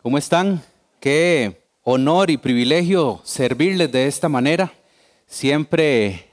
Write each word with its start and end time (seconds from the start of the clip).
¿Cómo 0.00 0.16
están? 0.16 0.62
Qué 1.00 1.60
honor 1.82 2.30
y 2.30 2.36
privilegio 2.36 3.20
servirles 3.24 3.90
de 3.90 4.06
esta 4.06 4.28
manera. 4.28 4.72
Siempre, 5.26 6.28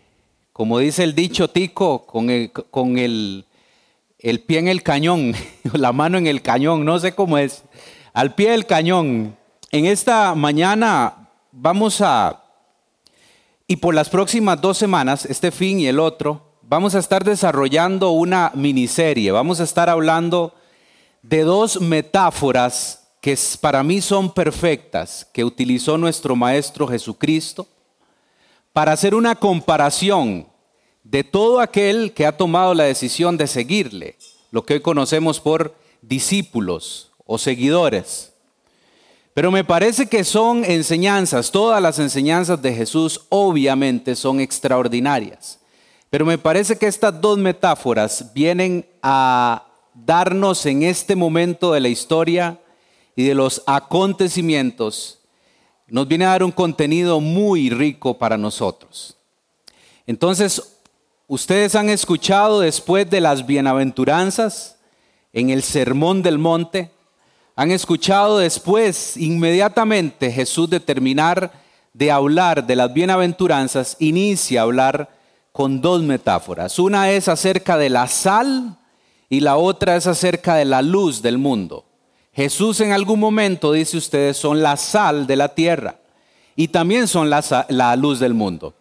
como 0.54 0.78
dice 0.78 1.04
el 1.04 1.16
dicho 1.16 1.50
tico, 1.50 2.06
con 2.06 2.30
el, 2.30 2.52
con 2.52 3.00
el, 3.00 3.46
el 4.20 4.42
pie 4.42 4.60
en 4.60 4.68
el 4.68 4.84
cañón, 4.84 5.34
la 5.74 5.92
mano 5.92 6.20
en 6.20 6.28
el 6.28 6.44
cañón, 6.44 6.86
no 6.86 7.00
sé 7.00 7.16
cómo 7.16 7.40
es, 7.40 7.64
al 8.14 8.36
pie 8.36 8.52
del 8.52 8.68
cañón. 8.68 9.36
En 9.72 9.88
esta 9.88 10.36
mañana 10.36 11.30
vamos 11.52 12.02
a, 12.02 12.44
y 13.66 13.78
por 13.78 13.96
las 13.96 14.10
próximas 14.10 14.62
dos 14.62 14.78
semanas, 14.78 15.26
este 15.26 15.50
fin 15.50 15.80
y 15.80 15.88
el 15.88 16.00
otro, 16.00 16.60
vamos 16.62 16.94
a 16.94 17.00
estar 17.00 17.24
desarrollando 17.24 18.12
una 18.12 18.52
miniserie. 18.54 19.32
Vamos 19.32 19.60
a 19.60 19.64
estar 19.64 19.90
hablando 19.90 20.54
de 21.24 21.42
dos 21.42 21.82
metáforas 21.82 23.05
que 23.26 23.36
para 23.60 23.82
mí 23.82 24.02
son 24.02 24.32
perfectas, 24.32 25.28
que 25.34 25.44
utilizó 25.44 25.98
nuestro 25.98 26.36
Maestro 26.36 26.88
Jesucristo, 26.88 27.68
para 28.72 28.92
hacer 28.92 29.16
una 29.16 29.34
comparación 29.34 30.46
de 31.04 31.24
todo 31.24 31.60
aquel 31.60 32.14
que 32.14 32.28
ha 32.28 32.38
tomado 32.38 32.76
la 32.76 32.84
decisión 32.84 33.36
de 33.36 33.48
seguirle, 33.48 34.16
lo 34.52 34.64
que 34.64 34.76
hoy 34.76 34.80
conocemos 34.80 35.40
por 35.40 35.74
discípulos 36.04 37.14
o 37.26 37.40
seguidores. 37.40 38.32
Pero 39.34 39.50
me 39.50 39.64
parece 39.64 40.06
que 40.06 40.24
son 40.24 40.64
enseñanzas, 40.64 41.50
todas 41.50 41.82
las 41.82 41.98
enseñanzas 41.98 42.62
de 42.62 42.76
Jesús 42.76 43.22
obviamente 43.30 44.16
son 44.16 44.40
extraordinarias. 44.40 45.60
Pero 46.12 46.28
me 46.28 46.38
parece 46.38 46.78
que 46.78 46.86
estas 46.86 47.20
dos 47.20 47.40
metáforas 47.40 48.32
vienen 48.36 48.86
a 49.02 49.66
darnos 49.96 50.64
en 50.68 50.84
este 50.84 51.16
momento 51.16 51.74
de 51.74 51.80
la 51.80 51.88
historia 51.88 52.60
y 53.16 53.24
de 53.24 53.36
los 53.36 53.64
acontecimientos, 53.66 55.20
nos 55.88 56.08
viene 56.08 56.26
a 56.26 56.30
dar 56.30 56.44
un 56.44 56.52
contenido 56.52 57.20
muy 57.20 57.70
rico 57.70 58.18
para 58.18 58.38
nosotros. 58.38 59.16
Entonces, 60.08 60.80
ustedes 61.28 61.76
han 61.76 61.90
escuchado 61.90 62.60
después 62.60 63.10
de 63.10 63.22
las 63.22 63.46
bienaventuranzas 63.46 64.78
en 65.34 65.50
el 65.50 65.64
Sermón 65.64 66.22
del 66.22 66.38
Monte, 66.38 66.92
han 67.56 67.72
escuchado 67.72 68.40
después, 68.40 69.16
inmediatamente, 69.16 70.32
Jesús 70.32 70.70
de 70.70 70.80
terminar 70.80 71.66
de 71.96 72.12
hablar 72.12 72.68
de 72.68 72.76
las 72.76 72.94
bienaventuranzas, 72.94 73.96
inicia 74.00 74.60
a 74.60 74.64
hablar 74.64 75.10
con 75.54 75.80
dos 75.80 76.04
metáforas. 76.04 76.78
Una 76.78 77.12
es 77.12 77.30
acerca 77.30 77.78
de 77.78 77.90
la 77.90 78.08
sal 78.08 78.78
y 79.30 79.40
la 79.40 79.56
otra 79.56 79.96
es 79.96 80.06
acerca 80.06 80.56
de 80.56 80.66
la 80.66 80.82
luz 80.82 81.22
del 81.22 81.38
mundo. 81.38 81.86
Jesús 82.36 82.82
en 82.82 82.92
algún 82.92 83.22
momento 83.22 83.72
dice 83.72 83.96
ustedes 83.96 84.36
son 84.36 84.62
la 84.62 84.76
sal 84.76 85.26
de 85.26 85.38
la 85.38 85.56
tierra 85.56 85.96
y 86.58 86.68
también 86.68 87.08
son 87.08 87.30
la, 87.30 87.96
luz 87.96 88.20
del 88.20 88.34
mundo. 88.34 88.74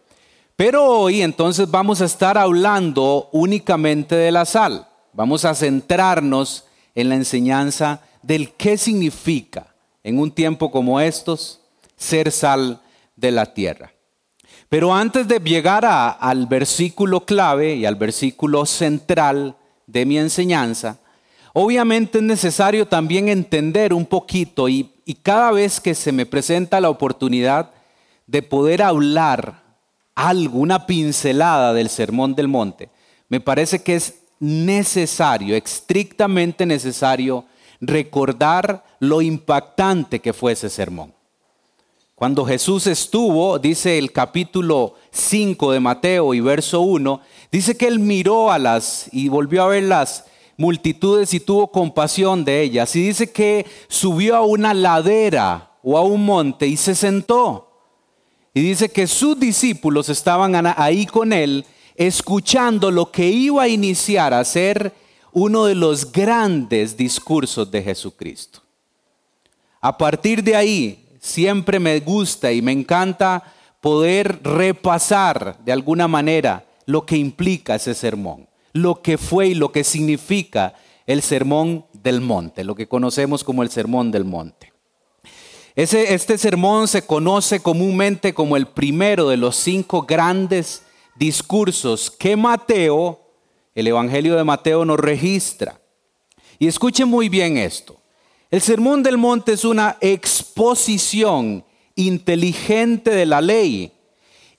Pero 0.57 0.83
hoy 0.85 1.21
entonces 1.21 1.71
vamos 1.71 2.01
a 2.01 2.05
estar 2.05 2.37
hablando 2.37 3.29
únicamente 3.31 4.15
de 4.15 4.31
la 4.31 4.43
sal. 4.43 4.87
Vamos 5.13 5.45
a 5.45 5.55
centrarnos 5.55 6.65
en 6.95 7.07
la 7.07 7.15
enseñanza 7.15 8.01
del 8.21 8.51
qué 8.53 8.77
significa 8.77 9.73
en 10.03 10.19
un 10.19 10.31
tiempo 10.31 10.69
como 10.69 10.99
estos 10.99 11.61
ser 11.95 12.33
sal 12.33 12.81
de 13.15 13.31
la 13.31 13.53
tierra. 13.53 13.93
Pero 14.67 14.93
antes 14.93 15.29
de 15.29 15.39
llegar 15.39 15.85
al 15.85 16.47
versículo 16.47 17.25
clave 17.25 17.75
y 17.75 17.85
al 17.85 17.95
versículo 17.95 18.65
central 18.65 19.55
de 19.87 20.05
mi 20.05 20.17
enseñanza, 20.17 20.99
Obviamente 21.57 22.17
es 22.17 22.23
necesario 22.25 22.85
también 22.85 23.29
entender 23.29 23.93
un 23.93 24.05
poquito 24.05 24.67
y, 24.67 24.91
cada 25.23 25.53
vez 25.53 25.79
que 25.79 25.95
se 25.95 26.11
me 26.11 26.25
presenta 26.25 26.81
la 26.81 26.89
oportunidad 26.89 27.71
de 28.27 28.41
poder 28.41 28.81
hablar 28.81 29.63
algo, 30.15 30.59
una 30.59 30.85
pincelada 30.85 31.73
del 31.73 31.87
Sermón 31.87 32.35
del 32.35 32.49
Monte, 32.49 32.89
me 33.29 33.39
parece 33.39 33.81
que 33.81 33.95
es 33.95 34.15
necesario, 34.41 35.55
estrictamente 35.55 36.65
necesario, 36.65 37.45
recordar 37.79 38.83
lo 38.99 39.21
impactante 39.21 40.19
que 40.19 40.33
fue 40.33 40.51
ese 40.51 40.69
sermón. 40.69 41.13
Cuando 42.15 42.43
Jesús 42.43 42.85
estuvo, 42.85 43.59
dice 43.59 43.97
el 43.97 44.11
capítulo 44.11 44.95
5 45.11 45.71
de 45.71 45.79
Mateo 45.79 46.33
y 46.33 46.41
verso 46.41 46.81
1, 46.81 47.21
dice 47.49 47.77
que 47.77 47.87
él 47.87 47.99
miró 47.99 48.51
a 48.51 48.59
las 48.59 49.07
y 49.13 49.29
volvió 49.29 49.63
a 49.63 49.67
verlas 49.67 50.25
multitudes 50.57 51.33
y 51.33 51.39
tuvo 51.39 51.71
compasión 51.71 52.45
de 52.45 52.61
ellas. 52.61 52.95
Y 52.95 53.07
dice 53.07 53.31
que 53.31 53.65
subió 53.87 54.35
a 54.35 54.41
una 54.41 54.73
ladera 54.73 55.71
o 55.83 55.97
a 55.97 56.01
un 56.01 56.25
monte 56.25 56.67
y 56.67 56.77
se 56.77 56.95
sentó. 56.95 57.69
Y 58.53 58.61
dice 58.61 58.89
que 58.89 59.07
sus 59.07 59.39
discípulos 59.39 60.09
estaban 60.09 60.55
ahí 60.77 61.05
con 61.05 61.33
él, 61.33 61.65
escuchando 61.95 62.89
lo 62.89 63.11
que 63.11 63.27
iba 63.27 63.63
a 63.63 63.67
iniciar 63.67 64.33
a 64.33 64.43
ser 64.45 64.93
uno 65.33 65.65
de 65.65 65.75
los 65.75 66.11
grandes 66.11 66.95
discursos 66.95 67.69
de 67.69 67.83
Jesucristo. 67.83 68.61
A 69.81 69.97
partir 69.97 70.41
de 70.41 70.55
ahí, 70.55 71.05
siempre 71.19 71.79
me 71.79 71.99
gusta 71.99 72.51
y 72.51 72.61
me 72.61 72.71
encanta 72.71 73.43
poder 73.81 74.39
repasar 74.41 75.57
de 75.63 75.73
alguna 75.73 76.07
manera 76.07 76.65
lo 76.85 77.05
que 77.05 77.17
implica 77.17 77.75
ese 77.75 77.93
sermón 77.93 78.47
lo 78.75 79.01
que 79.01 79.17
fue 79.17 79.47
y 79.47 79.55
lo 79.55 79.71
que 79.71 79.85
significa 79.85 80.73
el 81.07 81.21
sermón 81.21 81.85
del 81.93 82.19
monte, 82.19 82.65
lo 82.65 82.75
que 82.75 82.89
conocemos 82.89 83.45
como 83.45 83.63
el 83.63 83.69
sermón 83.69 84.11
del 84.11 84.25
monte. 84.25 84.73
este 85.77 86.37
sermón 86.37 86.89
se 86.89 87.05
conoce 87.05 87.61
comúnmente 87.61 88.33
como 88.33 88.57
el 88.57 88.67
primero 88.67 89.29
de 89.29 89.37
los 89.37 89.55
cinco 89.55 90.01
grandes 90.01 90.83
discursos 91.15 92.11
que 92.11 92.35
Mateo, 92.35 93.21
el 93.75 93.87
Evangelio 93.87 94.35
de 94.35 94.43
Mateo, 94.43 94.83
nos 94.83 94.99
registra. 94.99 95.79
Y 96.59 96.67
escuchen 96.67 97.07
muy 97.07 97.29
bien 97.29 97.55
esto. 97.55 97.95
El 98.51 98.59
sermón 98.59 99.03
del 99.03 99.17
monte 99.17 99.53
es 99.53 99.63
una 99.63 99.95
exposición 100.01 101.63
inteligente 101.95 103.11
de 103.11 103.25
la 103.25 103.39
ley 103.39 103.93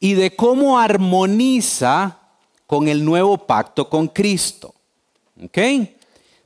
y 0.00 0.14
de 0.14 0.34
cómo 0.34 0.78
armoniza 0.78 2.25
con 2.66 2.88
el 2.88 3.04
nuevo 3.04 3.38
pacto 3.38 3.88
con 3.88 4.08
Cristo. 4.08 4.74
¿Ok? 5.42 5.58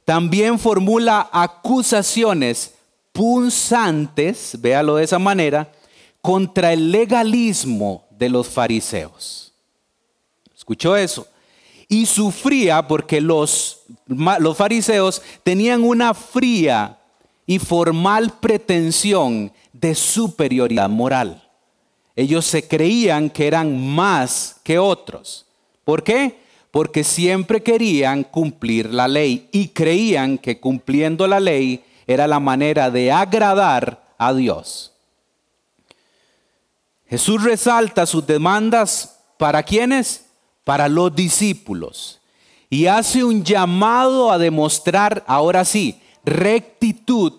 También 0.04 0.58
formula 0.58 1.28
acusaciones 1.32 2.74
punzantes, 3.12 4.60
véalo 4.60 4.96
de 4.96 5.04
esa 5.04 5.18
manera, 5.18 5.70
contra 6.20 6.72
el 6.72 6.90
legalismo 6.90 8.04
de 8.10 8.28
los 8.28 8.48
fariseos. 8.48 9.52
¿Escuchó 10.56 10.96
eso? 10.96 11.26
Y 11.88 12.06
sufría 12.06 12.86
porque 12.86 13.20
los, 13.20 13.82
los 14.06 14.56
fariseos 14.56 15.22
tenían 15.42 15.82
una 15.82 16.14
fría 16.14 16.98
y 17.46 17.58
formal 17.58 18.32
pretensión 18.38 19.52
de 19.72 19.94
superioridad 19.94 20.88
moral. 20.88 21.48
Ellos 22.14 22.44
se 22.44 22.66
creían 22.66 23.30
que 23.30 23.46
eran 23.46 23.78
más 23.94 24.56
que 24.62 24.78
otros. 24.78 25.46
¿Por 25.90 26.04
qué? 26.04 26.38
Porque 26.70 27.02
siempre 27.02 27.64
querían 27.64 28.22
cumplir 28.22 28.94
la 28.94 29.08
ley 29.08 29.48
y 29.50 29.70
creían 29.70 30.38
que 30.38 30.60
cumpliendo 30.60 31.26
la 31.26 31.40
ley 31.40 31.82
era 32.06 32.28
la 32.28 32.38
manera 32.38 32.92
de 32.92 33.10
agradar 33.10 34.14
a 34.16 34.32
Dios. 34.32 34.92
Jesús 37.08 37.42
resalta 37.42 38.06
sus 38.06 38.24
demandas 38.24 39.18
para 39.36 39.64
quienes? 39.64 40.26
Para 40.62 40.88
los 40.88 41.12
discípulos. 41.12 42.20
Y 42.68 42.86
hace 42.86 43.24
un 43.24 43.42
llamado 43.42 44.30
a 44.30 44.38
demostrar, 44.38 45.24
ahora 45.26 45.64
sí, 45.64 46.00
rectitud 46.24 47.32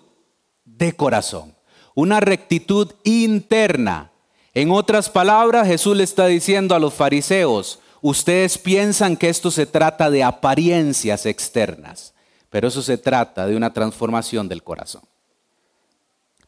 de 0.66 0.92
corazón. 0.92 1.54
Una 1.94 2.20
rectitud 2.20 2.92
interna. 3.02 4.12
En 4.52 4.72
otras 4.72 5.08
palabras, 5.08 5.66
Jesús 5.66 5.96
le 5.96 6.04
está 6.04 6.26
diciendo 6.26 6.74
a 6.74 6.78
los 6.78 6.92
fariseos, 6.92 7.78
Ustedes 8.04 8.58
piensan 8.58 9.16
que 9.16 9.28
esto 9.28 9.52
se 9.52 9.64
trata 9.64 10.10
de 10.10 10.24
apariencias 10.24 11.24
externas, 11.24 12.12
pero 12.50 12.66
eso 12.66 12.82
se 12.82 12.98
trata 12.98 13.46
de 13.46 13.54
una 13.54 13.72
transformación 13.72 14.48
del 14.48 14.64
corazón. 14.64 15.02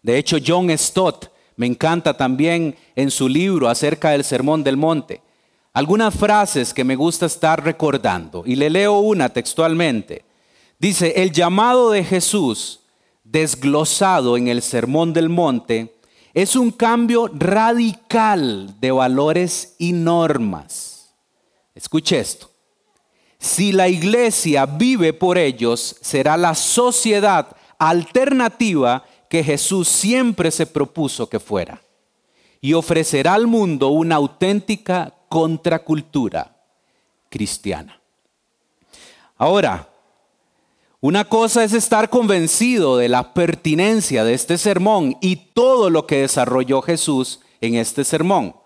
De 0.02 0.18
hecho, 0.18 0.38
John 0.44 0.68
Stott 0.76 1.28
me 1.54 1.66
encanta 1.66 2.16
también 2.16 2.76
en 2.96 3.08
su 3.08 3.28
libro 3.28 3.68
acerca 3.68 4.10
del 4.10 4.24
Sermón 4.24 4.64
del 4.64 4.76
Monte. 4.76 5.22
Algunas 5.72 6.16
frases 6.16 6.74
que 6.74 6.82
me 6.82 6.96
gusta 6.96 7.26
estar 7.26 7.62
recordando 7.62 8.42
y 8.44 8.56
le 8.56 8.68
leo 8.68 8.98
una 8.98 9.28
textualmente. 9.28 10.24
Dice, 10.80 11.22
el 11.22 11.30
llamado 11.30 11.92
de 11.92 12.02
Jesús 12.02 12.80
desglosado 13.22 14.36
en 14.36 14.48
el 14.48 14.60
Sermón 14.60 15.12
del 15.12 15.28
Monte 15.28 15.94
es 16.34 16.56
un 16.56 16.72
cambio 16.72 17.30
radical 17.32 18.74
de 18.80 18.90
valores 18.90 19.76
y 19.78 19.92
normas 19.92 20.93
Escuche 21.74 22.18
esto. 22.18 22.50
Si 23.38 23.72
la 23.72 23.88
iglesia 23.88 24.64
vive 24.64 25.12
por 25.12 25.36
ellos, 25.36 25.96
será 26.00 26.36
la 26.36 26.54
sociedad 26.54 27.56
alternativa 27.78 29.04
que 29.28 29.42
Jesús 29.42 29.88
siempre 29.88 30.50
se 30.50 30.66
propuso 30.66 31.28
que 31.28 31.40
fuera 31.40 31.82
y 32.60 32.72
ofrecerá 32.72 33.34
al 33.34 33.46
mundo 33.46 33.88
una 33.88 34.14
auténtica 34.14 35.12
contracultura 35.28 36.56
cristiana. 37.28 38.00
Ahora, 39.36 39.90
una 41.00 41.28
cosa 41.28 41.64
es 41.64 41.74
estar 41.74 42.08
convencido 42.08 42.96
de 42.96 43.10
la 43.10 43.34
pertinencia 43.34 44.24
de 44.24 44.32
este 44.32 44.56
sermón 44.56 45.18
y 45.20 45.36
todo 45.52 45.90
lo 45.90 46.06
que 46.06 46.22
desarrolló 46.22 46.80
Jesús 46.80 47.40
en 47.60 47.74
este 47.74 48.04
sermón, 48.04 48.56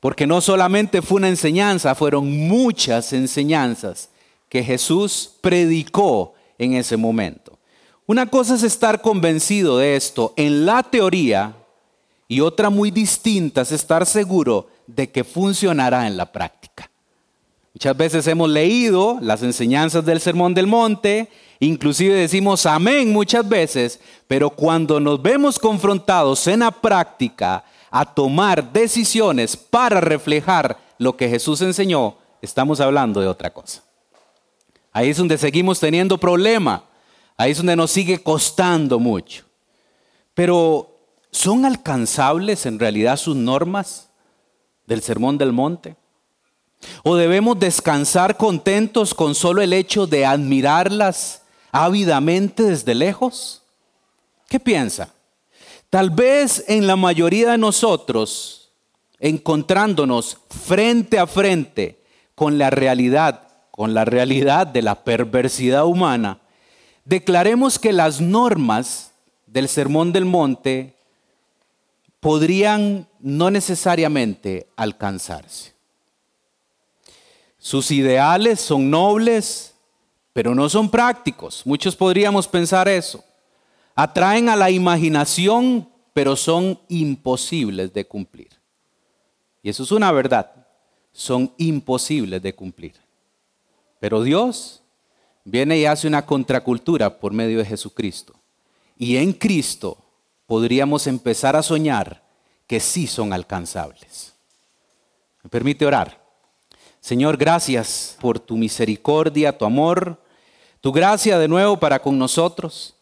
porque 0.00 0.26
no 0.26 0.40
solamente 0.40 1.02
fue 1.02 1.16
una 1.16 1.28
enseñanza, 1.28 1.94
fueron 1.94 2.30
muchas 2.48 3.12
enseñanzas 3.12 4.10
que 4.48 4.62
Jesús 4.62 5.32
predicó 5.40 6.34
en 6.58 6.74
ese 6.74 6.96
momento. 6.96 7.58
Una 8.06 8.26
cosa 8.26 8.54
es 8.54 8.62
estar 8.62 9.00
convencido 9.00 9.78
de 9.78 9.96
esto 9.96 10.32
en 10.36 10.64
la 10.64 10.82
teoría 10.82 11.56
y 12.28 12.40
otra 12.40 12.70
muy 12.70 12.90
distinta 12.90 13.62
es 13.62 13.72
estar 13.72 14.06
seguro 14.06 14.68
de 14.86 15.10
que 15.10 15.24
funcionará 15.24 16.06
en 16.06 16.16
la 16.16 16.30
práctica. 16.30 16.90
Muchas 17.74 17.96
veces 17.96 18.26
hemos 18.26 18.48
leído 18.48 19.18
las 19.20 19.42
enseñanzas 19.42 20.04
del 20.04 20.20
Sermón 20.20 20.54
del 20.54 20.66
Monte, 20.66 21.28
inclusive 21.60 22.14
decimos 22.14 22.64
amén 22.64 23.12
muchas 23.12 23.46
veces, 23.46 24.00
pero 24.26 24.50
cuando 24.50 24.98
nos 24.98 25.20
vemos 25.20 25.58
confrontados 25.58 26.46
en 26.46 26.60
la 26.60 26.70
práctica 26.70 27.64
a 27.90 28.04
tomar 28.04 28.72
decisiones 28.72 29.56
para 29.56 30.00
reflejar 30.00 30.78
lo 30.98 31.16
que 31.16 31.28
Jesús 31.28 31.60
enseñó, 31.60 32.16
estamos 32.42 32.80
hablando 32.80 33.20
de 33.20 33.28
otra 33.28 33.52
cosa. 33.52 33.82
Ahí 34.92 35.10
es 35.10 35.16
donde 35.16 35.38
seguimos 35.38 35.78
teniendo 35.78 36.18
problema, 36.18 36.84
ahí 37.36 37.52
es 37.52 37.58
donde 37.58 37.76
nos 37.76 37.90
sigue 37.90 38.22
costando 38.22 38.98
mucho. 38.98 39.44
Pero 40.34 40.96
¿Son 41.36 41.66
alcanzables 41.66 42.64
en 42.64 42.78
realidad 42.78 43.18
sus 43.18 43.36
normas 43.36 44.08
del 44.86 45.02
Sermón 45.02 45.36
del 45.36 45.52
Monte? 45.52 45.94
¿O 47.04 47.14
debemos 47.14 47.58
descansar 47.58 48.38
contentos 48.38 49.12
con 49.12 49.34
solo 49.34 49.60
el 49.60 49.74
hecho 49.74 50.06
de 50.06 50.24
admirarlas 50.24 51.42
ávidamente 51.72 52.62
desde 52.62 52.94
lejos? 52.94 53.62
¿Qué 54.48 54.58
piensa? 54.58 55.12
Tal 55.90 56.10
vez 56.10 56.64
en 56.68 56.86
la 56.86 56.96
mayoría 56.96 57.52
de 57.52 57.58
nosotros, 57.58 58.72
encontrándonos 59.18 60.38
frente 60.50 61.18
a 61.18 61.26
frente 61.26 62.02
con 62.34 62.58
la 62.58 62.70
realidad, 62.70 63.48
con 63.70 63.94
la 63.94 64.04
realidad 64.04 64.66
de 64.66 64.82
la 64.82 65.04
perversidad 65.04 65.86
humana, 65.86 66.40
declaremos 67.04 67.78
que 67.78 67.92
las 67.92 68.20
normas 68.20 69.12
del 69.46 69.68
Sermón 69.68 70.12
del 70.12 70.24
Monte 70.24 70.96
podrían 72.20 73.08
no 73.20 73.50
necesariamente 73.50 74.68
alcanzarse. 74.76 75.74
Sus 77.58 77.90
ideales 77.90 78.60
son 78.60 78.90
nobles, 78.90 79.74
pero 80.32 80.54
no 80.54 80.68
son 80.68 80.90
prácticos. 80.90 81.62
Muchos 81.64 81.96
podríamos 81.96 82.46
pensar 82.46 82.88
eso. 82.88 83.24
Atraen 83.96 84.50
a 84.50 84.56
la 84.56 84.70
imaginación, 84.70 85.88
pero 86.12 86.36
son 86.36 86.78
imposibles 86.88 87.92
de 87.92 88.06
cumplir. 88.06 88.50
Y 89.62 89.70
eso 89.70 89.82
es 89.82 89.90
una 89.90 90.12
verdad. 90.12 90.66
Son 91.12 91.52
imposibles 91.56 92.42
de 92.42 92.54
cumplir. 92.54 92.94
Pero 93.98 94.22
Dios 94.22 94.82
viene 95.44 95.78
y 95.78 95.86
hace 95.86 96.06
una 96.06 96.26
contracultura 96.26 97.18
por 97.18 97.32
medio 97.32 97.58
de 97.58 97.64
Jesucristo. 97.64 98.34
Y 98.98 99.16
en 99.16 99.32
Cristo 99.32 99.96
podríamos 100.46 101.06
empezar 101.06 101.56
a 101.56 101.62
soñar 101.62 102.22
que 102.66 102.80
sí 102.80 103.06
son 103.06 103.32
alcanzables. 103.32 104.34
¿Me 105.42 105.48
permite 105.48 105.86
orar? 105.86 106.22
Señor, 107.00 107.36
gracias 107.36 108.16
por 108.20 108.40
tu 108.40 108.56
misericordia, 108.56 109.56
tu 109.56 109.64
amor, 109.64 110.20
tu 110.80 110.92
gracia 110.92 111.38
de 111.38 111.48
nuevo 111.48 111.78
para 111.78 112.00
con 112.02 112.18
nosotros. 112.18 112.95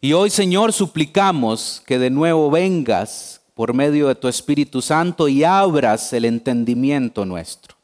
Y 0.00 0.12
hoy, 0.12 0.30
Señor, 0.30 0.72
suplicamos 0.72 1.82
que 1.86 1.98
de 1.98 2.10
nuevo 2.10 2.50
vengas 2.50 3.40
por 3.54 3.72
medio 3.72 4.08
de 4.08 4.14
tu 4.14 4.28
Espíritu 4.28 4.82
Santo 4.82 5.28
y 5.28 5.42
abras 5.42 6.12
el 6.12 6.26
entendimiento 6.26 7.24
nuestro, 7.24 7.76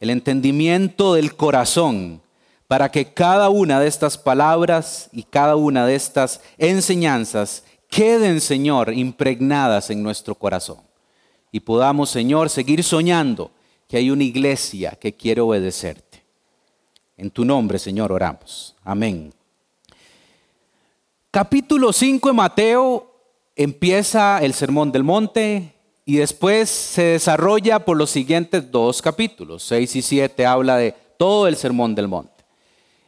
el 0.00 0.10
entendimiento 0.10 1.14
del 1.14 1.36
corazón, 1.36 2.20
para 2.66 2.90
que 2.90 3.12
cada 3.12 3.50
una 3.50 3.78
de 3.78 3.86
estas 3.86 4.18
palabras 4.18 5.08
y 5.12 5.22
cada 5.22 5.54
una 5.54 5.86
de 5.86 5.94
estas 5.94 6.40
enseñanzas 6.58 7.62
queden, 7.88 8.40
Señor, 8.40 8.92
impregnadas 8.92 9.90
en 9.90 10.02
nuestro 10.02 10.34
corazón. 10.34 10.78
Y 11.52 11.60
podamos, 11.60 12.10
Señor, 12.10 12.50
seguir 12.50 12.82
soñando 12.82 13.52
que 13.86 13.98
hay 13.98 14.10
una 14.10 14.24
iglesia 14.24 14.98
que 15.00 15.14
quiere 15.14 15.40
obedecerte. 15.40 16.24
En 17.16 17.30
tu 17.30 17.44
nombre, 17.44 17.78
Señor, 17.78 18.10
oramos. 18.10 18.74
Amén. 18.82 19.32
Capítulo 21.34 21.92
5 21.92 22.28
de 22.28 22.32
Mateo 22.32 23.10
empieza 23.56 24.38
el 24.38 24.54
Sermón 24.54 24.92
del 24.92 25.02
Monte 25.02 25.74
y 26.04 26.18
después 26.18 26.70
se 26.70 27.02
desarrolla 27.02 27.80
por 27.80 27.96
los 27.96 28.10
siguientes 28.10 28.70
dos 28.70 29.02
capítulos. 29.02 29.64
6 29.64 29.96
y 29.96 30.02
7 30.02 30.46
habla 30.46 30.76
de 30.76 30.94
todo 31.18 31.48
el 31.48 31.56
Sermón 31.56 31.96
del 31.96 32.06
Monte. 32.06 32.44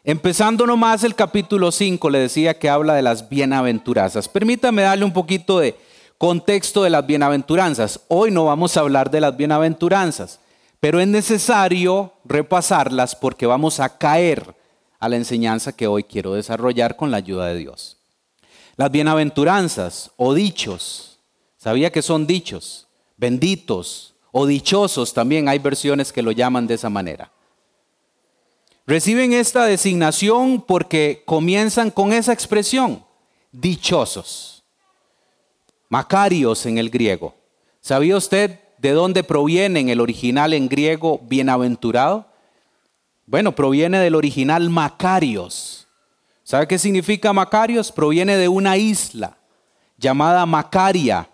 Empezando 0.02 0.67
nomás 0.67 1.05
el 1.05 1.14
capítulo 1.14 1.70
5, 1.70 2.11
le 2.11 2.19
decía 2.19 2.58
que 2.58 2.69
habla 2.69 2.94
de 2.94 3.02
las 3.02 3.28
bienaventuranzas. 3.28 4.29
Permítame 4.29 4.82
darle 4.82 5.05
un 5.05 5.12
poquito 5.12 5.61
de 5.61 5.76
contexto 6.19 6.82
de 6.82 6.90
las 6.90 7.06
bienaventuranzas. 7.06 8.00
Hoy 8.08 8.32
no 8.32 8.46
vamos 8.46 8.76
a 8.76 8.81
hablar 8.81 9.08
de 9.08 9.20
las 9.20 9.37
bienaventuranzas, 9.37 10.40
pero 10.81 10.99
es 10.99 11.06
necesario 11.06 12.12
repasarlas 12.25 13.14
porque 13.14 13.46
vamos 13.46 13.79
a 13.79 13.96
caer 13.99 14.56
a 14.99 15.08
la 15.08 15.14
enseñanza 15.14 15.76
que 15.76 15.87
hoy 15.87 16.02
quiero 16.02 16.34
desarrollar 16.34 16.96
con 16.96 17.12
la 17.12 17.19
ayuda 17.19 17.46
de 17.46 17.55
Dios. 17.55 17.96
Las 18.76 18.90
bienaventuranzas 18.90 20.11
o 20.17 20.34
dichos, 20.34 21.19
sabía 21.56 21.90
que 21.90 22.02
son 22.02 22.26
dichos, 22.26 22.88
benditos 23.17 24.14
o 24.32 24.44
dichosos 24.46 25.14
también 25.14 25.49
hay 25.49 25.58
versiones 25.58 26.12
que 26.12 26.23
lo 26.23 26.31
llaman 26.31 26.67
de 26.67 26.75
esa 26.75 26.90
manera. 26.90 27.32
Reciben 28.87 29.32
esta 29.32 29.64
designación 29.64 30.61
porque 30.61 31.23
comienzan 31.25 31.90
con 31.90 32.12
esa 32.12 32.32
expresión, 32.32 33.02
dichosos, 33.50 34.62
macarios 35.88 36.67
en 36.67 36.76
el 36.79 36.90
griego. 36.90 37.34
¿Sabía 37.81 38.17
usted 38.17 38.60
de 38.79 38.93
dónde 38.93 39.24
proviene 39.24 39.81
en 39.81 39.89
el 39.89 40.01
original 40.01 40.53
en 40.53 40.69
griego 40.69 41.19
bienaventurado? 41.24 42.27
Bueno, 43.27 43.53
proviene 43.53 43.98
del 43.98 44.15
original 44.15 44.70
Macarios. 44.70 45.85
¿Sabe 46.46 46.69
qué 46.69 46.79
significa 46.79 47.32
Macarios? 47.32 47.91
Proviene 47.91 48.36
de 48.36 48.46
una 48.46 48.76
isla 48.76 49.36
llamada 49.98 50.46
Macaria. 50.46 51.29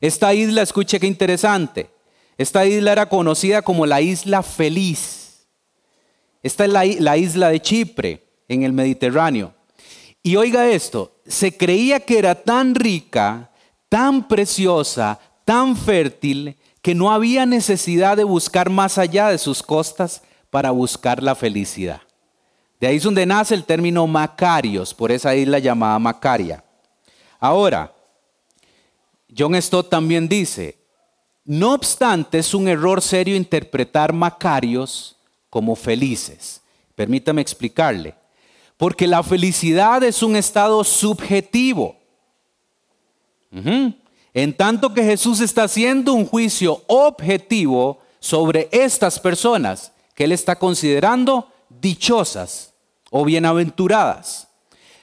Esta 0.00 0.32
isla, 0.32 0.62
escuche 0.62 0.98
qué 0.98 1.06
interesante, 1.06 1.90
esta 2.38 2.64
isla 2.64 2.92
era 2.92 3.10
conocida 3.10 3.60
como 3.60 3.84
la 3.84 4.00
isla 4.00 4.42
feliz. 4.42 5.46
Esta 6.42 6.64
es 6.64 6.98
la, 6.98 7.16
isla 7.18 7.50
de 7.50 7.60
Chipre, 7.60 8.26
en 8.48 8.62
el 8.62 8.72
Mediterráneo. 8.72 9.52
Y 10.22 10.36
oiga 10.36 10.66
esto, 10.66 11.20
se 11.26 11.54
creía 11.54 12.00
que 12.00 12.18
era 12.18 12.36
tan 12.36 12.74
rica, 12.74 13.50
tan 13.90 14.28
preciosa, 14.28 15.20
tan 15.44 15.76
fértil, 15.76 16.56
que 16.80 16.94
no 16.94 17.12
había 17.12 17.44
necesidad 17.44 18.16
de 18.16 18.24
buscar 18.24 18.70
más 18.70 18.96
allá 18.96 19.28
de 19.28 19.36
sus 19.36 19.62
costas 19.62 20.22
para 20.48 20.70
buscar 20.70 21.22
la 21.22 21.34
felicidad. 21.34 22.05
De 22.80 22.86
ahí 22.86 22.96
es 22.96 23.02
donde 23.02 23.24
nace 23.24 23.54
el 23.54 23.64
término 23.64 24.06
Macarios, 24.06 24.92
por 24.92 25.10
esa 25.10 25.34
isla 25.34 25.58
llamada 25.58 25.98
Macaria. 25.98 26.62
Ahora, 27.40 27.92
John 29.36 29.60
Stott 29.60 29.88
también 29.88 30.28
dice, 30.28 30.78
no 31.44 31.74
obstante 31.74 32.38
es 32.38 32.52
un 32.54 32.68
error 32.68 33.00
serio 33.00 33.36
interpretar 33.36 34.12
Macarios 34.12 35.16
como 35.48 35.76
felices. 35.76 36.60
Permítame 36.94 37.40
explicarle. 37.40 38.14
Porque 38.76 39.06
la 39.06 39.22
felicidad 39.22 40.02
es 40.02 40.22
un 40.22 40.36
estado 40.36 40.82
subjetivo. 40.84 41.96
En 44.34 44.54
tanto 44.54 44.92
que 44.92 45.02
Jesús 45.02 45.40
está 45.40 45.62
haciendo 45.62 46.12
un 46.12 46.26
juicio 46.26 46.82
objetivo 46.88 48.00
sobre 48.18 48.68
estas 48.70 49.18
personas 49.18 49.92
que 50.14 50.24
Él 50.24 50.32
está 50.32 50.58
considerando 50.58 51.48
dichosas 51.80 52.74
o 53.10 53.24
bienaventuradas. 53.24 54.48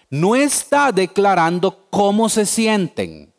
No 0.10 0.36
está 0.36 0.92
declarando 0.92 1.88
cómo 1.90 2.30
se 2.30 2.46
sienten. 2.46 3.34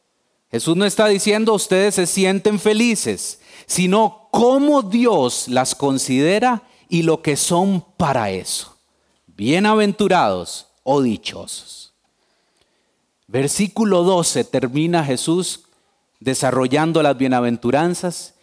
Jesús 0.51 0.77
no 0.77 0.85
está 0.85 1.07
diciendo 1.07 1.55
ustedes 1.55 1.95
se 1.95 2.07
sienten 2.07 2.59
felices, 2.59 3.41
sino 3.67 4.29
cómo 4.31 4.83
Dios 4.83 5.49
las 5.49 5.75
considera 5.75 6.63
y 6.89 7.03
lo 7.03 7.23
que 7.23 7.37
son 7.37 7.85
para 7.97 8.31
eso. 8.31 8.77
Bienaventurados 9.27 10.69
o 10.83 11.03
dichosos. 11.03 11.93
Versículo 13.27 14.03
12 14.03 14.45
termina 14.45 15.05
Jesús 15.05 15.65
desarrollando 16.21 17.03
las 17.03 17.17
bienaventuranzas 17.17 18.34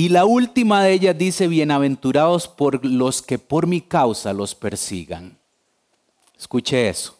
y 0.00 0.08
la 0.08 0.24
última 0.24 0.82
de 0.82 0.94
ellas 0.94 1.18
dice, 1.18 1.46
bienaventurados 1.46 2.48
por 2.48 2.86
los 2.86 3.20
que 3.20 3.38
por 3.38 3.66
mi 3.66 3.82
causa 3.82 4.32
los 4.32 4.54
persigan. 4.54 5.36
Escuche 6.38 6.88
eso. 6.88 7.18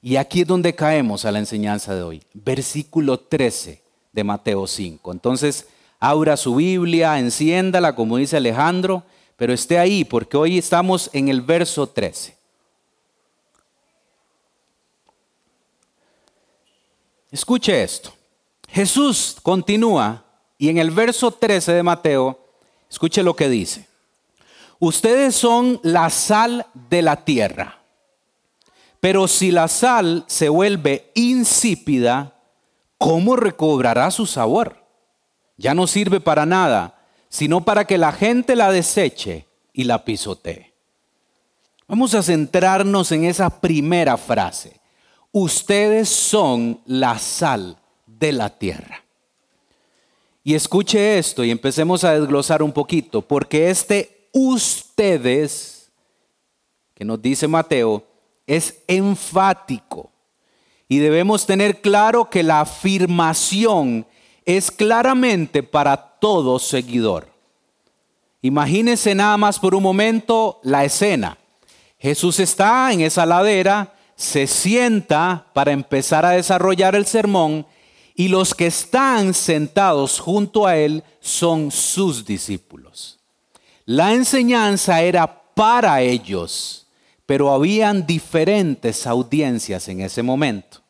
Y 0.00 0.14
aquí 0.14 0.42
es 0.42 0.46
donde 0.46 0.76
caemos 0.76 1.24
a 1.24 1.32
la 1.32 1.40
enseñanza 1.40 1.92
de 1.92 2.04
hoy. 2.04 2.22
Versículo 2.32 3.18
13 3.18 3.82
de 4.12 4.22
Mateo 4.22 4.64
5. 4.64 5.10
Entonces, 5.10 5.66
abra 5.98 6.36
su 6.36 6.54
Biblia, 6.54 7.18
enciéndala, 7.18 7.96
como 7.96 8.16
dice 8.16 8.36
Alejandro, 8.36 9.02
pero 9.36 9.52
esté 9.52 9.80
ahí 9.80 10.04
porque 10.04 10.36
hoy 10.36 10.56
estamos 10.56 11.10
en 11.14 11.28
el 11.28 11.40
verso 11.40 11.88
13. 11.88 12.36
Escuche 17.32 17.82
esto. 17.82 18.12
Jesús 18.68 19.36
continúa 19.42 20.23
y 20.64 20.70
en 20.70 20.78
el 20.78 20.92
verso 20.92 21.30
13 21.30 21.72
de 21.72 21.82
Mateo, 21.82 22.38
escuche 22.90 23.22
lo 23.22 23.36
que 23.36 23.50
dice. 23.50 23.86
Ustedes 24.78 25.34
son 25.34 25.78
la 25.82 26.08
sal 26.08 26.64
de 26.72 27.02
la 27.02 27.22
tierra, 27.22 27.82
pero 28.98 29.28
si 29.28 29.50
la 29.50 29.68
sal 29.68 30.24
se 30.26 30.48
vuelve 30.48 31.10
insípida, 31.14 32.40
¿cómo 32.96 33.36
recobrará 33.36 34.10
su 34.10 34.24
sabor? 34.24 34.86
Ya 35.58 35.74
no 35.74 35.86
sirve 35.86 36.18
para 36.18 36.46
nada, 36.46 36.98
sino 37.28 37.62
para 37.62 37.84
que 37.84 37.98
la 37.98 38.12
gente 38.12 38.56
la 38.56 38.72
deseche 38.72 39.46
y 39.74 39.84
la 39.84 40.02
pisotee. 40.06 40.72
Vamos 41.86 42.14
a 42.14 42.22
centrarnos 42.22 43.12
en 43.12 43.24
esa 43.26 43.60
primera 43.60 44.16
frase. 44.16 44.80
Ustedes 45.30 46.08
son 46.08 46.80
la 46.86 47.18
sal 47.18 47.76
de 48.06 48.32
la 48.32 48.48
tierra. 48.48 49.03
Y 50.46 50.54
escuche 50.54 51.16
esto 51.16 51.42
y 51.42 51.50
empecemos 51.50 52.04
a 52.04 52.12
desglosar 52.12 52.62
un 52.62 52.70
poquito, 52.70 53.22
porque 53.22 53.70
este 53.70 54.28
ustedes, 54.32 55.90
que 56.92 57.04
nos 57.06 57.22
dice 57.22 57.48
Mateo, 57.48 58.04
es 58.46 58.82
enfático. 58.86 60.12
Y 60.86 60.98
debemos 60.98 61.46
tener 61.46 61.80
claro 61.80 62.28
que 62.28 62.42
la 62.42 62.60
afirmación 62.60 64.06
es 64.44 64.70
claramente 64.70 65.62
para 65.62 65.96
todo 65.96 66.58
seguidor. 66.58 67.26
Imagínense 68.42 69.14
nada 69.14 69.38
más 69.38 69.58
por 69.58 69.74
un 69.74 69.82
momento 69.82 70.60
la 70.62 70.84
escena. 70.84 71.38
Jesús 71.98 72.38
está 72.38 72.92
en 72.92 73.00
esa 73.00 73.24
ladera, 73.24 73.94
se 74.14 74.46
sienta 74.46 75.46
para 75.54 75.72
empezar 75.72 76.26
a 76.26 76.32
desarrollar 76.32 76.94
el 76.94 77.06
sermón 77.06 77.66
y 78.14 78.28
los 78.28 78.54
que 78.54 78.66
están 78.66 79.34
sentados 79.34 80.20
junto 80.20 80.66
a 80.66 80.76
él 80.76 81.02
son 81.20 81.70
sus 81.70 82.24
discípulos. 82.24 83.18
La 83.84 84.14
enseñanza 84.14 85.02
era 85.02 85.42
para 85.54 86.00
ellos, 86.00 86.86
pero 87.26 87.52
habían 87.52 88.06
diferentes 88.06 89.06
audiencias 89.06 89.88
en 89.88 90.00
ese 90.00 90.22
momento. 90.22 90.80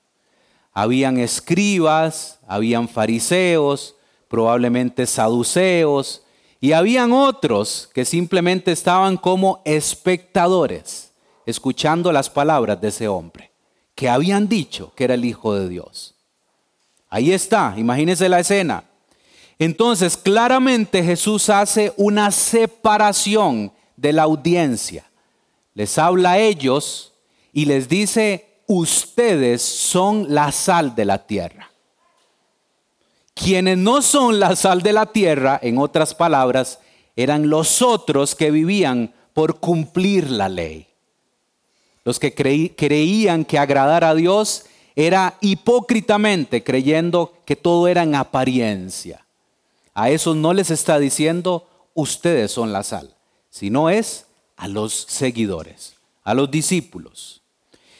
Habían 0.72 1.18
escribas, 1.18 2.38
habían 2.46 2.88
fariseos, 2.88 3.94
probablemente 4.28 5.06
saduceos, 5.06 6.22
y 6.60 6.72
habían 6.72 7.12
otros 7.12 7.88
que 7.94 8.04
simplemente 8.04 8.72
estaban 8.72 9.16
como 9.16 9.62
espectadores, 9.64 11.12
escuchando 11.46 12.10
las 12.10 12.28
palabras 12.28 12.80
de 12.80 12.88
ese 12.88 13.08
hombre, 13.08 13.52
que 13.94 14.08
habían 14.08 14.48
dicho 14.48 14.92
que 14.94 15.04
era 15.04 15.14
el 15.14 15.24
Hijo 15.24 15.54
de 15.54 15.68
Dios. 15.68 16.13
Ahí 17.14 17.30
está, 17.32 17.74
imagínense 17.76 18.28
la 18.28 18.40
escena. 18.40 18.82
Entonces, 19.56 20.16
claramente 20.16 21.00
Jesús 21.00 21.48
hace 21.48 21.92
una 21.96 22.32
separación 22.32 23.70
de 23.96 24.12
la 24.12 24.24
audiencia. 24.24 25.04
Les 25.74 25.96
habla 25.96 26.32
a 26.32 26.38
ellos 26.38 27.12
y 27.52 27.66
les 27.66 27.88
dice, 27.88 28.48
ustedes 28.66 29.62
son 29.62 30.34
la 30.34 30.50
sal 30.50 30.96
de 30.96 31.04
la 31.04 31.24
tierra. 31.24 31.70
Quienes 33.32 33.78
no 33.78 34.02
son 34.02 34.40
la 34.40 34.56
sal 34.56 34.82
de 34.82 34.92
la 34.92 35.06
tierra, 35.06 35.60
en 35.62 35.78
otras 35.78 36.16
palabras, 36.16 36.80
eran 37.14 37.48
los 37.48 37.80
otros 37.80 38.34
que 38.34 38.50
vivían 38.50 39.14
por 39.34 39.60
cumplir 39.60 40.32
la 40.32 40.48
ley. 40.48 40.88
Los 42.02 42.18
que 42.18 42.34
creían 42.34 43.44
que 43.44 43.60
agradar 43.60 44.02
a 44.02 44.16
Dios 44.16 44.64
era 44.96 45.36
hipócritamente 45.40 46.62
creyendo 46.62 47.32
que 47.44 47.56
todo 47.56 47.88
era 47.88 48.02
en 48.02 48.14
apariencia. 48.14 49.26
A 49.92 50.10
esos 50.10 50.36
no 50.36 50.52
les 50.52 50.70
está 50.70 50.98
diciendo, 50.98 51.66
ustedes 51.94 52.52
son 52.52 52.72
la 52.72 52.82
sal, 52.82 53.14
sino 53.50 53.90
es 53.90 54.26
a 54.56 54.68
los 54.68 54.92
seguidores, 55.08 55.94
a 56.22 56.34
los 56.34 56.50
discípulos. 56.50 57.42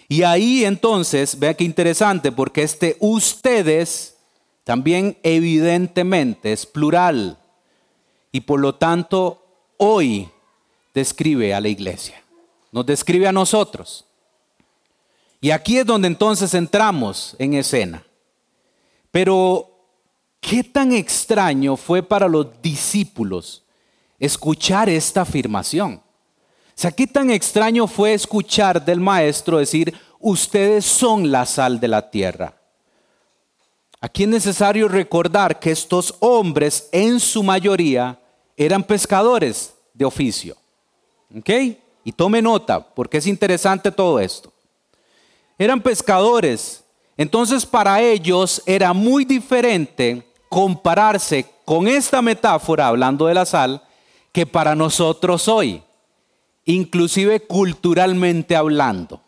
Y 0.09 0.23
ahí 0.23 0.65
entonces, 0.65 1.39
vea 1.39 1.55
qué 1.55 1.65
interesante, 1.65 2.31
porque 2.31 2.63
este 2.63 2.97
ustedes 3.01 4.17
también 4.65 5.17
evidentemente 5.23 6.53
es 6.53 6.67
plural. 6.67 7.39
Y 8.33 8.41
por 8.41 8.61
lo 8.61 8.75
tanto, 8.75 9.45
hoy 9.77 10.29
describe 10.93 11.55
a 11.55 11.61
la 11.61 11.69
iglesia, 11.69 12.23
nos 12.73 12.87
describe 12.87 13.27
a 13.27 13.33
nosotros. 13.33 14.07
Y 15.45 15.51
aquí 15.51 15.77
es 15.77 15.85
donde 15.85 16.09
entonces 16.09 16.55
entramos 16.55 17.37
en 17.39 17.53
escena. 17.53 18.03
Pero, 19.11 19.69
¿qué 20.41 20.65
tan 20.65 20.91
extraño 20.93 21.77
fue 21.77 22.03
para 22.03 22.27
los 22.29 22.63
discípulos 22.63 23.63
escuchar 24.19 24.89
esta 24.89 25.21
afirmación? 25.21 25.97
O 25.97 26.73
sea, 26.75 26.91
¿qué 26.93 27.07
tan 27.07 27.31
extraño 27.31 27.87
fue 27.87 28.15
escuchar 28.15 28.83
del 28.83 29.01
maestro 29.01 29.59
decir, 29.59 29.93
ustedes 30.19 30.87
son 30.87 31.31
la 31.31 31.45
sal 31.45 31.79
de 31.79 31.89
la 31.89 32.09
tierra? 32.09 32.55
Aquí 34.01 34.23
es 34.23 34.31
necesario 34.31 34.89
recordar 34.89 35.61
que 35.61 35.73
estos 35.73 36.15
hombres 36.21 36.89
en 36.91 37.21
su 37.21 37.43
mayoría 37.43 38.19
eran 38.57 38.83
pescadores 38.83 39.75
de 39.93 40.07
oficio. 40.07 40.57
¿Ok? 41.37 41.51
Y 42.03 42.13
tome 42.13 42.41
nota, 42.41 42.81
porque 42.95 43.19
es 43.19 43.27
interesante 43.27 43.93
todo 43.93 44.19
esto 44.19 44.54
eran 45.65 45.81
pescadores. 45.81 46.85
Entonces 47.17 47.65
para 47.67 48.01
ellos 48.01 48.63
era 48.67 48.93
muy 48.93 49.25
diferente 49.25 50.27
compararse 50.49 51.47
con 51.65 51.89
esta 51.89 52.23
metáfora, 52.23 52.89
hablando 52.89 53.27
de 53.27 53.35
la 53.35 53.47
sal, 53.47 53.83
que 54.33 54.47
para 54.47 54.75
nosotros 54.75 55.49
hoy, 55.49 55.83
inclusive 56.65 57.41
culturalmente 57.41 58.57
hablando. 58.57 59.21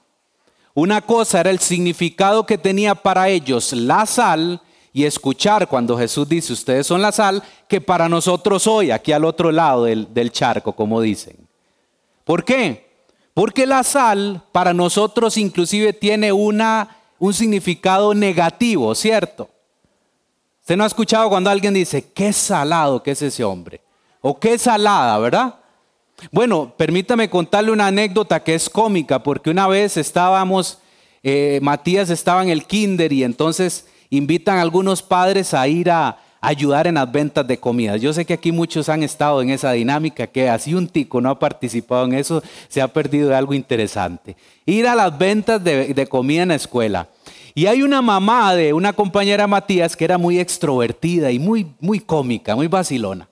Una 0.74 1.00
cosa 1.00 1.40
era 1.40 1.50
el 1.50 1.58
significado 1.58 2.44
que 2.44 2.58
tenía 2.58 2.94
para 2.94 3.28
ellos 3.28 3.72
la 3.72 4.04
sal 4.04 4.60
y 4.92 5.04
escuchar 5.04 5.68
cuando 5.68 5.96
Jesús 5.98 6.28
dice, 6.28 6.52
ustedes 6.52 6.86
son 6.86 7.02
la 7.02 7.12
sal, 7.12 7.42
que 7.68 7.80
para 7.80 8.08
nosotros 8.08 8.66
hoy, 8.66 8.90
aquí 8.90 9.12
al 9.12 9.24
otro 9.24 9.52
lado 9.52 9.84
del, 9.84 10.32
charco, 10.32 10.74
como 10.74 11.00
dicen. 11.00 11.36
¿Por 12.24 12.44
qué? 12.44 12.85
Porque 13.36 13.66
la 13.66 13.82
sal 13.82 14.42
para 14.50 14.72
nosotros 14.72 15.36
inclusive 15.36 15.92
tiene 15.92 16.32
una, 16.32 16.96
un 17.18 17.34
significado 17.34 18.14
negativo, 18.14 18.94
¿cierto? 18.94 19.50
Usted 20.62 20.74
no 20.74 20.84
ha 20.84 20.86
escuchado 20.86 21.28
cuando 21.28 21.50
alguien 21.50 21.74
dice, 21.74 22.10
qué 22.14 22.32
salado 22.32 23.02
que 23.02 23.10
es 23.10 23.20
ese 23.20 23.44
hombre. 23.44 23.82
O 24.22 24.40
qué 24.40 24.56
salada, 24.56 25.18
¿verdad? 25.18 25.56
Bueno, 26.32 26.72
permítame 26.78 27.28
contarle 27.28 27.72
una 27.72 27.88
anécdota 27.88 28.42
que 28.42 28.54
es 28.54 28.70
cómica, 28.70 29.22
porque 29.22 29.50
una 29.50 29.68
vez 29.68 29.98
estábamos, 29.98 30.78
eh, 31.22 31.58
Matías 31.60 32.08
estaba 32.08 32.42
en 32.42 32.48
el 32.48 32.64
kinder 32.64 33.12
y 33.12 33.22
entonces 33.22 33.86
invitan 34.08 34.56
a 34.56 34.62
algunos 34.62 35.02
padres 35.02 35.52
a 35.52 35.68
ir 35.68 35.90
a, 35.90 36.20
ayudar 36.46 36.86
en 36.86 36.94
las 36.94 37.10
ventas 37.10 37.44
de 37.44 37.58
comida. 37.58 37.96
Yo 37.96 38.12
sé 38.12 38.24
que 38.24 38.34
aquí 38.34 38.52
muchos 38.52 38.88
han 38.88 39.02
estado 39.02 39.42
en 39.42 39.50
esa 39.50 39.72
dinámica, 39.72 40.28
que 40.28 40.48
así 40.48 40.74
un 40.74 40.86
tico 40.86 41.20
no 41.20 41.28
ha 41.28 41.38
participado 41.40 42.04
en 42.04 42.14
eso, 42.14 42.40
se 42.68 42.80
ha 42.80 42.86
perdido 42.86 43.30
de 43.30 43.34
algo 43.34 43.52
interesante. 43.52 44.36
Ir 44.64 44.86
a 44.86 44.94
las 44.94 45.18
ventas 45.18 45.62
de, 45.62 46.06
comida 46.08 46.42
en 46.42 46.48
la 46.48 46.54
escuela. 46.54 47.08
Y 47.52 47.66
hay 47.66 47.82
una 47.82 48.00
mamá 48.00 48.54
de 48.54 48.72
una 48.72 48.92
compañera 48.92 49.48
Matías 49.48 49.96
que 49.96 50.04
era 50.04 50.18
muy 50.18 50.38
extrovertida 50.38 51.32
y 51.32 51.40
muy, 51.40 51.66
muy 51.80 51.98
cómica, 51.98 52.54
muy 52.54 52.68
vacilona. 52.68 53.28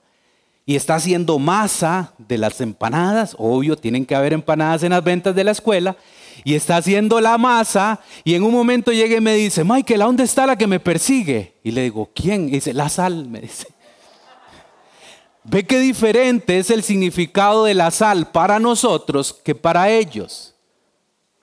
Y 0.65 0.75
está 0.75 0.95
haciendo 0.95 1.39
masa 1.39 2.11
de 2.17 2.37
las 2.37 2.59
empanadas, 2.59 3.33
obvio, 3.39 3.77
tienen 3.77 4.05
que 4.05 4.15
haber 4.15 4.33
empanadas 4.33 4.83
en 4.83 4.89
las 4.89 5.03
ventas 5.03 5.33
de 5.33 5.43
la 5.45 5.51
escuela 5.51 5.95
y 6.43 6.55
está 6.55 6.77
haciendo 6.77 7.21
la 7.21 7.37
masa 7.37 7.99
y 8.23 8.33
en 8.33 8.43
un 8.43 8.51
momento 8.51 8.91
llega 8.91 9.17
y 9.17 9.21
me 9.21 9.35
dice, 9.35 9.63
Michael, 9.63 10.01
¿a 10.01 10.05
dónde 10.05 10.23
está 10.23 10.45
la 10.45 10.57
que 10.57 10.67
me 10.67 10.79
persigue? 10.79 11.53
Y 11.63 11.71
le 11.71 11.83
digo, 11.83 12.09
¿quién? 12.13 12.49
Y 12.49 12.53
dice, 12.53 12.73
la 12.73 12.89
sal, 12.89 13.27
me 13.27 13.41
dice. 13.41 13.67
Ve 15.43 15.65
qué 15.65 15.79
diferente 15.79 16.57
es 16.57 16.69
el 16.69 16.83
significado 16.83 17.65
de 17.65 17.73
la 17.73 17.91
sal 17.91 18.31
para 18.31 18.59
nosotros 18.59 19.33
que 19.33 19.55
para 19.55 19.89
ellos. 19.89 20.55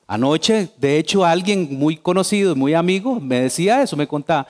Anoche, 0.07 0.69
de 0.77 0.99
hecho, 0.99 1.25
alguien 1.25 1.79
muy 1.79 1.97
conocido, 1.97 2.55
muy 2.55 2.75
amigo, 2.75 3.19
me 3.19 3.41
decía 3.41 3.83
eso, 3.83 3.97
me 3.97 4.07
contaba. 4.07 4.47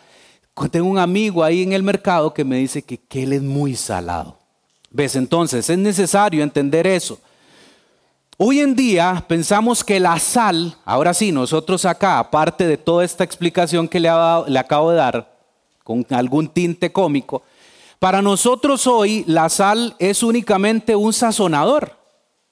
Tengo 0.71 0.89
un 0.89 0.99
amigo 0.99 1.45
ahí 1.45 1.63
en 1.63 1.73
el 1.73 1.83
mercado 1.83 2.35
que 2.35 2.45
me 2.45 2.57
dice 2.57 2.83
que, 2.83 2.99
que 2.99 3.23
él 3.23 3.33
es 3.33 3.43
muy 3.43 3.77
salado. 3.77 4.39
¿Ves? 4.91 5.17
Entonces, 5.17 5.71
es 5.71 5.79
necesario 5.79 6.43
entender 6.43 6.87
eso. 6.87 7.19
Hoy 8.45 8.59
en 8.59 8.75
día 8.75 9.25
pensamos 9.29 9.85
que 9.85 10.01
la 10.01 10.19
sal, 10.19 10.77
ahora 10.85 11.15
sí, 11.15 11.31
nosotros 11.31 11.85
acá, 11.85 12.19
aparte 12.19 12.67
de 12.67 12.77
toda 12.77 13.05
esta 13.05 13.23
explicación 13.23 13.87
que 13.87 14.01
le, 14.01 14.09
acabo 14.09 14.91
de 14.91 14.97
dar, 14.97 15.39
con 15.85 16.05
algún 16.11 16.49
tinte 16.49 16.91
cómico, 16.91 17.45
para 18.01 18.21
nosotros 18.21 18.89
hoy 18.89 19.23
la 19.29 19.49
sal 19.49 19.95
es 20.01 20.25
únicamente 20.25 20.97
un 20.97 21.13
sazonador 21.13 21.97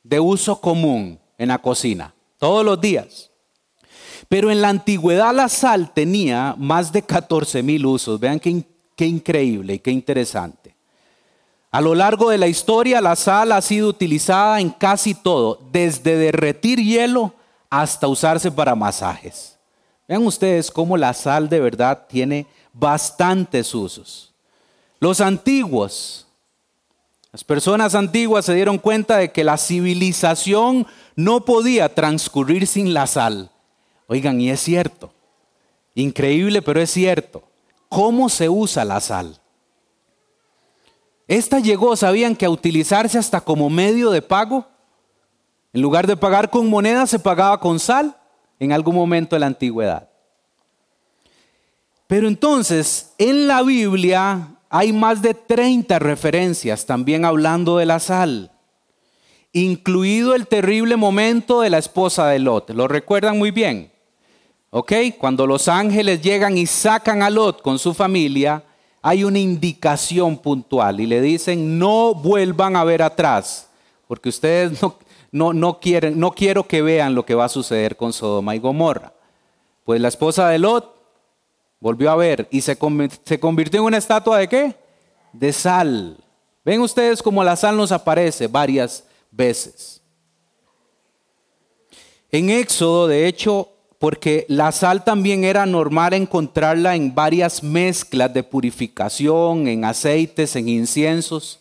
de 0.04 0.20
uso 0.20 0.60
común 0.60 1.18
en 1.36 1.48
la 1.48 1.58
cocina, 1.58 2.14
todos 2.38 2.64
los 2.64 2.80
días. 2.80 3.32
Pero 4.28 4.48
en 4.48 4.62
la 4.62 4.68
antigüedad 4.68 5.34
la 5.34 5.48
sal 5.48 5.92
tenía 5.92 6.54
más 6.56 6.92
de 6.92 7.02
14 7.02 7.64
mil 7.64 7.84
usos. 7.84 8.20
Vean 8.20 8.38
qué 8.38 9.06
increíble 9.06 9.74
y 9.74 9.78
qué 9.80 9.90
interesante. 9.90 10.59
A 11.70 11.80
lo 11.80 11.94
largo 11.94 12.30
de 12.30 12.38
la 12.38 12.48
historia, 12.48 13.00
la 13.00 13.14
sal 13.14 13.52
ha 13.52 13.62
sido 13.62 13.88
utilizada 13.88 14.60
en 14.60 14.70
casi 14.70 15.14
todo, 15.14 15.60
desde 15.70 16.16
derretir 16.16 16.80
hielo 16.80 17.32
hasta 17.68 18.08
usarse 18.08 18.50
para 18.50 18.74
masajes. 18.74 19.56
Vean 20.08 20.26
ustedes 20.26 20.70
cómo 20.70 20.96
la 20.96 21.14
sal 21.14 21.48
de 21.48 21.60
verdad 21.60 22.06
tiene 22.08 22.46
bastantes 22.72 23.72
usos. 23.72 24.32
Los 24.98 25.20
antiguos, 25.20 26.26
las 27.30 27.44
personas 27.44 27.94
antiguas 27.94 28.44
se 28.44 28.54
dieron 28.54 28.76
cuenta 28.76 29.18
de 29.18 29.30
que 29.30 29.44
la 29.44 29.56
civilización 29.56 30.88
no 31.14 31.44
podía 31.44 31.94
transcurrir 31.94 32.66
sin 32.66 32.92
la 32.92 33.06
sal. 33.06 33.50
Oigan, 34.08 34.40
y 34.40 34.50
es 34.50 34.58
cierto. 34.60 35.12
Increíble, 35.94 36.62
pero 36.62 36.80
es 36.80 36.90
cierto. 36.90 37.44
¿Cómo 37.88 38.28
se 38.28 38.48
usa 38.48 38.84
la 38.84 39.00
sal? 39.00 39.40
Esta 41.30 41.60
llegó, 41.60 41.94
sabían 41.94 42.34
que 42.34 42.44
a 42.44 42.50
utilizarse 42.50 43.16
hasta 43.16 43.40
como 43.40 43.70
medio 43.70 44.10
de 44.10 44.20
pago. 44.20 44.66
En 45.72 45.80
lugar 45.80 46.08
de 46.08 46.16
pagar 46.16 46.50
con 46.50 46.68
moneda, 46.68 47.06
se 47.06 47.20
pagaba 47.20 47.60
con 47.60 47.78
sal 47.78 48.16
en 48.58 48.72
algún 48.72 48.96
momento 48.96 49.36
de 49.36 49.40
la 49.40 49.46
antigüedad. 49.46 50.08
Pero 52.08 52.26
entonces, 52.26 53.12
en 53.16 53.46
la 53.46 53.62
Biblia 53.62 54.56
hay 54.68 54.92
más 54.92 55.22
de 55.22 55.34
30 55.34 56.00
referencias 56.00 56.84
también 56.84 57.24
hablando 57.24 57.76
de 57.76 57.86
la 57.86 58.00
sal, 58.00 58.50
incluido 59.52 60.34
el 60.34 60.48
terrible 60.48 60.96
momento 60.96 61.60
de 61.60 61.70
la 61.70 61.78
esposa 61.78 62.26
de 62.26 62.40
Lot. 62.40 62.70
¿Lo 62.70 62.88
recuerdan 62.88 63.38
muy 63.38 63.52
bien? 63.52 63.92
¿Ok? 64.70 64.94
Cuando 65.16 65.46
los 65.46 65.68
ángeles 65.68 66.22
llegan 66.22 66.58
y 66.58 66.66
sacan 66.66 67.22
a 67.22 67.30
Lot 67.30 67.62
con 67.62 67.78
su 67.78 67.94
familia, 67.94 68.64
hay 69.02 69.24
una 69.24 69.38
indicación 69.38 70.36
puntual 70.36 71.00
y 71.00 71.06
le 71.06 71.20
dicen, 71.20 71.78
no 71.78 72.14
vuelvan 72.14 72.76
a 72.76 72.84
ver 72.84 73.02
atrás, 73.02 73.68
porque 74.06 74.28
ustedes 74.28 74.80
no, 75.32 75.52
no, 75.52 75.80
quieren, 75.80 76.18
no 76.18 76.32
quiero 76.32 76.66
que 76.66 76.82
vean 76.82 77.14
lo 77.14 77.24
que 77.24 77.34
va 77.34 77.46
a 77.46 77.50
suceder 77.50 77.96
con 77.96 78.12
Sodoma 78.12 78.54
y 78.54 78.58
Gomorra. 78.58 79.12
Pues 79.84 80.00
la 80.00 80.08
esposa 80.08 80.48
de 80.48 80.58
Lot 80.58 80.94
volvió 81.80 82.10
a 82.10 82.16
ver 82.16 82.46
y 82.50 82.60
se, 82.60 82.76
se 83.24 83.40
convirtió 83.40 83.80
en 83.80 83.86
una 83.86 83.96
estatua 83.96 84.38
de 84.38 84.48
qué? 84.48 84.76
De 85.32 85.52
sal. 85.52 86.18
Ven 86.64 86.80
ustedes 86.80 87.22
cómo 87.22 87.42
la 87.42 87.56
sal 87.56 87.76
nos 87.76 87.92
aparece 87.92 88.46
varias 88.46 89.04
veces. 89.30 90.02
En 92.30 92.50
Éxodo, 92.50 93.08
de 93.08 93.26
hecho, 93.26 93.68
porque 94.00 94.46
la 94.48 94.72
sal 94.72 95.04
también 95.04 95.44
era 95.44 95.66
normal 95.66 96.14
encontrarla 96.14 96.96
en 96.96 97.14
varias 97.14 97.62
mezclas 97.62 98.32
de 98.32 98.42
purificación, 98.42 99.68
en 99.68 99.84
aceites, 99.84 100.56
en 100.56 100.70
inciensos. 100.70 101.60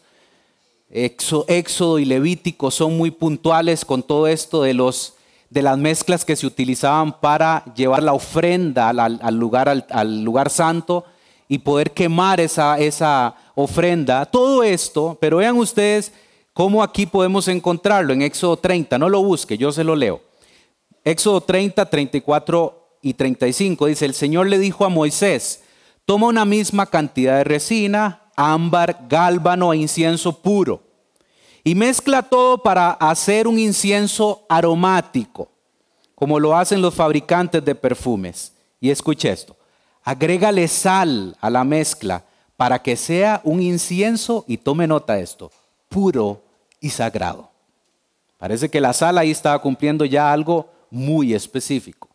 Éxodo 0.90 2.00
y 2.00 2.06
Levítico 2.06 2.72
son 2.72 2.96
muy 2.96 3.12
puntuales 3.12 3.84
con 3.84 4.02
todo 4.02 4.26
esto 4.26 4.64
de, 4.64 4.74
los, 4.74 5.16
de 5.50 5.62
las 5.62 5.78
mezclas 5.78 6.24
que 6.24 6.38
se 6.38 6.48
utilizaban 6.48 7.20
para 7.20 7.66
llevar 7.76 8.04
la 8.04 8.14
ofrenda 8.14 8.88
al, 8.88 9.36
lugar, 9.36 9.86
al, 9.90 10.24
lugar 10.24 10.50
santo 10.50 11.04
y 11.50 11.58
poder 11.58 11.92
quemar 11.92 12.40
esa, 12.40 12.80
esa 12.80 13.36
ofrenda. 13.54 14.26
Todo 14.26 14.64
esto, 14.64 15.18
pero 15.20 15.38
vean 15.38 15.58
ustedes 15.58 16.14
cómo 16.54 16.84
aquí 16.84 17.06
podemos 17.06 17.50
encontrarlo 17.50 18.14
en 18.14 18.22
Éxodo 18.22 18.56
30. 18.56 18.98
No 18.98 19.10
lo 19.10 19.22
busque, 19.22 19.58
yo 19.58 19.74
se 19.74 19.84
lo 19.84 19.94
leo. 19.94 20.29
Éxodo 21.04 21.42
30, 21.42 21.90
34 21.90 22.98
y 23.02 23.14
35 23.14 23.86
dice, 23.86 24.06
el 24.06 24.14
Señor 24.14 24.48
le 24.48 24.60
dijo 24.60 24.86
a 24.86 24.90
Moisés, 24.90 25.64
toma 26.06 26.28
una 26.28 26.46
misma 26.46 26.86
cantidad 26.86 27.38
de 27.38 27.44
resina, 27.44 28.32
ámbar, 28.36 29.06
gálbano 29.10 29.74
e 29.74 29.78
incienso 29.78 30.42
puro 30.42 30.90
y 31.64 31.76
mezcla 31.76 32.24
todo 32.24 32.64
para 32.64 32.92
hacer 32.92 33.48
un 33.48 33.60
incienso 33.60 34.46
aromático, 34.50 35.52
como 36.16 36.40
lo 36.40 36.56
hacen 36.56 36.82
los 36.82 36.96
fabricantes 36.96 37.64
de 37.64 37.76
perfumes. 37.76 38.54
Y 38.80 38.90
escuche 38.90 39.30
esto, 39.30 39.56
agrégale 40.04 40.68
sal 40.68 41.38
a 41.42 41.50
la 41.50 41.64
mezcla 41.64 42.24
para 42.56 42.82
que 42.82 42.96
sea 42.96 43.42
un 43.44 43.62
incienso, 43.62 44.44
y 44.48 44.58
tome 44.58 44.88
nota 44.88 45.20
esto, 45.20 45.52
puro 45.88 46.42
y 46.80 46.90
sagrado. 46.90 47.50
Parece 48.38 48.70
que 48.70 48.82
la 48.82 48.94
sal 48.94 49.18
ahí 49.18 49.32
estaba 49.32 49.62
cumpliendo 49.62 50.06
ya 50.06 50.32
algo 50.32 50.70
muy 50.92 51.34
específico. 51.34 52.10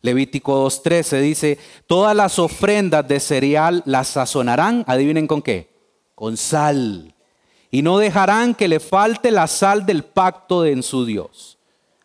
Levítico 0.00 0.66
2.13 0.66 1.20
dice, 1.20 1.58
todas 1.86 2.14
las 2.14 2.38
ofrendas 2.38 3.06
de 3.08 3.20
cereal 3.20 3.82
las 3.84 4.08
sazonarán, 4.08 4.84
adivinen 4.86 5.26
con 5.26 5.42
qué, 5.42 5.70
con 6.14 6.36
sal. 6.36 7.14
Y 7.70 7.82
no 7.82 7.98
dejarán 7.98 8.54
que 8.54 8.68
le 8.68 8.80
falte 8.80 9.30
la 9.30 9.46
sal 9.46 9.84
del 9.84 10.04
pacto 10.04 10.62
de 10.62 10.72
en 10.72 10.82
su 10.82 11.04
Dios. 11.04 11.58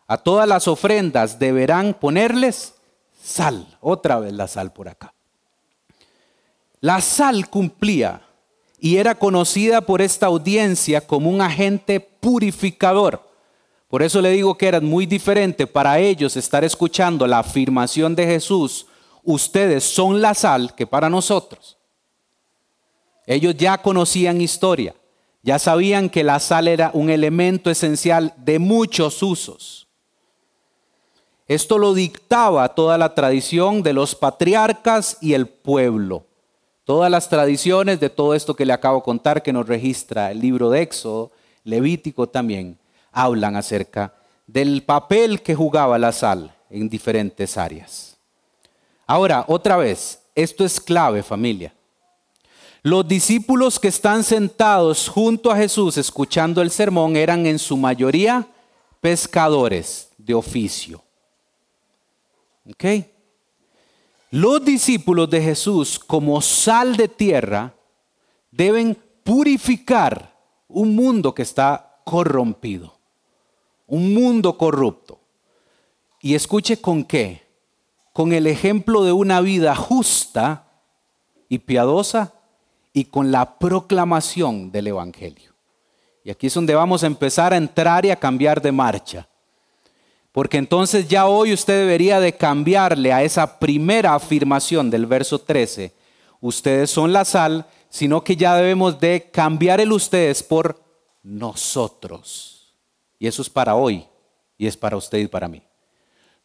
A 0.08 0.18
todas 0.18 0.48
las 0.48 0.68
ofrendas 0.68 1.40
deberán 1.40 1.94
ponerles 1.94 2.74
sal. 3.22 3.78
Otra 3.80 4.20
vez 4.20 4.34
la 4.34 4.48
sal 4.48 4.74
por 4.74 4.90
acá. 4.90 5.14
La 6.82 7.00
sal 7.00 7.50
cumplía 7.50 8.22
y 8.80 8.98
era 8.98 9.16
conocida 9.16 9.82
por 9.82 10.02
esta 10.02 10.26
audiencia 10.26 11.00
como 11.00 11.30
un 11.30 11.40
agente 11.40 12.02
purificador 12.02 13.33
por 13.94 14.02
eso 14.02 14.24
le 14.24 14.32
digo 14.32 14.58
que 14.58 14.68
era 14.68 14.82
muy 14.82 15.06
diferente 15.06 15.68
para 15.68 16.00
ellos 16.00 16.36
estar 16.36 16.64
escuchando 16.64 17.28
la 17.28 17.38
afirmación 17.38 18.16
de 18.16 18.26
Jesús, 18.26 18.88
ustedes 19.22 19.84
son 19.84 20.20
la 20.20 20.34
sal, 20.34 20.74
que 20.74 20.88
para 20.88 21.12
nosotros. 21.12 21.78
Ellos 23.28 23.56
ya 23.56 23.78
conocían 23.78 24.42
historia, 24.42 24.96
ya 25.44 25.60
sabían 25.60 26.10
que 26.10 26.24
la 26.24 26.40
sal 26.40 26.68
era 26.68 26.90
un 26.96 27.12
elemento 27.12 27.70
esencial 27.70 28.34
de 28.38 28.58
muchos 28.58 29.22
usos. 29.22 29.88
Esto 31.48 31.78
lo 31.78 31.94
dictaba 31.94 32.74
toda 32.74 32.98
la 32.98 33.14
tradición 33.14 33.84
de 33.84 33.94
los 33.94 34.16
patriarcas 34.16 35.20
y 35.22 35.34
el 35.36 35.46
pueblo. 35.46 36.26
Todas 36.84 37.12
las 37.12 37.30
tradiciones 37.30 38.00
de 38.00 38.10
todo 38.10 38.34
esto 38.34 38.56
que 38.56 38.66
le 38.66 38.74
acabo 38.74 38.98
de 38.98 39.04
contar 39.04 39.44
que 39.44 39.54
nos 39.54 39.68
registra 39.68 40.32
el 40.32 40.40
libro 40.40 40.72
de 40.72 40.82
Éxodo, 40.82 41.32
Levítico 41.64 42.28
también 42.28 42.80
hablan 43.14 43.56
acerca 43.56 44.14
del 44.48 44.84
papel 44.84 45.42
que 45.42 45.56
jugaba 45.56 45.98
la 45.98 46.12
sal 46.12 46.56
en 46.70 46.90
diferentes 46.90 47.58
áreas. 47.58 48.18
Ahora, 49.06 49.46
otra 49.48 49.78
vez, 49.78 50.20
esto 50.36 50.66
es 50.66 50.80
clave 50.80 51.24
familia. 51.24 51.74
Los 52.82 53.08
discípulos 53.08 53.80
que 53.80 53.88
están 53.88 54.24
sentados 54.24 55.08
junto 55.08 55.52
a 55.52 55.56
Jesús 55.56 55.98
escuchando 55.98 56.62
el 56.62 56.72
sermón 56.72 57.16
eran 57.16 57.46
en 57.46 57.60
su 57.60 57.78
mayoría 57.78 58.48
pescadores 59.00 60.10
de 60.18 60.34
oficio. 60.34 61.02
¿Ok? 62.70 63.06
Los 64.32 64.66
discípulos 64.66 65.30
de 65.30 65.42
Jesús 65.42 66.00
como 66.00 66.42
sal 66.42 66.98
de 66.98 67.08
tierra 67.08 67.74
deben 68.52 68.98
purificar 69.24 70.36
un 70.68 70.96
mundo 70.96 71.34
que 71.34 71.44
está 71.44 72.02
corrompido 72.04 73.03
un 73.94 74.12
mundo 74.12 74.58
corrupto. 74.58 75.20
Y 76.20 76.34
escuche 76.34 76.82
con 76.82 77.04
qué. 77.04 77.44
Con 78.12 78.34
el 78.34 78.48
ejemplo 78.48 79.04
de 79.04 79.12
una 79.12 79.40
vida 79.40 79.76
justa 79.76 80.66
y 81.48 81.60
piadosa 81.60 82.34
y 82.92 83.06
con 83.06 83.32
la 83.32 83.60
proclamación 83.60 84.72
del 84.72 84.88
Evangelio. 84.88 85.54
Y 86.24 86.32
aquí 86.32 86.48
es 86.48 86.54
donde 86.56 86.74
vamos 86.74 87.04
a 87.04 87.08
empezar 87.08 87.54
a 87.54 87.58
entrar 87.58 88.04
y 88.04 88.10
a 88.10 88.16
cambiar 88.16 88.64
de 88.64 88.72
marcha. 88.72 89.28
Porque 90.32 90.58
entonces 90.58 91.08
ya 91.08 91.28
hoy 91.28 91.54
usted 91.54 91.78
debería 91.78 92.20
de 92.20 92.36
cambiarle 92.36 93.14
a 93.14 93.22
esa 93.22 93.60
primera 93.60 94.16
afirmación 94.16 94.90
del 94.90 95.06
verso 95.06 95.38
13. 95.38 95.94
Ustedes 96.42 96.90
son 96.90 97.14
la 97.14 97.26
sal, 97.26 97.68
sino 97.90 98.24
que 98.24 98.36
ya 98.36 98.56
debemos 98.56 99.00
de 99.00 99.30
cambiar 99.32 99.80
el 99.82 99.92
ustedes 99.92 100.42
por 100.42 100.82
nosotros. 101.22 102.53
Y 103.20 103.28
eso 103.28 103.42
es 103.42 103.50
para 103.50 103.76
hoy 103.76 104.08
y 104.58 104.68
es 104.68 104.78
para 104.78 104.98
usted 104.98 105.20
y 105.20 105.28
para 105.28 105.48
mí. 105.48 105.64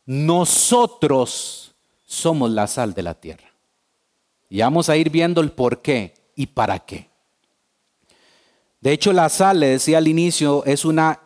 nosotros 0.05 1.75
somos 2.07 2.51
la 2.51 2.67
sal 2.67 2.95
de 2.95 3.03
la 3.03 3.13
tierra. 3.13 3.53
Y 4.49 4.61
vamos 4.61 4.89
a 4.89 4.97
ir 4.97 5.11
viendo 5.11 5.43
el 5.43 5.53
por 5.53 5.83
qué 5.83 6.15
y 6.35 6.47
para 6.47 6.79
qué. 6.79 7.11
De 8.81 8.93
hecho, 8.93 9.13
la 9.13 9.29
sal, 9.29 9.61
le 9.61 9.67
decía 9.67 9.99
al 9.99 10.09
inicio, 10.09 10.65
es 10.65 10.87
una 10.87 11.21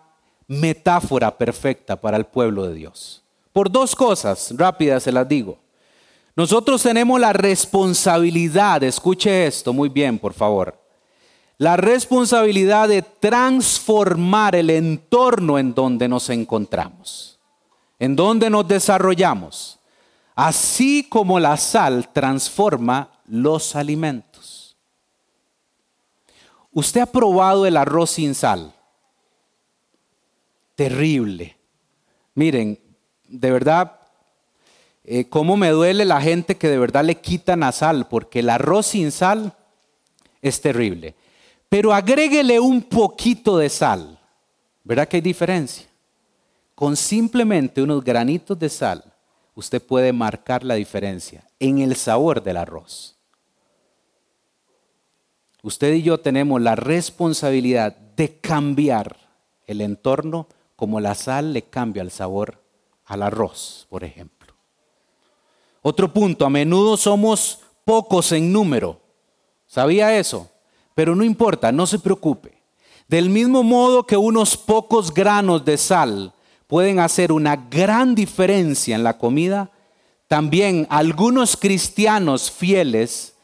metáfora 0.48 1.38
perfecta 1.38 2.00
para 2.00 2.16
el 2.16 2.24
pueblo 2.24 2.66
de 2.66 2.74
Dios. 2.74 3.22
Por 3.52 3.70
dos 3.70 3.94
cosas 3.94 4.52
rápidas 4.56 5.04
se 5.04 5.12
las 5.12 5.28
digo. 5.28 5.58
Nosotros 6.34 6.82
tenemos 6.82 7.20
la 7.20 7.32
responsabilidad, 7.32 8.82
escuche 8.82 9.46
esto 9.46 9.72
muy 9.72 9.90
bien, 9.90 10.18
por 10.18 10.32
favor, 10.32 10.81
la 11.62 11.76
responsabilidad 11.76 12.88
de 12.88 13.02
transformar 13.02 14.56
el 14.56 14.68
entorno 14.68 15.60
en 15.60 15.74
donde 15.74 16.08
nos 16.08 16.28
encontramos, 16.28 17.38
en 18.00 18.16
donde 18.16 18.50
nos 18.50 18.66
desarrollamos, 18.66 19.78
así 20.34 21.06
como 21.08 21.38
la 21.38 21.56
sal 21.56 22.08
transforma 22.12 23.12
los 23.26 23.76
alimentos. 23.76 24.76
¿Usted 26.72 27.02
ha 27.02 27.06
probado 27.06 27.64
el 27.64 27.76
arroz 27.76 28.10
sin 28.10 28.34
sal? 28.34 28.74
Terrible. 30.74 31.56
Miren, 32.34 32.76
de 33.28 33.52
verdad, 33.52 34.00
eh, 35.04 35.28
cómo 35.28 35.56
me 35.56 35.68
duele 35.68 36.04
la 36.06 36.20
gente 36.20 36.56
que 36.56 36.66
de 36.66 36.78
verdad 36.78 37.04
le 37.04 37.20
quitan 37.20 37.62
a 37.62 37.70
sal, 37.70 38.08
porque 38.08 38.40
el 38.40 38.50
arroz 38.50 38.86
sin 38.86 39.12
sal 39.12 39.54
es 40.40 40.60
terrible. 40.60 41.14
Pero 41.72 41.94
agréguele 41.94 42.60
un 42.60 42.82
poquito 42.82 43.56
de 43.56 43.70
sal. 43.70 44.20
¿Verdad 44.84 45.08
que 45.08 45.16
hay 45.16 45.20
diferencia? 45.22 45.86
Con 46.74 46.98
simplemente 46.98 47.80
unos 47.80 48.04
granitos 48.04 48.58
de 48.58 48.68
sal, 48.68 49.02
usted 49.54 49.80
puede 49.80 50.12
marcar 50.12 50.64
la 50.64 50.74
diferencia 50.74 51.48
en 51.58 51.78
el 51.78 51.96
sabor 51.96 52.42
del 52.42 52.58
arroz. 52.58 53.16
Usted 55.62 55.94
y 55.94 56.02
yo 56.02 56.20
tenemos 56.20 56.60
la 56.60 56.76
responsabilidad 56.76 57.96
de 57.96 58.36
cambiar 58.38 59.16
el 59.66 59.80
entorno 59.80 60.48
como 60.76 61.00
la 61.00 61.14
sal 61.14 61.54
le 61.54 61.62
cambia 61.62 62.02
el 62.02 62.10
sabor 62.10 62.62
al 63.06 63.22
arroz, 63.22 63.86
por 63.88 64.04
ejemplo. 64.04 64.52
Otro 65.80 66.12
punto, 66.12 66.44
a 66.44 66.50
menudo 66.50 66.98
somos 66.98 67.60
pocos 67.86 68.30
en 68.32 68.52
número. 68.52 69.00
¿Sabía 69.66 70.18
eso? 70.18 70.51
Pero 70.94 71.14
no 71.14 71.24
importa, 71.24 71.72
no 71.72 71.86
se 71.86 71.98
preocupe. 71.98 72.62
Del 73.08 73.30
mismo 73.30 73.62
modo 73.62 74.04
que 74.06 74.16
unos 74.16 74.56
pocos 74.56 75.12
granos 75.12 75.64
de 75.64 75.76
sal 75.76 76.32
pueden 76.66 76.98
hacer 76.98 77.32
una 77.32 77.56
gran 77.56 78.14
diferencia 78.14 78.94
en 78.96 79.04
la 79.04 79.18
comida, 79.18 79.70
también 80.28 80.86
algunos 80.88 81.56
cristianos 81.56 82.50
fieles 82.50 83.34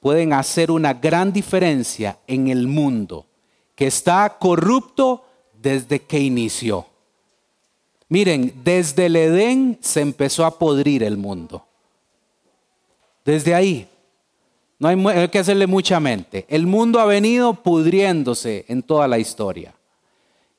pueden 0.00 0.32
hacer 0.32 0.70
una 0.70 0.94
gran 0.94 1.32
diferencia 1.32 2.18
en 2.26 2.48
el 2.48 2.66
mundo 2.66 3.26
que 3.74 3.86
está 3.86 4.38
corrupto 4.38 5.24
desde 5.60 6.00
que 6.00 6.20
inició. 6.20 6.86
Miren, 8.08 8.54
desde 8.64 9.06
el 9.06 9.16
Edén 9.16 9.78
se 9.82 10.00
empezó 10.00 10.46
a 10.46 10.58
podrir 10.58 11.02
el 11.02 11.16
mundo. 11.16 11.66
Desde 13.24 13.54
ahí. 13.54 13.88
No 14.78 14.88
hay, 14.88 15.28
que 15.28 15.38
hacerle 15.38 15.66
mucha 15.66 15.98
mente. 15.98 16.46
El 16.48 16.66
mundo 16.66 17.00
ha 17.00 17.04
venido 17.04 17.54
pudriéndose 17.54 18.64
en 18.68 18.82
toda 18.82 19.08
la 19.08 19.18
historia. 19.18 19.74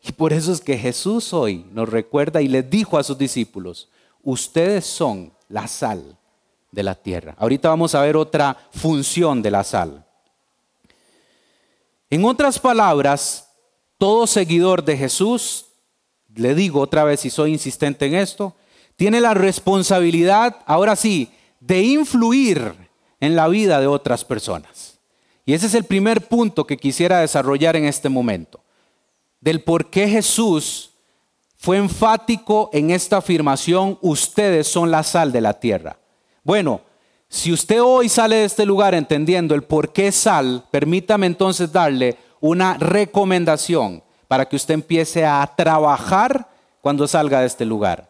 Y 0.04 0.12
por 0.12 0.34
eso 0.34 0.52
es 0.52 0.62
que 0.62 0.78
Jesús 0.78 1.34
hoy 1.34 1.66
nos 1.72 1.88
recuerda 1.88 2.42
y 2.42 2.48
les 2.48 2.70
dijo 2.70 2.98
a 2.98 3.04
sus 3.04 3.18
discípulos, 3.18 3.90
ustedes 4.24 4.86
son 4.86 5.32
la 5.48 5.68
sal 5.68 6.18
de 6.72 6.84
la 6.84 6.96
tierra. 6.96 7.36
Ahorita 7.38 7.70
vamos 7.70 7.96
a 7.96 8.02
ver 8.02 8.18
otra 8.18 8.58
función 8.72 9.42
de 9.42 9.52
la 9.52 9.64
sal. 9.64 10.06
En 12.10 12.26
otras 12.26 12.60
palabras, 12.60 13.50
todo 13.98 14.28
seguidor 14.28 14.84
de 14.84 14.98
Jesús 14.98 15.66
le 16.36 16.56
digo 16.56 16.82
otra 16.82 17.04
vez 17.04 17.26
y 17.26 17.30
soy 17.30 17.54
insistente 17.54 18.06
en 18.06 18.16
esto, 18.16 18.56
tiene 18.96 19.22
la 19.22 19.34
responsabilidad, 19.34 20.58
ahora 20.66 20.96
sí, 20.96 21.32
de 21.60 21.82
influir 21.82 22.89
en 23.20 23.36
la 23.36 23.48
vida 23.48 23.80
de 23.80 23.88
otras 23.88 24.26
personas. 24.26 25.00
Y 25.46 25.54
ese 25.54 25.68
es 25.68 25.74
el 25.74 25.84
primer 25.84 26.28
punto 26.28 26.66
que 26.66 26.78
quisiera 26.78 27.20
desarrollar 27.20 27.76
en 27.76 27.86
este 27.86 28.10
momento, 28.10 28.62
del 29.42 29.62
por 29.62 29.90
qué 29.90 30.08
Jesús 30.08 30.92
fue 31.56 31.78
enfático 31.78 32.70
en 32.72 32.92
esta 32.92 33.18
afirmación, 33.18 33.98
ustedes 34.02 34.68
son 34.68 34.92
la 34.92 35.04
sal 35.04 35.32
de 35.32 35.42
la 35.42 35.60
tierra. 35.60 36.00
Bueno, 36.44 36.82
si 37.28 37.52
usted 37.52 37.82
hoy 37.82 38.10
sale 38.10 38.38
de 38.38 38.46
este 38.46 38.66
lugar 38.66 38.96
entendiendo 38.96 39.54
el 39.54 39.64
por 39.64 39.92
qué 39.92 40.12
sal, 40.12 40.66
permítame 40.72 41.28
entonces 41.28 41.72
darle 41.72 42.18
una 42.40 42.76
recomendación 42.76 44.04
para 44.28 44.48
que 44.48 44.56
usted 44.56 44.74
empiece 44.74 45.26
a 45.26 45.52
trabajar 45.56 46.50
cuando 46.82 47.08
salga 47.08 47.42
de 47.42 47.48
este 47.48 47.66
lugar. 47.66 48.09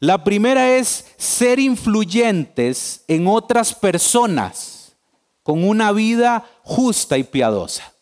La 0.00 0.24
primera 0.24 0.76
es 0.76 1.04
ser 1.18 1.58
influyentes 1.58 3.04
en 3.06 3.26
otras 3.26 3.74
personas 3.74 4.96
con 5.42 5.62
una 5.62 5.92
vida 5.92 6.44
justa 6.62 7.18
y 7.18 7.22
piadosa. 7.22 7.92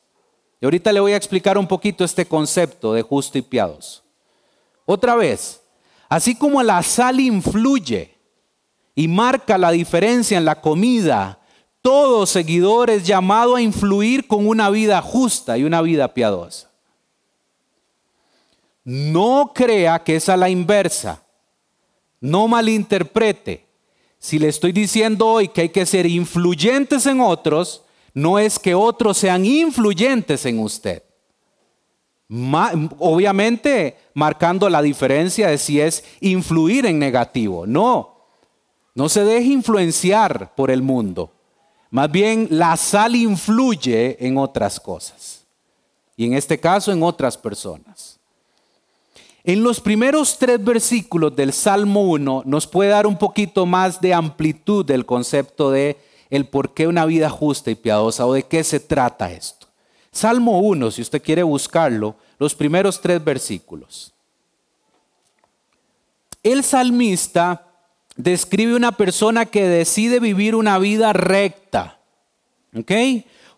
Y 0.60 0.64
ahorita 0.64 0.92
le 0.92 1.00
voy 1.00 1.12
a 1.12 1.16
explicar 1.16 1.58
un 1.58 1.66
poquito 1.66 2.04
este 2.04 2.24
concepto 2.24 2.92
de 2.92 3.02
justo 3.02 3.36
y 3.36 3.42
piadoso. 3.42 4.04
Otra 4.86 5.16
vez, 5.16 5.60
así 6.08 6.36
como 6.36 6.62
la 6.62 6.82
sal 6.84 7.18
influye 7.18 8.14
y 8.94 9.08
marca 9.08 9.58
la 9.58 9.72
diferencia 9.72 10.38
en 10.38 10.44
la 10.44 10.60
comida, 10.60 11.40
todo 11.82 12.26
seguidor 12.26 12.90
es 12.90 13.04
llamado 13.04 13.56
a 13.56 13.62
influir 13.62 14.28
con 14.28 14.46
una 14.46 14.70
vida 14.70 15.02
justa 15.02 15.58
y 15.58 15.64
una 15.64 15.82
vida 15.82 16.14
piadosa. 16.14 16.70
No 18.84 19.52
crea 19.52 20.02
que 20.04 20.16
es 20.16 20.28
a 20.28 20.36
la 20.36 20.48
inversa. 20.48 21.22
No 22.20 22.48
malinterprete. 22.48 23.66
Si 24.18 24.38
le 24.38 24.48
estoy 24.48 24.72
diciendo 24.72 25.26
hoy 25.26 25.48
que 25.48 25.62
hay 25.62 25.68
que 25.68 25.86
ser 25.86 26.06
influyentes 26.06 27.06
en 27.06 27.20
otros, 27.20 27.82
no 28.14 28.38
es 28.38 28.58
que 28.58 28.74
otros 28.74 29.18
sean 29.18 29.44
influyentes 29.44 30.44
en 30.46 30.58
usted. 30.58 31.02
obviamente 32.98 33.96
marcando 34.12 34.68
la 34.68 34.82
diferencia 34.82 35.48
de 35.48 35.56
si 35.56 35.80
es 35.80 36.04
influir 36.20 36.84
en 36.86 36.98
negativo. 36.98 37.66
No, 37.66 38.18
no 38.94 39.08
se 39.08 39.24
deje 39.24 39.48
influenciar 39.48 40.54
por 40.54 40.70
el 40.70 40.82
mundo. 40.82 41.32
Más 41.90 42.10
bien 42.10 42.48
la 42.50 42.76
sal 42.76 43.14
influye 43.14 44.16
en 44.26 44.36
otras 44.36 44.78
cosas. 44.80 45.46
Y 46.16 46.26
en 46.26 46.34
este 46.34 46.58
caso 46.58 46.92
en 46.92 47.02
otras 47.02 47.38
personas. 47.38 48.17
En 49.48 49.62
los 49.62 49.80
primeros 49.80 50.36
tres 50.36 50.62
versículos 50.62 51.34
del 51.34 51.54
Salmo 51.54 52.02
1 52.02 52.42
nos 52.44 52.66
puede 52.66 52.90
dar 52.90 53.06
un 53.06 53.16
poquito 53.16 53.64
más 53.64 53.98
de 53.98 54.12
amplitud 54.12 54.84
del 54.84 55.06
concepto 55.06 55.70
de 55.70 55.96
el 56.28 56.44
por 56.44 56.74
qué 56.74 56.86
una 56.86 57.06
vida 57.06 57.30
justa 57.30 57.70
y 57.70 57.74
piadosa 57.74 58.26
o 58.26 58.34
de 58.34 58.42
qué 58.42 58.62
se 58.62 58.78
trata 58.78 59.32
esto. 59.32 59.66
Salmo 60.12 60.58
1, 60.58 60.90
si 60.90 61.00
usted 61.00 61.22
quiere 61.22 61.42
buscarlo, 61.44 62.14
los 62.38 62.54
primeros 62.54 63.00
tres 63.00 63.24
versículos. 63.24 64.12
El 66.42 66.62
salmista 66.62 67.68
describe 68.16 68.74
una 68.74 68.92
persona 68.92 69.46
que 69.46 69.66
decide 69.66 70.20
vivir 70.20 70.56
una 70.56 70.78
vida 70.78 71.14
recta. 71.14 71.98
¿Ok? 72.78 72.92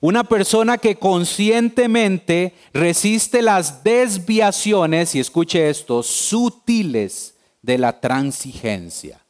Una 0.03 0.25
persona 0.25 0.79
que 0.79 0.97
conscientemente 0.97 2.55
resiste 2.73 3.43
las 3.43 3.85
desviaciones, 3.85 5.15
y 5.15 5.21
escuche 5.21 5.69
esto, 5.69 6.03
sutiles 6.03 7.35
de 7.61 7.77
la 7.77 8.01
transigencia. 8.01 9.21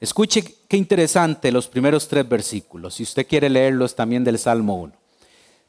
Escuche 0.00 0.42
qué 0.66 0.76
interesante 0.76 1.52
los 1.52 1.68
primeros 1.68 2.08
tres 2.08 2.28
versículos, 2.28 2.94
si 2.94 3.04
usted 3.04 3.24
quiere 3.24 3.48
leerlos 3.48 3.94
también 3.94 4.24
del 4.24 4.38
Salmo 4.38 4.76
1. 4.80 4.94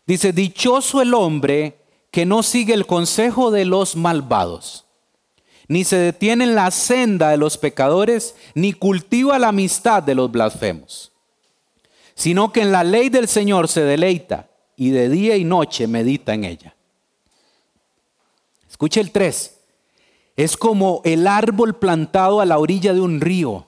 Dice, 0.08 0.34
dichoso 0.34 1.00
el 1.00 1.14
hombre 1.14 1.78
que 2.10 2.26
no 2.26 2.42
sigue 2.42 2.74
el 2.74 2.88
consejo 2.88 3.52
de 3.52 3.66
los 3.66 3.96
malvados, 3.96 4.86
ni 5.68 5.84
se 5.84 5.98
detiene 5.98 6.46
en 6.46 6.56
la 6.56 6.72
senda 6.72 7.30
de 7.30 7.38
los 7.38 7.60
pecadores, 7.60 8.34
ni 8.56 8.74
cultiva 8.74 9.38
la 9.38 9.50
amistad 9.50 10.02
de 10.02 10.16
los 10.16 10.32
blasfemos 10.32 11.11
sino 12.22 12.54
que 12.54 12.62
en 12.62 12.72
la 12.72 12.84
ley 12.84 13.10
del 13.10 13.28
Señor 13.28 13.68
se 13.68 13.82
deleita 13.82 14.48
y 14.76 14.92
de 14.92 15.10
día 15.10 15.38
y 15.38 15.44
noche 15.44 15.88
medita 15.88 16.36
en 16.36 16.44
ella. 16.44 16.76
Escuche 18.70 19.02
el 19.02 19.12
3. 19.12 19.60
Es 20.36 20.56
como 20.56 21.02
el 21.04 21.26
árbol 21.26 21.80
plantado 21.80 22.40
a 22.40 22.46
la 22.46 22.60
orilla 22.60 22.94
de 22.94 23.02
un 23.02 23.22
río, 23.22 23.66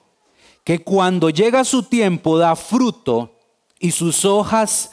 que 0.62 0.84
cuando 0.84 1.30
llega 1.30 1.64
su 1.64 1.82
tiempo 1.82 2.38
da 2.38 2.54
fruto 2.54 3.40
y 3.80 3.90
sus 3.90 4.24
hojas 4.24 4.92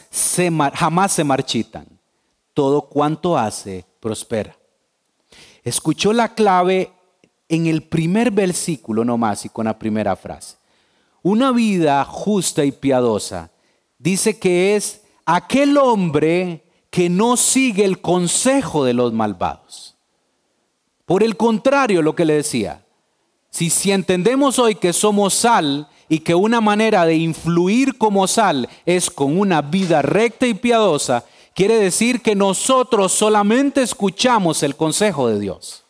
jamás 0.73 1.11
se 1.11 1.23
marchitan. 1.23 1.85
Todo 2.55 2.81
cuanto 2.81 3.37
hace 3.37 3.85
prospera. 3.99 4.57
Escuchó 5.63 6.13
la 6.13 6.33
clave 6.33 6.91
en 7.47 7.67
el 7.67 7.83
primer 7.83 8.31
versículo 8.31 9.05
nomás 9.05 9.45
y 9.45 9.49
con 9.49 9.65
la 9.65 9.77
primera 9.77 10.15
frase. 10.15 10.57
Una 11.21 11.51
vida 11.51 12.03
justa 12.05 12.65
y 12.65 12.71
piadosa 12.71 13.50
dice 14.01 14.39
que 14.39 14.75
es 14.75 15.01
aquel 15.25 15.77
hombre 15.77 16.63
que 16.89 17.09
no 17.09 17.37
sigue 17.37 17.85
el 17.85 18.01
consejo 18.01 18.83
de 18.83 18.93
los 18.93 19.13
malvados. 19.13 19.95
Por 21.05 21.23
el 21.23 21.37
contrario, 21.37 22.01
lo 22.01 22.15
que 22.15 22.25
le 22.25 22.33
decía, 22.33 22.85
si, 23.49 23.69
si 23.69 23.91
entendemos 23.91 24.59
hoy 24.59 24.75
que 24.75 24.93
somos 24.93 25.33
sal 25.33 25.87
y 26.09 26.19
que 26.19 26.35
una 26.35 26.61
manera 26.61 27.05
de 27.05 27.15
influir 27.15 27.97
como 27.97 28.27
sal 28.27 28.67
es 28.85 29.09
con 29.09 29.39
una 29.39 29.61
vida 29.61 30.01
recta 30.01 30.47
y 30.47 30.53
piadosa, 30.53 31.25
quiere 31.53 31.75
decir 31.75 32.21
que 32.21 32.35
nosotros 32.35 33.11
solamente 33.11 33.81
escuchamos 33.81 34.63
el 34.63 34.75
consejo 34.75 35.27
de 35.27 35.39
Dios, 35.39 35.85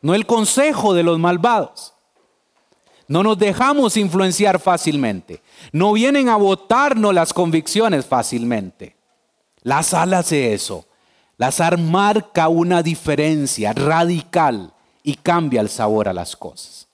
no 0.00 0.14
el 0.14 0.26
consejo 0.26 0.94
de 0.94 1.02
los 1.02 1.18
malvados. 1.18 1.94
No 3.12 3.22
nos 3.22 3.36
dejamos 3.36 3.98
influenciar 3.98 4.58
fácilmente. 4.58 5.42
No 5.70 5.92
vienen 5.92 6.30
a 6.30 6.36
votarnos 6.36 7.12
las 7.12 7.34
convicciones 7.34 8.06
fácilmente. 8.06 8.96
La 9.64 9.82
sal 9.82 10.14
hace 10.14 10.54
eso. 10.54 10.86
La 11.36 11.52
sal 11.52 11.76
marca 11.76 12.48
una 12.48 12.82
diferencia 12.82 13.74
radical 13.74 14.72
y 15.02 15.16
cambia 15.16 15.60
el 15.60 15.68
sabor 15.68 16.08
a 16.08 16.14
las 16.14 16.34
cosas. 16.36 16.88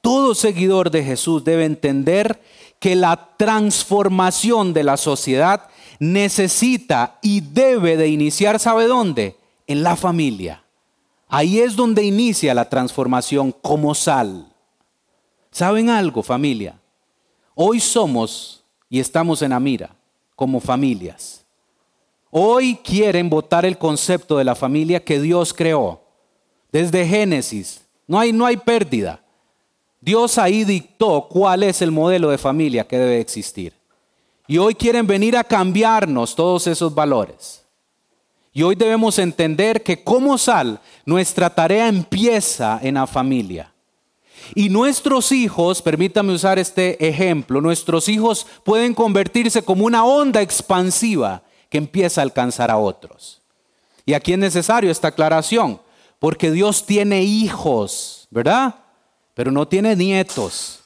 Todo 0.00 0.34
seguidor 0.34 0.90
de 0.90 1.04
Jesús 1.04 1.44
debe 1.44 1.66
entender 1.66 2.42
que 2.80 2.96
la 2.96 3.28
transformación 3.36 4.72
de 4.72 4.82
la 4.82 4.96
sociedad 4.96 5.68
necesita 6.00 7.20
y 7.22 7.42
debe 7.42 7.96
de 7.96 8.08
iniciar, 8.08 8.58
¿sabe 8.58 8.88
dónde? 8.88 9.36
En 9.68 9.84
la 9.84 9.94
familia. 9.94 10.64
Ahí 11.28 11.60
es 11.60 11.76
donde 11.76 12.02
inicia 12.02 12.54
la 12.54 12.68
transformación 12.68 13.52
como 13.62 13.94
sal. 13.94 14.50
¿Saben 15.54 15.88
algo, 15.88 16.20
familia? 16.20 16.74
Hoy 17.54 17.78
somos 17.78 18.64
y 18.90 18.98
estamos 18.98 19.40
en 19.40 19.50
la 19.50 19.60
mira 19.60 19.94
como 20.34 20.58
familias. 20.58 21.44
Hoy 22.28 22.74
quieren 22.82 23.30
votar 23.30 23.64
el 23.64 23.78
concepto 23.78 24.36
de 24.36 24.42
la 24.42 24.56
familia 24.56 25.04
que 25.04 25.20
Dios 25.20 25.54
creó. 25.54 26.00
Desde 26.72 27.06
Génesis, 27.06 27.82
no 28.08 28.18
hay, 28.18 28.32
no 28.32 28.44
hay 28.44 28.56
pérdida. 28.56 29.20
Dios 30.00 30.38
ahí 30.38 30.64
dictó 30.64 31.28
cuál 31.30 31.62
es 31.62 31.80
el 31.82 31.92
modelo 31.92 32.30
de 32.30 32.38
familia 32.38 32.84
que 32.84 32.98
debe 32.98 33.20
existir. 33.20 33.74
Y 34.48 34.58
hoy 34.58 34.74
quieren 34.74 35.06
venir 35.06 35.36
a 35.36 35.44
cambiarnos 35.44 36.34
todos 36.34 36.66
esos 36.66 36.92
valores. 36.92 37.64
Y 38.52 38.64
hoy 38.64 38.74
debemos 38.74 39.20
entender 39.20 39.84
que 39.84 40.02
como 40.02 40.36
sal, 40.36 40.80
nuestra 41.06 41.48
tarea 41.48 41.86
empieza 41.86 42.80
en 42.82 42.94
la 42.94 43.06
familia. 43.06 43.72
Y 44.54 44.68
nuestros 44.68 45.32
hijos, 45.32 45.82
permítame 45.82 46.32
usar 46.32 46.58
este 46.58 47.06
ejemplo, 47.06 47.60
nuestros 47.60 48.08
hijos 48.08 48.46
pueden 48.62 48.94
convertirse 48.94 49.62
como 49.62 49.84
una 49.86 50.04
onda 50.04 50.42
expansiva 50.42 51.42
que 51.70 51.78
empieza 51.78 52.20
a 52.20 52.24
alcanzar 52.24 52.70
a 52.70 52.78
otros. 52.78 53.40
Y 54.06 54.12
aquí 54.14 54.32
es 54.32 54.38
necesario 54.38 54.90
esta 54.90 55.08
aclaración. 55.08 55.80
Porque 56.18 56.50
Dios 56.50 56.86
tiene 56.86 57.22
hijos, 57.22 58.28
¿verdad? 58.30 58.76
Pero 59.34 59.50
no 59.50 59.68
tiene 59.68 59.96
nietos. 59.96 60.80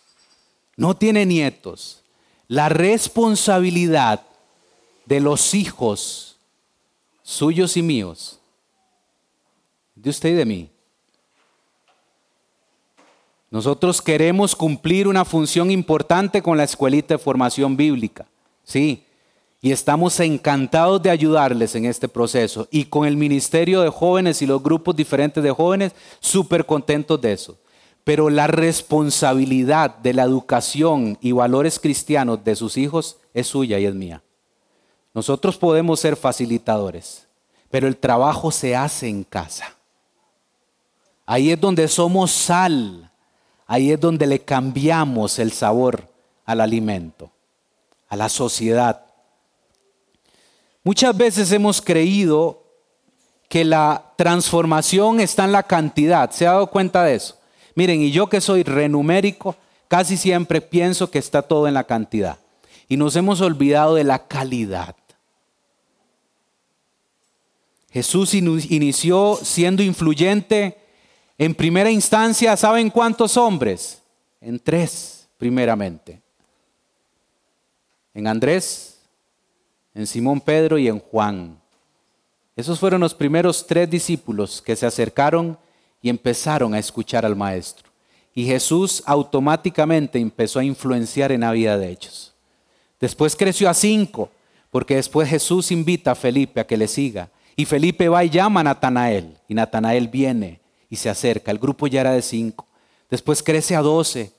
No 0.76 0.96
tiene 0.96 1.26
nietos. 1.26 2.02
La 2.48 2.68
responsabilidad 2.68 4.22
de 5.04 5.20
los 5.20 5.54
hijos 5.54 6.37
suyos 7.22 7.76
y 7.76 7.82
míos, 7.82 8.40
de 9.94 10.11
usted 10.11 10.30
y 10.30 10.32
de 10.32 10.44
mí. 10.46 10.70
Nosotros 13.50 14.02
queremos 14.02 14.54
cumplir 14.54 15.08
una 15.08 15.24
función 15.24 15.70
importante 15.70 16.42
con 16.42 16.56
la 16.56 16.64
escuelita 16.64 17.14
de 17.14 17.18
formación 17.18 17.76
bíblica. 17.76 18.26
Sí, 18.62 19.04
y 19.61 19.72
estamos 19.72 20.20
encantados 20.20 21.02
de 21.02 21.11
ayudarles 21.11 21.74
en 21.74 21.87
este 21.87 22.08
proceso. 22.08 22.68
Y 22.70 22.84
con 22.84 23.06
el 23.06 23.16
Ministerio 23.16 23.80
de 23.80 23.88
Jóvenes 23.88 24.40
y 24.42 24.46
los 24.46 24.62
grupos 24.62 24.94
diferentes 24.94 25.42
de 25.42 25.50
jóvenes, 25.50 25.92
súper 26.20 26.64
contentos 26.64 27.20
de 27.20 27.32
eso. 27.32 27.58
Pero 28.04 28.30
la 28.30 28.46
responsabilidad 28.46 29.96
de 29.96 30.14
la 30.14 30.22
educación 30.22 31.18
y 31.20 31.32
valores 31.32 31.80
cristianos 31.80 32.44
de 32.44 32.54
sus 32.54 32.76
hijos 32.76 33.18
es 33.34 33.48
suya 33.48 33.78
y 33.78 33.87
es 33.87 33.94
mía. 33.94 34.22
Nosotros 35.12 35.58
podemos 35.58 35.98
ser 35.98 36.16
facilitadores, 36.16 37.26
pero 37.70 37.88
el 37.88 37.96
trabajo 37.96 38.52
se 38.52 38.76
hace 38.76 39.08
en 39.08 39.24
casa. 39.24 39.74
Ahí 41.26 41.50
es 41.50 41.61
donde 41.61 41.88
somos 41.88 42.30
sal, 42.30 43.08
ahí 43.68 43.92
es 43.92 44.00
donde 44.00 44.26
le 44.26 44.40
cambiamos 44.40 45.38
el 45.38 45.52
sabor 45.52 46.09
al 46.44 46.61
alimento, 46.61 47.31
a 48.09 48.16
la 48.16 48.28
sociedad 48.28 49.04
Muchas 50.88 51.14
veces 51.14 51.52
hemos 51.52 51.83
creído 51.83 52.62
que 53.46 53.62
la 53.62 54.14
transformación 54.16 55.20
está 55.20 55.44
en 55.44 55.52
la 55.52 55.62
cantidad. 55.62 56.31
¿Se 56.31 56.46
ha 56.46 56.52
dado 56.52 56.68
cuenta 56.68 57.04
de 57.04 57.16
eso? 57.16 57.37
Miren, 57.74 58.00
y 58.00 58.11
yo 58.11 58.28
que 58.28 58.40
soy 58.40 58.62
renumérico, 58.62 59.54
casi 59.88 60.16
siempre 60.16 60.62
pienso 60.62 61.11
que 61.11 61.18
está 61.18 61.42
todo 61.42 61.68
en 61.68 61.74
la 61.74 61.85
cantidad. 61.85 62.38
Y 62.88 62.96
nos 62.96 63.16
hemos 63.16 63.42
olvidado 63.42 63.96
de 63.96 64.04
la 64.04 64.26
calidad. 64.26 64.96
Jesús 67.90 68.33
inició 68.33 69.38
siendo 69.42 69.83
influyente 69.83 70.78
en 71.38 71.55
primera 71.55 71.88
instancia, 71.88 72.57
¿saben 72.57 72.90
cuántos 72.90 73.37
hombres? 73.37 74.03
En 74.40 74.59
tres, 74.59 75.29
primeramente. 75.38 76.20
En 78.12 78.27
Andrés, 78.27 78.98
en 79.94 80.05
Simón 80.09 80.40
Pedro 80.40 80.79
y 80.79 80.88
en 80.88 80.98
Juan. 80.98 81.57
Esos 82.57 82.81
fueron 82.81 83.01
los 83.01 83.14
primeros 83.14 83.64
tres 83.64 83.88
discípulos 83.88 84.61
que 84.61 84.74
se 84.74 84.85
acercaron 84.85 85.57
y 86.03 86.09
empezaron 86.09 86.74
a 86.74 86.81
escuchar 86.81 87.24
al 87.24 87.37
Maestro. 87.37 87.88
Y 88.35 88.44
Jesús 88.44 89.01
automáticamente 89.07 90.18
empezó 90.18 90.59
a 90.59 90.64
influenciar 90.64 91.31
en 91.31 91.42
la 91.42 91.53
vida 91.53 91.79
de 91.79 91.88
ellos. 91.88 92.35
Después 93.01 93.37
creció 93.37 93.70
a 93.70 93.74
cinco, 93.74 94.31
porque 94.70 94.96
después 94.96 95.29
Jesús 95.29 95.70
invita 95.70 96.11
a 96.11 96.16
Felipe 96.16 96.61
a 96.61 96.66
que 96.66 96.77
le 96.77 96.88
siga. 96.88 97.31
Y 97.55 97.64
Felipe 97.64 98.09
va 98.09 98.24
y 98.24 98.31
llama 98.31 98.61
a 98.61 98.64
Natanael. 98.64 99.37
Y 99.46 99.55
Natanael 99.55 100.09
viene 100.09 100.61
y 100.90 100.96
se 100.96 101.11
acerca. 101.11 101.51
El 101.51 101.59
grupo 101.59 101.87
ya 101.87 102.01
era 102.01 102.12
de 102.12 102.22
cinco. 102.22 102.66
Después 103.11 103.42
crece 103.42 103.77
a 103.77 103.83
doce. 103.83 104.33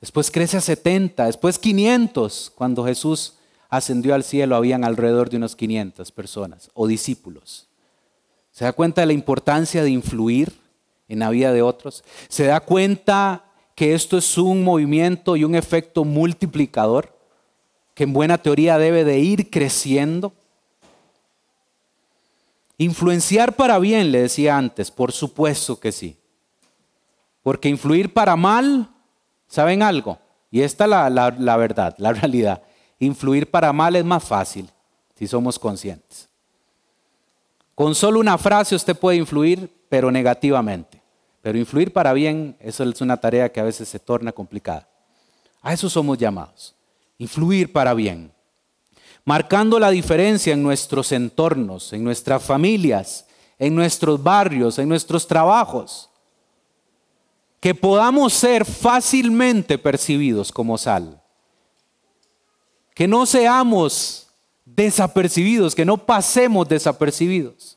Después 0.00 0.30
crece 0.30 0.56
a 0.56 0.60
setenta. 0.60 1.26
Después 1.26 1.58
quinientos, 1.58 2.52
cuando 2.54 2.84
Jesús 2.84 3.34
ascendió 3.68 4.14
al 4.14 4.24
cielo 4.24 4.56
habían 4.56 4.84
alrededor 4.84 5.30
de 5.30 5.36
unos 5.36 5.56
500 5.56 6.12
personas 6.12 6.70
o 6.74 6.86
discípulos. 6.86 7.68
¿Se 8.52 8.64
da 8.64 8.72
cuenta 8.72 9.00
de 9.00 9.08
la 9.08 9.12
importancia 9.12 9.82
de 9.82 9.90
influir 9.90 10.52
en 11.08 11.18
la 11.18 11.30
vida 11.30 11.52
de 11.52 11.62
otros? 11.62 12.04
¿Se 12.28 12.44
da 12.44 12.60
cuenta 12.60 13.44
que 13.74 13.94
esto 13.94 14.16
es 14.16 14.38
un 14.38 14.62
movimiento 14.62 15.36
y 15.36 15.44
un 15.44 15.56
efecto 15.56 16.04
multiplicador 16.04 17.12
que 17.94 18.04
en 18.04 18.12
buena 18.12 18.38
teoría 18.38 18.78
debe 18.78 19.04
de 19.04 19.18
ir 19.18 19.50
creciendo? 19.50 20.32
Influenciar 22.78 23.54
para 23.54 23.78
bien, 23.78 24.10
le 24.10 24.22
decía 24.22 24.56
antes, 24.56 24.90
por 24.90 25.12
supuesto 25.12 25.78
que 25.78 25.92
sí. 25.92 26.18
Porque 27.42 27.68
influir 27.68 28.12
para 28.12 28.36
mal, 28.36 28.90
¿saben 29.46 29.82
algo? 29.82 30.18
Y 30.50 30.62
esta 30.62 30.84
es 30.84 30.90
la, 30.90 31.10
la 31.10 31.56
verdad, 31.56 31.94
la 31.98 32.12
realidad. 32.12 32.62
Influir 32.98 33.50
para 33.50 33.72
mal 33.72 33.96
es 33.96 34.04
más 34.04 34.24
fácil 34.24 34.70
si 35.14 35.26
somos 35.26 35.58
conscientes. 35.58 36.28
Con 37.74 37.94
solo 37.94 38.20
una 38.20 38.38
frase 38.38 38.74
usted 38.74 38.96
puede 38.96 39.16
influir, 39.16 39.70
pero 39.88 40.10
negativamente. 40.10 41.02
Pero 41.42 41.58
influir 41.58 41.92
para 41.92 42.12
bien, 42.12 42.56
eso 42.60 42.84
es 42.84 43.00
una 43.00 43.16
tarea 43.16 43.50
que 43.50 43.60
a 43.60 43.64
veces 43.64 43.88
se 43.88 43.98
torna 43.98 44.32
complicada. 44.32 44.88
A 45.60 45.72
eso 45.72 45.90
somos 45.90 46.18
llamados. 46.18 46.74
Influir 47.18 47.72
para 47.72 47.94
bien. 47.94 48.32
Marcando 49.24 49.78
la 49.78 49.90
diferencia 49.90 50.52
en 50.52 50.62
nuestros 50.62 51.12
entornos, 51.12 51.92
en 51.92 52.04
nuestras 52.04 52.42
familias, 52.42 53.26
en 53.58 53.74
nuestros 53.74 54.22
barrios, 54.22 54.78
en 54.78 54.88
nuestros 54.88 55.26
trabajos. 55.26 56.10
Que 57.60 57.74
podamos 57.74 58.34
ser 58.34 58.64
fácilmente 58.64 59.78
percibidos 59.78 60.52
como 60.52 60.76
sal 60.76 61.22
que 62.94 63.08
no 63.08 63.26
seamos 63.26 64.28
desapercibidos, 64.64 65.74
que 65.74 65.84
no 65.84 65.98
pasemos 65.98 66.68
desapercibidos, 66.68 67.76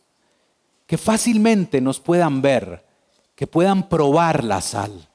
que 0.86 0.98
fácilmente 0.98 1.82
nos 1.82 2.00
puedan 2.00 2.42
ver, 2.42 2.86
que 3.36 3.48
puedan 3.48 3.90
probar 3.90 4.44
la 4.44 4.62
sal. 4.62 5.10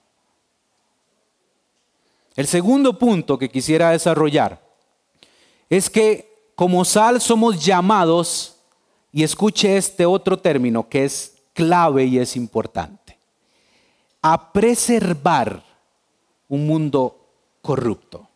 El 2.35 2.47
segundo 2.47 2.99
punto 2.99 3.39
que 3.39 3.49
quisiera 3.49 3.91
desarrollar 3.91 4.61
es 5.77 5.89
que 5.89 6.53
como 6.55 6.85
sal 6.85 7.21
somos 7.21 7.65
llamados, 7.65 8.57
y 9.13 9.23
escuche 9.23 9.77
este 9.77 10.07
otro 10.07 10.39
término 10.39 10.89
que 10.89 11.05
es 11.05 11.35
clave 11.53 12.05
y 12.05 12.19
es 12.19 12.37
importante. 12.37 13.03
a 14.25 14.53
preservar 14.53 15.65
un 16.47 16.65
mundo 16.65 17.27
corrupto. 17.61 18.29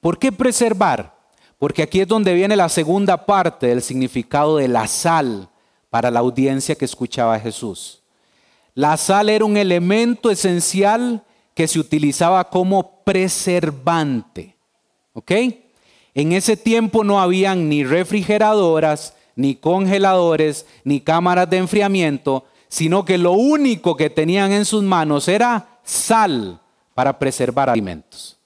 ¿Por 0.00 0.20
qué 0.20 0.30
preservar? 0.30 1.16
Porque 1.58 1.82
aquí 1.82 2.00
es 2.00 2.06
donde 2.06 2.32
viene 2.32 2.54
la 2.54 2.68
segunda 2.68 3.26
parte 3.26 3.66
del 3.66 3.82
significado 3.82 4.58
de 4.58 4.68
la 4.68 4.86
sal 4.86 5.48
para 5.90 6.12
la 6.12 6.20
audiencia 6.20 6.76
que 6.76 6.84
escuchaba 6.84 7.34
a 7.34 7.40
Jesús. 7.40 8.04
La 8.74 8.96
sal 8.96 9.28
era 9.28 9.44
un 9.44 9.56
elemento 9.56 10.30
esencial 10.30 11.24
que 11.54 11.66
se 11.66 11.80
utilizaba 11.80 12.48
como 12.48 13.02
preservante. 13.02 14.56
¿Ok? 15.12 15.32
En 16.16 16.32
ese 16.32 16.56
tiempo 16.56 17.04
no 17.04 17.20
habían 17.20 17.68
ni 17.68 17.84
refrigeradoras, 17.84 19.12
ni 19.34 19.54
congeladores, 19.54 20.64
ni 20.82 21.02
cámaras 21.02 21.50
de 21.50 21.58
enfriamiento, 21.58 22.46
sino 22.68 23.04
que 23.04 23.18
lo 23.18 23.32
único 23.32 23.98
que 23.98 24.08
tenían 24.08 24.50
en 24.50 24.64
sus 24.64 24.82
manos 24.82 25.28
era 25.28 25.78
sal 25.84 26.58
para 26.94 27.18
preservar 27.18 27.68
alimentos. 27.68 28.38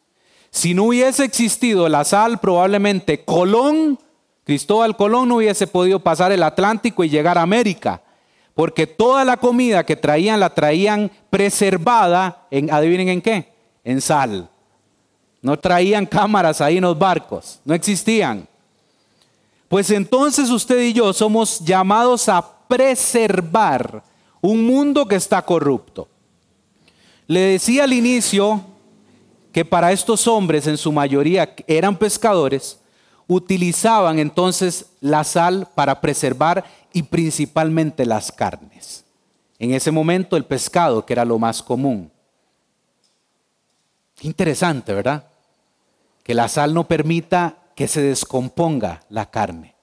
Si 0.51 0.75
no 0.75 0.83
hubiese 0.83 1.25
existido 1.25 1.89
la 1.89 2.03
sal, 2.03 2.41
probablemente 2.41 3.25
Colón, 3.25 4.01
Cristóbal 4.43 4.97
Colón 4.97 5.29
no 5.29 5.37
hubiese 5.37 5.69
podido 5.69 6.01
pasar 6.01 6.33
el 6.33 6.43
Atlántico 6.43 7.05
y 7.05 7.09
llegar 7.09 7.39
a 7.39 7.43
América, 7.43 8.03
porque 8.55 8.89
toda 8.89 9.25
la 9.25 9.37
comida 9.37 9.87
que 9.87 9.95
traían 9.95 10.41
la 10.41 10.53
traían 10.55 11.13
preservada 11.31 12.49
en, 12.51 12.69
adivinen 12.73 13.11
en 13.11 13.23
qué, 13.23 13.53
en 13.85 14.01
sal. 14.01 14.50
No 15.43 15.59
traían 15.59 16.07
cámaras 16.07 16.61
ahí 16.61 16.77
en 16.77 16.83
los 16.83 16.99
barcos, 16.99 17.61
no 17.65 17.75
existían. 17.75 18.47
Pues 19.69 19.91
entonces 19.91 20.51
usted 20.51 20.81
y 20.81 20.93
yo 20.93 21.13
somos 21.13 21.61
llamados 21.61 22.29
a 22.29 22.45
preservar 22.67 24.03
un 24.41 24.65
mundo 24.65 25.07
que 25.07 25.17
está 25.17 25.43
corrupto. 25.43 26.09
Le 27.27 27.41
decía 27.41 27.85
al 27.85 27.93
inicio 27.93 28.61
que 29.53 29.65
para 29.65 29.93
estos 29.93 30.27
hombres, 30.27 30.67
en 30.67 30.77
su 30.77 30.93
mayoría 30.93 31.55
eran 31.67 31.97
pescadores, 31.97 32.81
utilizaban 33.27 34.19
entonces 34.19 34.87
la 35.01 35.23
sal 35.23 35.69
para 35.75 36.01
preservar 36.01 36.65
y 36.93 37.05
principalmente 37.05 38.05
las 38.05 38.33
carnes. 38.33 39.05
En 39.59 39.73
ese 39.73 39.91
momento 39.91 40.37
el 40.37 40.45
pescado, 40.45 41.07
que 41.07 41.13
era 41.13 41.25
lo 41.25 41.39
más 41.39 41.63
común. 41.63 42.11
Interesante, 44.23 44.93
¿verdad? 44.93 45.30
Que 46.31 46.35
la 46.37 46.47
sal 46.47 46.73
no 46.75 46.87
permita 46.87 47.59
que 47.75 47.89
se 47.89 48.01
descomponga 48.03 49.01
la 49.09 49.33
carne. 49.33 49.75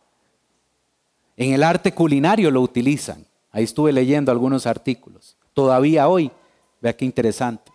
En 1.35 1.51
el 1.51 1.61
arte 1.61 1.93
culinario 1.93 2.51
lo 2.51 2.61
utilizan. 2.61 3.25
Ahí 3.51 3.65
estuve 3.65 3.91
leyendo 3.91 4.31
algunos 4.31 4.65
artículos. 4.65 5.35
Todavía 5.53 6.07
hoy, 6.07 6.31
vea 6.79 6.95
qué 6.95 7.03
interesante. 7.03 7.69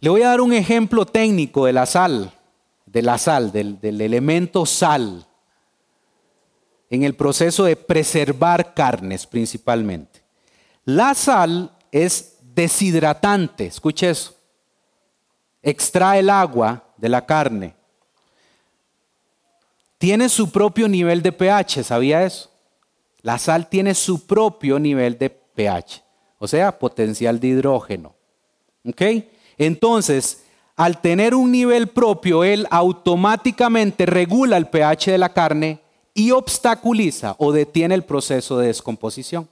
Le 0.00 0.08
voy 0.08 0.22
a 0.22 0.28
dar 0.28 0.40
un 0.40 0.54
ejemplo 0.54 1.04
técnico 1.04 1.66
de 1.66 1.74
la 1.74 1.84
sal, 1.84 2.32
de 2.86 3.02
la 3.02 3.18
sal, 3.18 3.52
del, 3.52 3.78
del 3.78 4.00
elemento 4.00 4.64
sal, 4.64 5.26
en 6.88 7.02
el 7.02 7.14
proceso 7.14 7.64
de 7.64 7.76
preservar 7.76 8.72
carnes 8.72 9.26
principalmente. 9.26 10.22
La 10.86 11.12
sal 11.12 11.76
es 11.92 12.38
deshidratante, 12.40 13.66
escuche 13.66 14.08
eso. 14.08 14.35
Extrae 15.66 16.20
el 16.20 16.30
agua 16.30 16.84
de 16.96 17.08
la 17.08 17.26
carne. 17.26 17.74
Tiene 19.98 20.28
su 20.28 20.52
propio 20.52 20.86
nivel 20.86 21.22
de 21.22 21.32
pH, 21.32 21.82
¿sabía 21.82 22.22
eso? 22.22 22.52
La 23.22 23.36
sal 23.36 23.68
tiene 23.68 23.96
su 23.96 24.28
propio 24.28 24.78
nivel 24.78 25.18
de 25.18 25.28
pH, 25.28 26.04
o 26.38 26.46
sea, 26.46 26.78
potencial 26.78 27.40
de 27.40 27.48
hidrógeno. 27.48 28.14
¿Ok? 28.88 29.02
Entonces, 29.58 30.44
al 30.76 31.00
tener 31.00 31.34
un 31.34 31.50
nivel 31.50 31.88
propio, 31.88 32.44
él 32.44 32.68
automáticamente 32.70 34.06
regula 34.06 34.58
el 34.58 34.68
pH 34.68 35.10
de 35.10 35.18
la 35.18 35.32
carne 35.32 35.80
y 36.14 36.30
obstaculiza 36.30 37.34
o 37.38 37.50
detiene 37.50 37.96
el 37.96 38.04
proceso 38.04 38.56
de 38.58 38.68
descomposición. 38.68 39.48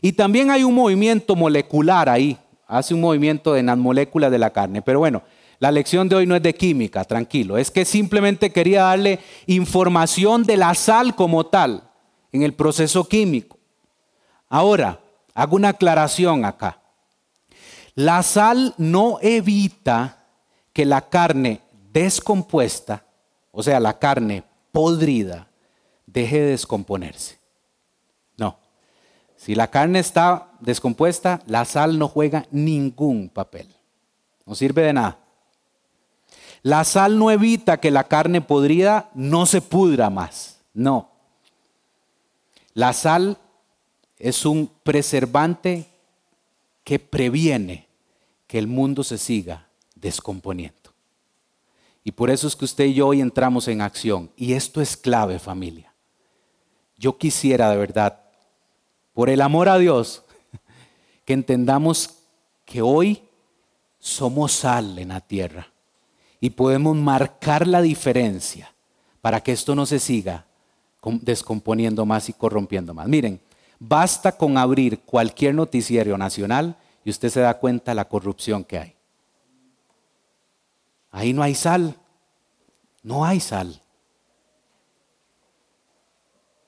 Y 0.00 0.12
también 0.12 0.50
hay 0.50 0.64
un 0.64 0.74
movimiento 0.74 1.36
molecular 1.36 2.08
ahí, 2.08 2.38
hace 2.70 2.94
un 2.94 3.00
movimiento 3.00 3.52
de 3.52 3.62
las 3.62 3.76
moléculas 3.76 4.30
de 4.30 4.38
la 4.38 4.50
carne. 4.50 4.80
Pero 4.80 5.00
bueno, 5.00 5.22
la 5.58 5.72
lección 5.72 6.08
de 6.08 6.16
hoy 6.16 6.26
no 6.26 6.36
es 6.36 6.42
de 6.42 6.54
química, 6.54 7.04
tranquilo. 7.04 7.58
Es 7.58 7.70
que 7.70 7.84
simplemente 7.84 8.50
quería 8.50 8.84
darle 8.84 9.18
información 9.46 10.44
de 10.44 10.56
la 10.56 10.74
sal 10.74 11.14
como 11.14 11.44
tal 11.46 11.82
en 12.32 12.42
el 12.42 12.54
proceso 12.54 13.06
químico. 13.08 13.58
Ahora, 14.48 15.00
hago 15.34 15.56
una 15.56 15.70
aclaración 15.70 16.44
acá. 16.44 16.80
La 17.96 18.22
sal 18.22 18.74
no 18.78 19.18
evita 19.20 20.24
que 20.72 20.86
la 20.86 21.08
carne 21.08 21.60
descompuesta, 21.92 23.04
o 23.50 23.62
sea, 23.62 23.80
la 23.80 23.98
carne 23.98 24.44
podrida, 24.70 25.48
deje 26.06 26.40
de 26.40 26.50
descomponerse. 26.52 27.39
Si 29.40 29.54
la 29.54 29.68
carne 29.68 30.00
está 30.00 30.50
descompuesta, 30.60 31.40
la 31.46 31.64
sal 31.64 31.98
no 31.98 32.08
juega 32.08 32.46
ningún 32.50 33.30
papel. 33.30 33.74
No 34.44 34.54
sirve 34.54 34.82
de 34.82 34.92
nada. 34.92 35.18
La 36.60 36.84
sal 36.84 37.18
no 37.18 37.30
evita 37.30 37.80
que 37.80 37.90
la 37.90 38.04
carne 38.04 38.42
podrida 38.42 39.08
no 39.14 39.46
se 39.46 39.62
pudra 39.62 40.10
más. 40.10 40.58
No. 40.74 41.08
La 42.74 42.92
sal 42.92 43.38
es 44.18 44.44
un 44.44 44.70
preservante 44.82 45.88
que 46.84 46.98
previene 46.98 47.88
que 48.46 48.58
el 48.58 48.66
mundo 48.66 49.02
se 49.02 49.16
siga 49.16 49.68
descomponiendo. 49.94 50.92
Y 52.04 52.12
por 52.12 52.28
eso 52.28 52.46
es 52.46 52.54
que 52.54 52.66
usted 52.66 52.84
y 52.84 52.92
yo 52.92 53.06
hoy 53.06 53.22
entramos 53.22 53.68
en 53.68 53.80
acción. 53.80 54.30
Y 54.36 54.52
esto 54.52 54.82
es 54.82 54.98
clave, 54.98 55.38
familia. 55.38 55.94
Yo 56.98 57.16
quisiera 57.16 57.70
de 57.70 57.78
verdad, 57.78 58.19
por 59.12 59.30
el 59.30 59.40
amor 59.40 59.68
a 59.68 59.78
Dios, 59.78 60.24
que 61.24 61.32
entendamos 61.32 62.18
que 62.64 62.82
hoy 62.82 63.22
somos 63.98 64.52
sal 64.52 64.98
en 64.98 65.08
la 65.08 65.20
tierra 65.20 65.68
y 66.40 66.50
podemos 66.50 66.96
marcar 66.96 67.66
la 67.66 67.82
diferencia 67.82 68.72
para 69.20 69.42
que 69.42 69.52
esto 69.52 69.74
no 69.74 69.86
se 69.86 69.98
siga 69.98 70.46
descomponiendo 71.22 72.04
más 72.06 72.28
y 72.28 72.32
corrompiendo 72.32 72.94
más. 72.94 73.08
Miren, 73.08 73.40
basta 73.78 74.32
con 74.32 74.56
abrir 74.56 75.00
cualquier 75.00 75.54
noticiero 75.54 76.16
nacional 76.16 76.76
y 77.04 77.10
usted 77.10 77.28
se 77.30 77.40
da 77.40 77.58
cuenta 77.58 77.90
de 77.92 77.96
la 77.96 78.08
corrupción 78.08 78.64
que 78.64 78.78
hay. 78.78 78.94
Ahí 81.10 81.32
no 81.32 81.42
hay 81.42 81.54
sal, 81.54 81.96
no 83.02 83.24
hay 83.24 83.40
sal. 83.40 83.80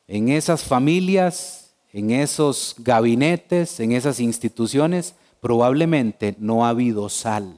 En 0.09 0.29
esas 0.29 0.65
familias, 0.65 1.62
en 1.93 2.11
esos 2.11 2.75
gabinetes, 2.79 3.79
en 3.81 3.93
esas 3.93 4.19
instituciones, 4.19 5.15
probablemente 5.41 6.35
no 6.39 6.65
ha 6.65 6.71
habido 6.71 7.09
sal, 7.09 7.57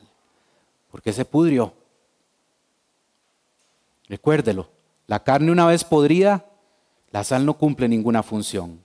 porque 0.91 1.13
se 1.13 1.25
pudrió. 1.25 1.75
Recuérdelo, 4.09 4.69
la 5.07 5.23
carne 5.23 5.53
una 5.53 5.67
vez 5.67 5.85
podrida, 5.85 6.47
la 7.13 7.23
sal 7.23 7.47
no 7.47 7.55
cumple 7.55 7.89
ninguna 7.89 8.23
función. 8.23 8.83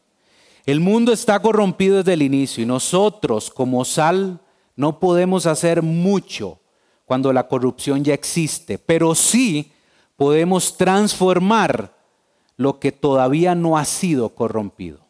El 0.66 0.82
mundo 0.82 1.12
está 1.12 1.42
corrompido 1.42 1.98
desde 1.98 2.14
el 2.14 2.22
inicio 2.22 2.64
y 2.64 2.68
nosotros 2.68 3.50
como 3.50 3.84
sal 3.86 4.40
no 4.76 5.00
podemos 5.00 5.48
hacer 5.48 5.82
mucho 5.82 6.60
cuando 7.06 7.34
la 7.34 7.48
corrupción 7.48 8.04
ya 8.04 8.14
existe, 8.14 8.78
pero 8.78 9.16
sí 9.16 9.72
podemos 10.16 10.78
transformar 10.78 11.98
lo 12.56 12.80
que 12.80 12.92
todavía 12.92 13.56
no 13.56 13.78
ha 13.78 13.86
sido 13.86 14.30
corrompido. 14.30 15.09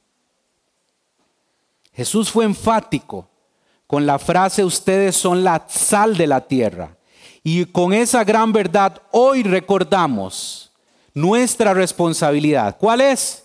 Jesús 2.00 2.32
fue 2.32 2.46
enfático 2.46 3.28
con 3.86 4.06
la 4.06 4.20
frase 4.20 4.64
ustedes 4.64 5.18
son 5.18 5.44
la 5.44 5.66
sal 5.68 6.16
de 6.16 6.28
la 6.28 6.40
tierra. 6.48 6.96
Y 7.44 7.66
con 7.66 7.92
esa 7.92 8.24
gran 8.24 8.54
verdad 8.54 9.02
hoy 9.12 9.44
recordamos 9.44 10.72
nuestra 11.14 11.74
responsabilidad. 11.74 12.78
¿Cuál 12.80 13.02
es? 13.02 13.44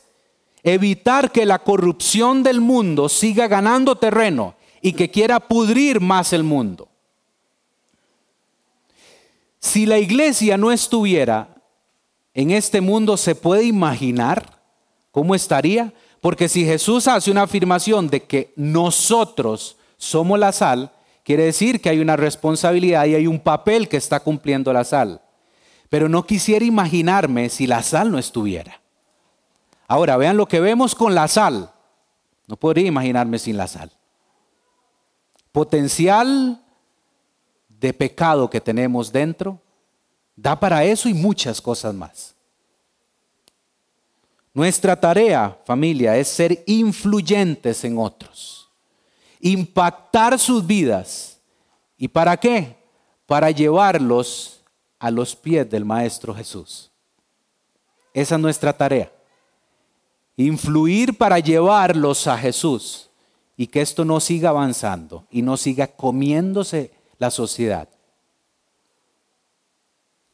Evitar 0.63 1.33
que 1.33 1.45
la 1.45 1.59
corrupción 1.59 2.45
del 2.45 2.61
mundo 2.61 3.09
siga 3.09 3.49
ganando 3.49 3.97
terreno 3.97 4.55
y 4.81 4.93
que 4.93 5.11
quiera 5.11 5.41
pudrir 5.41 6.01
más 6.01 6.33
el 6.33 6.45
mundo. 6.45 6.87
Si 9.59 9.85
la 9.85 9.99
iglesia 9.99 10.57
no 10.57 10.71
estuviera 10.71 11.57
en 12.33 12.53
este 12.53 12.81
mundo, 12.81 13.17
¿se 13.17 13.35
puede 13.35 13.65
imaginar 13.65 14.63
cómo 15.11 15.35
estaría? 15.35 15.93
Porque 16.25 16.49
si 16.49 16.65
Jesús 16.65 17.07
hace 17.07 17.31
una 17.31 17.43
afirmación 17.43 18.09
de 18.09 18.23
que 18.23 18.55
nosotros 18.57 19.77
somos 19.99 20.39
la 20.39 20.53
sal, 20.53 20.91
quiere 21.23 21.45
decir 21.45 21.83
que 21.83 21.91
hay 21.91 22.01
una 22.01 22.17
responsabilidad 22.17 23.05
y 23.05 23.15
hay 23.15 23.27
un 23.27 23.39
papel 23.39 23.91
que 23.91 23.99
está 23.99 24.21
cumpliendo 24.21 24.73
la 24.73 24.85
sal. 24.85 25.21
Pero 25.91 26.09
no 26.09 26.25
quisiera 26.25 26.65
imaginarme 26.65 27.51
si 27.51 27.67
la 27.67 27.83
sal 27.83 28.11
no 28.11 28.19
estuviera. 28.19 28.81
Ahora, 29.87 30.17
vean 30.17 30.39
lo 30.39 30.49
que 30.49 30.61
vemos 30.61 30.95
con 30.95 31.15
la 31.15 31.29
sal. 31.29 31.71
No 32.47 32.57
podría 32.57 32.87
imaginarme 32.87 33.39
sin 33.39 33.59
la 33.59 33.67
sal. 33.67 33.93
potencial 35.53 36.59
de 37.69 37.93
pecado 37.93 38.49
que 38.49 38.63
tenemos 38.63 39.13
dentro 39.13 39.61
da 40.37 40.59
para 40.59 40.85
eso 40.85 41.07
y 41.07 41.13
muchas 41.13 41.61
cosas 41.61 41.95
más. 41.95 42.34
Nuestra 44.55 44.95
tarea, 44.99 45.59
familia, 45.65 46.17
es 46.17 46.29
ser 46.29 46.63
influyentes 46.67 47.83
en 47.83 47.99
otros, 47.99 48.71
impactar 49.41 50.39
sus 50.39 50.65
vidas. 50.65 51.41
¿Y 51.99 52.07
para 52.07 52.37
qué? 52.37 52.77
Para 53.27 53.51
llevarlos 53.51 54.63
a 55.01 55.11
los 55.11 55.35
pies 55.35 55.69
del 55.69 55.85
Maestro 55.85 56.33
Jesús. 56.33 56.93
Esa 58.13 58.37
es 58.37 58.41
nuestra 58.41 58.73
tarea. 58.73 59.11
Influir 60.37 61.19
para 61.19 61.41
llevarlos 61.41 62.29
a 62.29 62.39
Jesús 62.39 63.11
y 63.57 63.67
que 63.67 63.81
esto 63.81 64.05
no 64.05 64.21
siga 64.21 64.51
avanzando 64.51 65.27
y 65.33 65.43
no 65.43 65.57
siga 65.57 65.89
comiéndose 65.89 66.93
la 67.19 67.33
sociedad. 67.33 67.89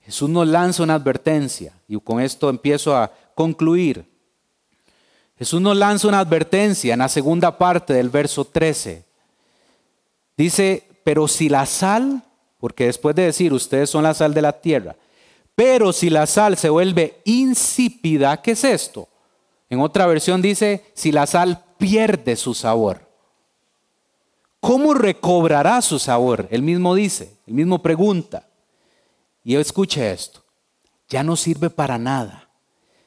Jesús 0.01 0.29
nos 0.29 0.47
lanza 0.47 0.83
una 0.83 0.95
advertencia 0.95 1.73
y 1.89 1.99
con 2.01 2.21
esto 2.21 2.51
empiezo 2.51 2.95
a 2.95 3.11
concluir. 3.35 4.10
Jesús 5.41 5.62
nos 5.62 5.74
lanza 5.74 6.07
una 6.07 6.20
advertencia 6.20 6.93
en 6.93 6.99
la 6.99 7.09
segunda 7.09 7.57
parte 7.57 7.95
del 7.95 8.11
verso 8.11 8.45
13. 8.45 9.03
Dice, 10.36 10.86
pero 11.03 11.26
si 11.26 11.49
la 11.49 11.64
sal, 11.64 12.22
porque 12.59 12.84
después 12.84 13.16
de 13.16 13.22
decir, 13.22 13.51
ustedes 13.55 13.88
son 13.88 14.03
la 14.03 14.12
sal 14.12 14.34
de 14.34 14.43
la 14.43 14.61
tierra, 14.61 14.97
pero 15.55 15.95
si 15.95 16.11
la 16.11 16.26
sal 16.26 16.59
se 16.59 16.68
vuelve 16.68 17.22
insípida, 17.24 18.43
¿qué 18.43 18.51
es 18.51 18.64
esto? 18.64 19.09
En 19.70 19.80
otra 19.80 20.07
versión 20.07 20.43
dice, 20.43 20.84
si 20.93 21.11
la 21.11 21.26
sal 21.26 21.64
pierde 21.78 22.36
su 22.36 22.53
sabor. 22.53 23.09
¿Cómo 24.61 24.93
recobrará 24.93 25.80
su 25.80 25.99
sabor? 25.99 26.49
Él 26.51 26.61
mismo 26.62 26.95
dice, 26.95 27.38
el 27.47 27.55
mismo 27.55 27.80
pregunta. 27.80 28.47
Y 29.43 29.57
escuche 29.57 30.12
esto, 30.12 30.45
ya 31.09 31.22
no 31.22 31.34
sirve 31.34 31.70
para 31.70 31.97
nada, 31.97 32.51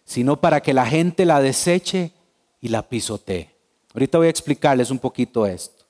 sino 0.03 0.41
para 0.41 0.61
que 0.61 0.73
la 0.73 0.87
gente 0.87 1.25
la 1.25 1.39
deseche 1.39 2.11
y 2.63 2.69
la 2.69 2.81
pisotee. 2.81 3.53
Ahorita 3.93 4.17
voy 4.17 4.27
a 4.27 4.29
explicarles 4.29 4.89
un 4.89 4.97
poquito 4.97 5.45
esto. 5.45 5.83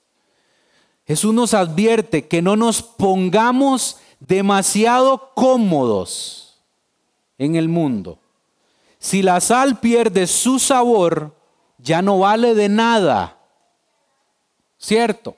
Jesús 1.06 1.32
nos 1.32 1.54
advierte 1.54 2.26
que 2.26 2.42
no 2.42 2.56
nos 2.56 2.82
pongamos 2.82 3.98
demasiado 4.18 5.30
cómodos 5.34 6.60
en 7.38 7.54
el 7.54 7.68
mundo. 7.68 8.18
Si 8.98 9.22
la 9.22 9.40
sal 9.40 9.78
pierde 9.78 10.26
su 10.26 10.58
sabor, 10.58 11.32
ya 11.78 12.02
no 12.02 12.18
vale 12.18 12.54
de 12.54 12.68
nada. 12.68 13.38
¿Cierto? 14.76 15.36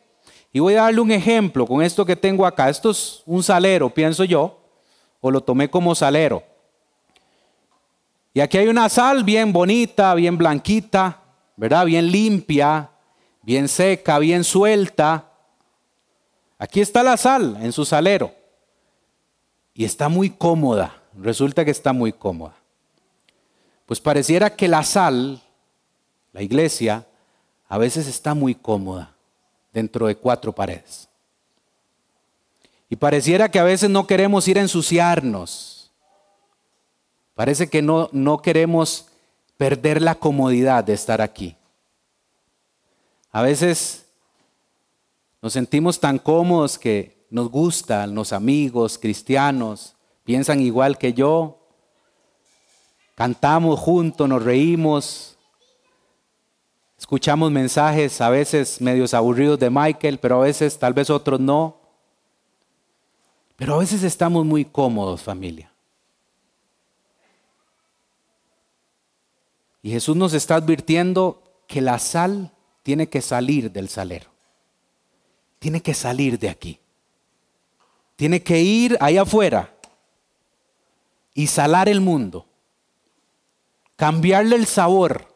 Y 0.54 0.60
voy 0.60 0.72
a 0.74 0.84
darle 0.84 1.02
un 1.02 1.12
ejemplo 1.12 1.66
con 1.66 1.82
esto 1.82 2.06
que 2.06 2.16
tengo 2.16 2.46
acá. 2.46 2.70
Esto 2.70 2.90
es 2.90 3.22
un 3.26 3.42
salero, 3.42 3.90
pienso 3.90 4.24
yo, 4.24 4.58
o 5.20 5.30
lo 5.30 5.42
tomé 5.42 5.68
como 5.68 5.94
salero. 5.94 6.42
Y 8.32 8.40
aquí 8.40 8.56
hay 8.56 8.68
una 8.68 8.88
sal 8.88 9.22
bien 9.22 9.52
bonita, 9.52 10.14
bien 10.14 10.38
blanquita, 10.38 11.25
¿verdad? 11.56 11.86
Bien 11.86 12.10
limpia, 12.10 12.90
bien 13.42 13.68
seca, 13.68 14.18
bien 14.18 14.44
suelta. 14.44 15.32
Aquí 16.58 16.80
está 16.80 17.02
la 17.02 17.16
sal 17.16 17.58
en 17.60 17.72
su 17.72 17.84
salero. 17.84 18.34
Y 19.74 19.84
está 19.84 20.08
muy 20.08 20.30
cómoda. 20.30 21.02
Resulta 21.18 21.64
que 21.64 21.70
está 21.70 21.92
muy 21.92 22.12
cómoda. 22.12 22.54
Pues 23.86 24.00
pareciera 24.00 24.50
que 24.50 24.68
la 24.68 24.82
sal, 24.82 25.42
la 26.32 26.42
iglesia, 26.42 27.06
a 27.68 27.78
veces 27.78 28.06
está 28.06 28.34
muy 28.34 28.54
cómoda 28.54 29.14
dentro 29.72 30.06
de 30.06 30.16
cuatro 30.16 30.52
paredes. 30.52 31.08
Y 32.88 32.96
pareciera 32.96 33.50
que 33.50 33.58
a 33.58 33.64
veces 33.64 33.90
no 33.90 34.06
queremos 34.06 34.46
ir 34.48 34.58
a 34.58 34.62
ensuciarnos. 34.62 35.92
Parece 37.34 37.68
que 37.68 37.82
no, 37.82 38.08
no 38.12 38.40
queremos 38.40 39.08
perder 39.56 40.02
la 40.02 40.14
comodidad 40.14 40.84
de 40.84 40.92
estar 40.92 41.20
aquí. 41.20 41.56
A 43.30 43.42
veces 43.42 44.06
nos 45.42 45.52
sentimos 45.52 46.00
tan 46.00 46.18
cómodos 46.18 46.78
que 46.78 47.26
nos 47.30 47.50
gustan 47.50 48.14
los 48.14 48.32
amigos 48.32 48.98
cristianos, 48.98 49.94
piensan 50.24 50.60
igual 50.60 50.98
que 50.98 51.12
yo, 51.12 51.58
cantamos 53.14 53.78
juntos, 53.78 54.28
nos 54.28 54.42
reímos, 54.42 55.36
escuchamos 56.98 57.50
mensajes 57.50 58.20
a 58.20 58.30
veces 58.30 58.80
medios 58.80 59.14
aburridos 59.14 59.58
de 59.58 59.70
Michael, 59.70 60.18
pero 60.18 60.40
a 60.40 60.44
veces 60.44 60.78
tal 60.78 60.94
vez 60.94 61.10
otros 61.10 61.40
no. 61.40 61.76
Pero 63.56 63.74
a 63.74 63.78
veces 63.78 64.02
estamos 64.02 64.44
muy 64.44 64.64
cómodos, 64.64 65.22
familia. 65.22 65.72
Y 69.82 69.90
Jesús 69.90 70.16
nos 70.16 70.32
está 70.32 70.56
advirtiendo 70.56 71.42
que 71.66 71.80
la 71.80 71.98
sal 71.98 72.52
tiene 72.82 73.08
que 73.08 73.20
salir 73.20 73.70
del 73.70 73.88
salero. 73.88 74.30
Tiene 75.58 75.80
que 75.80 75.94
salir 75.94 76.38
de 76.38 76.48
aquí. 76.48 76.78
Tiene 78.16 78.42
que 78.42 78.60
ir 78.60 78.96
allá 79.00 79.22
afuera 79.22 79.74
y 81.34 81.46
salar 81.48 81.88
el 81.88 82.00
mundo. 82.00 82.46
Cambiarle 83.96 84.56
el 84.56 84.66
sabor 84.66 85.28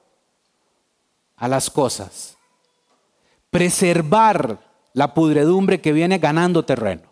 a 1.37 1.49
las 1.49 1.71
cosas. 1.71 2.37
Preservar 3.51 4.59
la 4.93 5.15
pudredumbre 5.15 5.81
que 5.81 5.93
viene 5.93 6.19
ganando 6.19 6.65
terreno. 6.65 7.03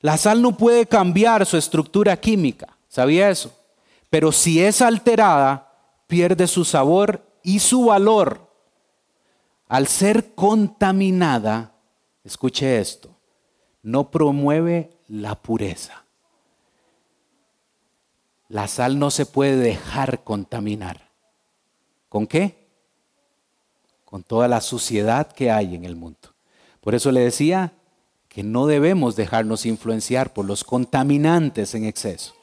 La 0.00 0.16
sal 0.16 0.42
no 0.42 0.56
puede 0.56 0.86
cambiar 0.86 1.46
su 1.46 1.56
estructura 1.56 2.16
química, 2.16 2.76
¿sabía 2.88 3.30
eso? 3.30 3.56
Pero 4.12 4.30
si 4.30 4.62
es 4.62 4.82
alterada, 4.82 5.72
pierde 6.06 6.46
su 6.46 6.66
sabor 6.66 7.24
y 7.42 7.60
su 7.60 7.86
valor. 7.86 8.46
Al 9.68 9.86
ser 9.86 10.34
contaminada, 10.34 11.76
escuche 12.22 12.78
esto, 12.78 13.16
no 13.82 14.10
promueve 14.10 14.90
la 15.08 15.40
pureza. 15.40 16.04
La 18.48 18.68
sal 18.68 18.98
no 18.98 19.10
se 19.10 19.24
puede 19.24 19.56
dejar 19.56 20.24
contaminar. 20.24 21.08
¿Con 22.10 22.26
qué? 22.26 22.68
Con 24.04 24.24
toda 24.24 24.46
la 24.46 24.60
suciedad 24.60 25.32
que 25.32 25.50
hay 25.50 25.74
en 25.74 25.86
el 25.86 25.96
mundo. 25.96 26.34
Por 26.82 26.94
eso 26.94 27.12
le 27.12 27.20
decía, 27.20 27.72
que 28.28 28.42
no 28.42 28.66
debemos 28.66 29.16
dejarnos 29.16 29.64
influenciar 29.64 30.34
por 30.34 30.44
los 30.44 30.64
contaminantes 30.64 31.74
en 31.74 31.86
exceso, 31.86 32.34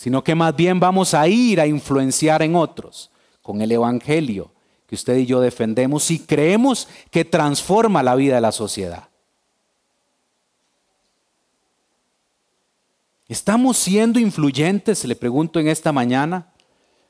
sino 0.00 0.24
que 0.24 0.34
más 0.34 0.56
bien 0.56 0.80
vamos 0.80 1.12
a 1.12 1.28
ir 1.28 1.60
a 1.60 1.66
influenciar 1.66 2.40
en 2.40 2.56
otros 2.56 3.10
con 3.42 3.60
el 3.60 3.70
Evangelio 3.70 4.50
que 4.86 4.94
usted 4.94 5.18
y 5.18 5.26
yo 5.26 5.42
defendemos 5.42 6.10
y 6.10 6.18
creemos 6.18 6.88
que 7.10 7.26
transforma 7.26 8.02
la 8.02 8.14
vida 8.14 8.36
de 8.36 8.40
la 8.40 8.50
sociedad. 8.50 9.10
¿Estamos 13.28 13.76
siendo 13.76 14.18
influyentes, 14.18 15.04
le 15.04 15.14
pregunto 15.14 15.60
en 15.60 15.68
esta 15.68 15.92
mañana, 15.92 16.50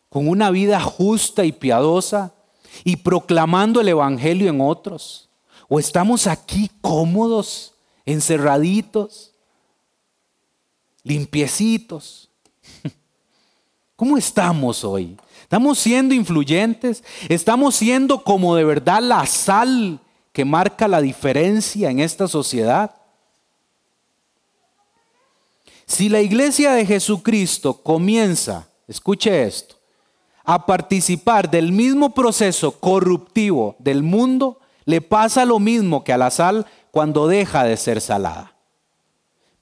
con 0.09 0.27
una 0.27 0.51
vida 0.51 0.81
justa 0.81 1.45
y 1.45 1.53
piadosa 1.53 2.35
y 2.83 2.97
proclamando 2.97 3.81
el 3.81 3.89
Evangelio 3.89 4.51
en 4.51 4.61
otros? 4.61 5.31
¿O 5.69 5.79
estamos 5.79 6.27
aquí 6.27 6.69
cómodos 6.81 7.75
encerraditos, 8.05 9.33
limpiecitos. 11.05 12.30
¿Cómo 13.97 14.17
estamos 14.17 14.85
hoy? 14.85 15.17
¿Estamos 15.43 15.79
siendo 15.79 16.15
influyentes? 16.15 17.05
¿Estamos 17.29 17.77
siendo 17.77 18.23
como 18.23 18.57
de 18.57 18.65
verdad 18.65 19.03
la 19.03 19.27
sal 19.27 20.01
que 20.33 20.45
marca 20.45 20.89
la 20.89 21.01
diferencia 21.01 21.91
en 21.91 22.01
esta 22.01 22.29
sociedad? 22.29 22.95
Si 25.87 26.09
la 26.09 26.21
iglesia 26.21 26.73
de 26.73 26.87
Jesucristo 26.87 27.83
comienza, 27.83 28.69
escuche 28.87 29.43
esto, 29.43 29.77
a 30.45 30.65
participar 30.65 31.51
del 31.51 31.73
mismo 31.73 32.15
proceso 32.15 32.79
corruptivo 32.79 33.77
del 33.81 34.03
mundo, 34.03 34.61
le 34.85 35.01
pasa 35.01 35.45
lo 35.45 35.59
mismo 35.59 36.05
que 36.05 36.13
a 36.13 36.19
la 36.19 36.31
sal 36.31 36.67
cuando 36.91 37.27
deja 37.27 37.65
de 37.65 37.77
ser 37.77 38.01
salada. 38.01 38.55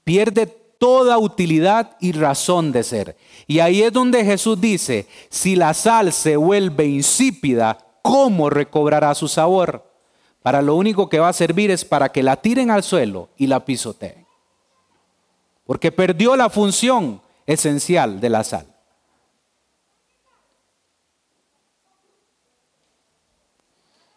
Pierde 0.05 0.47
toda 0.79 1.19
utilidad 1.19 1.97
y 2.01 2.13
razón 2.13 2.73
de 2.73 2.83
ser. 2.83 3.17
Y 3.47 3.59
ahí 3.59 3.83
es 3.83 3.93
donde 3.93 4.25
Jesús 4.25 4.61
dice, 4.61 5.07
si 5.29 5.57
la 5.57 5.75
sal 5.75 6.13
se 6.13 6.37
vuelve 6.37 6.87
insípida, 6.87 7.79
¿cómo 8.03 8.49
recobrará 8.49 9.15
su 9.15 9.29
sabor? 9.29 9.85
Para 10.43 10.63
lo 10.63 10.77
único 10.77 11.09
que 11.09 11.19
va 11.19 11.29
a 11.29 11.33
servir 11.33 11.71
es 11.71 11.85
para 11.85 12.11
que 12.11 12.23
la 12.23 12.37
tiren 12.37 12.71
al 12.71 12.83
suelo 12.83 13.29
y 13.37 13.49
la 13.49 13.65
pisoteen. 13.65 14.27
Porque 15.67 15.93
perdió 15.93 16.37
la 16.37 16.49
función 16.49 17.21
esencial 17.47 18.21
de 18.21 18.31
la 18.31 18.45
sal. 18.45 18.67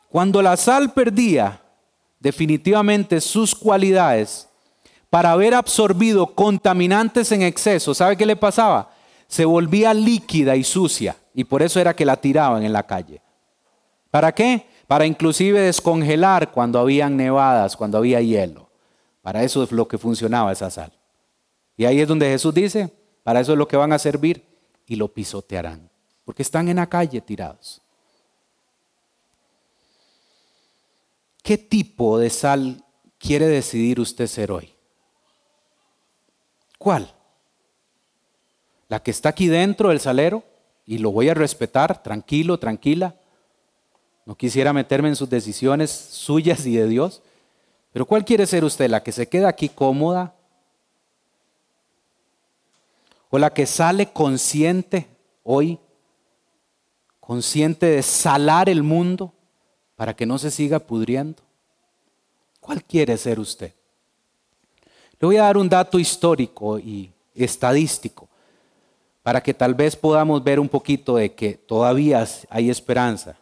Cuando 0.09 0.41
la 0.41 0.57
sal 0.57 0.93
perdía 0.93 1.61
definitivamente 2.19 3.19
sus 3.19 3.55
cualidades 3.55 4.50
para 5.11 5.33
haber 5.33 5.53
absorbido 5.53 6.25
contaminantes 6.25 7.33
en 7.33 7.41
exceso, 7.41 7.93
¿sabe 7.93 8.15
qué 8.15 8.25
le 8.25 8.37
pasaba? 8.37 8.91
Se 9.27 9.43
volvía 9.43 9.93
líquida 9.93 10.55
y 10.55 10.63
sucia 10.63 11.17
y 11.33 11.43
por 11.43 11.61
eso 11.61 11.81
era 11.81 11.93
que 11.93 12.05
la 12.05 12.15
tiraban 12.15 12.63
en 12.63 12.71
la 12.71 12.87
calle. 12.87 13.21
¿Para 14.09 14.31
qué? 14.31 14.65
Para 14.87 15.05
inclusive 15.05 15.59
descongelar 15.59 16.51
cuando 16.51 16.79
habían 16.79 17.17
nevadas, 17.17 17.75
cuando 17.75 17.97
había 17.97 18.21
hielo. 18.21 18.69
Para 19.21 19.43
eso 19.43 19.63
es 19.63 19.73
lo 19.73 19.85
que 19.85 19.97
funcionaba 19.97 20.53
esa 20.53 20.69
sal. 20.69 20.93
Y 21.75 21.83
ahí 21.83 21.99
es 21.99 22.07
donde 22.07 22.29
Jesús 22.29 22.53
dice, 22.53 22.89
para 23.23 23.41
eso 23.41 23.51
es 23.51 23.57
lo 23.57 23.67
que 23.67 23.75
van 23.75 23.91
a 23.91 23.99
servir 23.99 24.45
y 24.87 24.95
lo 24.95 25.09
pisotearán, 25.09 25.89
porque 26.23 26.41
están 26.41 26.69
en 26.69 26.77
la 26.77 26.87
calle 26.87 27.19
tirados. 27.19 27.81
¿Qué 31.43 31.57
tipo 31.57 32.17
de 32.17 32.29
sal 32.29 32.85
quiere 33.17 33.47
decidir 33.47 33.99
usted 33.99 34.27
ser 34.27 34.53
hoy? 34.53 34.73
¿Cuál? 36.81 37.13
¿La 38.87 39.03
que 39.03 39.11
está 39.11 39.29
aquí 39.29 39.47
dentro 39.47 39.89
del 39.89 39.99
salero? 39.99 40.43
Y 40.83 40.97
lo 40.97 41.11
voy 41.11 41.29
a 41.29 41.35
respetar, 41.35 42.01
tranquilo, 42.01 42.57
tranquila. 42.57 43.13
No 44.25 44.33
quisiera 44.35 44.73
meterme 44.73 45.09
en 45.09 45.15
sus 45.15 45.29
decisiones 45.29 45.91
suyas 45.91 46.65
y 46.65 46.75
de 46.75 46.87
Dios. 46.87 47.21
Pero 47.93 48.07
¿cuál 48.07 48.25
quiere 48.25 48.47
ser 48.47 48.63
usted? 48.63 48.89
¿La 48.89 49.03
que 49.03 49.11
se 49.11 49.29
queda 49.29 49.49
aquí 49.49 49.69
cómoda? 49.69 50.33
¿O 53.29 53.37
la 53.37 53.53
que 53.53 53.67
sale 53.67 54.11
consciente 54.11 55.07
hoy? 55.43 55.77
¿Consciente 57.19 57.85
de 57.85 58.01
salar 58.01 58.69
el 58.69 58.81
mundo? 58.81 59.35
para 60.01 60.15
que 60.15 60.25
no 60.25 60.39
se 60.39 60.49
siga 60.49 60.79
pudriendo? 60.79 61.43
¿Cuál 62.59 62.83
quiere 62.83 63.15
ser 63.19 63.39
usted? 63.39 63.71
Le 65.21 65.27
voy 65.27 65.37
a 65.37 65.43
dar 65.43 65.55
un 65.55 65.69
dato 65.69 65.97
histórico 65.99 66.77
y 66.79 67.11
estadístico 67.35 68.27
para 69.21 69.39
que 69.41 69.53
tal 69.53 69.75
vez 69.75 69.95
podamos 69.95 70.43
ver 70.43 70.59
un 70.59 70.67
poquito 70.67 71.17
de 71.17 71.35
que 71.35 71.53
todavía 71.53 72.27
hay 72.49 72.71
esperanza. 72.71 73.37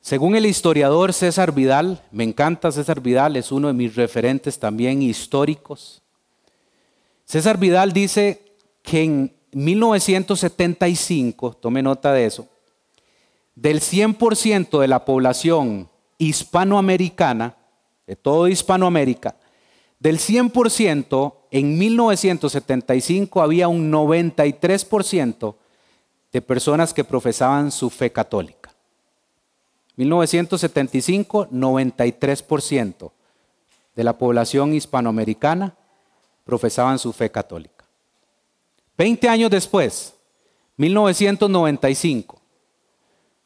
Según 0.00 0.34
el 0.34 0.44
historiador 0.44 1.12
César 1.12 1.52
Vidal, 1.52 2.02
me 2.10 2.24
encanta 2.24 2.72
César 2.72 3.00
Vidal, 3.00 3.36
es 3.36 3.52
uno 3.52 3.68
de 3.68 3.74
mis 3.74 3.94
referentes 3.94 4.58
también 4.58 5.02
históricos. 5.02 6.02
César 7.24 7.56
Vidal 7.56 7.92
dice 7.92 8.42
que 8.82 9.04
en 9.04 9.36
1975, 9.52 11.58
tome 11.58 11.80
nota 11.80 12.12
de 12.12 12.26
eso, 12.26 12.48
del 13.54 13.80
100% 13.80 14.80
de 14.80 14.88
la 14.88 15.04
población 15.04 15.88
hispanoamericana, 16.18 17.54
de 18.04 18.16
todo 18.16 18.48
Hispanoamérica, 18.48 19.36
del 19.98 20.18
100%, 20.18 21.34
en 21.50 21.78
1975 21.78 23.40
había 23.42 23.68
un 23.68 23.90
93% 23.90 25.54
de 26.32 26.42
personas 26.42 26.92
que 26.92 27.04
profesaban 27.04 27.72
su 27.72 27.88
fe 27.88 28.12
católica. 28.12 28.74
1975, 29.96 31.48
93% 31.50 33.10
de 33.94 34.04
la 34.04 34.18
población 34.18 34.74
hispanoamericana 34.74 35.74
profesaban 36.44 36.98
su 36.98 37.12
fe 37.12 37.30
católica. 37.30 37.86
Veinte 38.98 39.28
años 39.28 39.50
después, 39.50 40.14
1995, 40.76 42.40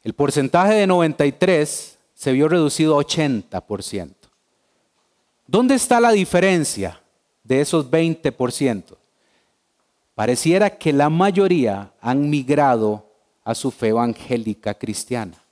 el 0.03 0.13
porcentaje 0.13 0.73
de 0.73 0.87
93 0.87 1.97
se 2.13 2.31
vio 2.33 2.49
reducido 2.49 2.99
a 2.99 3.03
80%. 3.03 4.20
¿Dónde 5.51 5.75
está 5.75 5.99
la 5.99 6.13
diferencia 6.13 7.01
de 7.43 7.59
esos 7.59 7.91
20%? 7.91 8.95
Pareciera 10.15 10.69
que 10.69 10.93
la 10.93 11.09
mayoría 11.09 11.91
han 11.99 12.29
migrado 12.29 13.05
a 13.43 13.53
su 13.53 13.69
fe 13.69 13.89
evangélica 13.89 14.73
cristiana. 14.73 15.43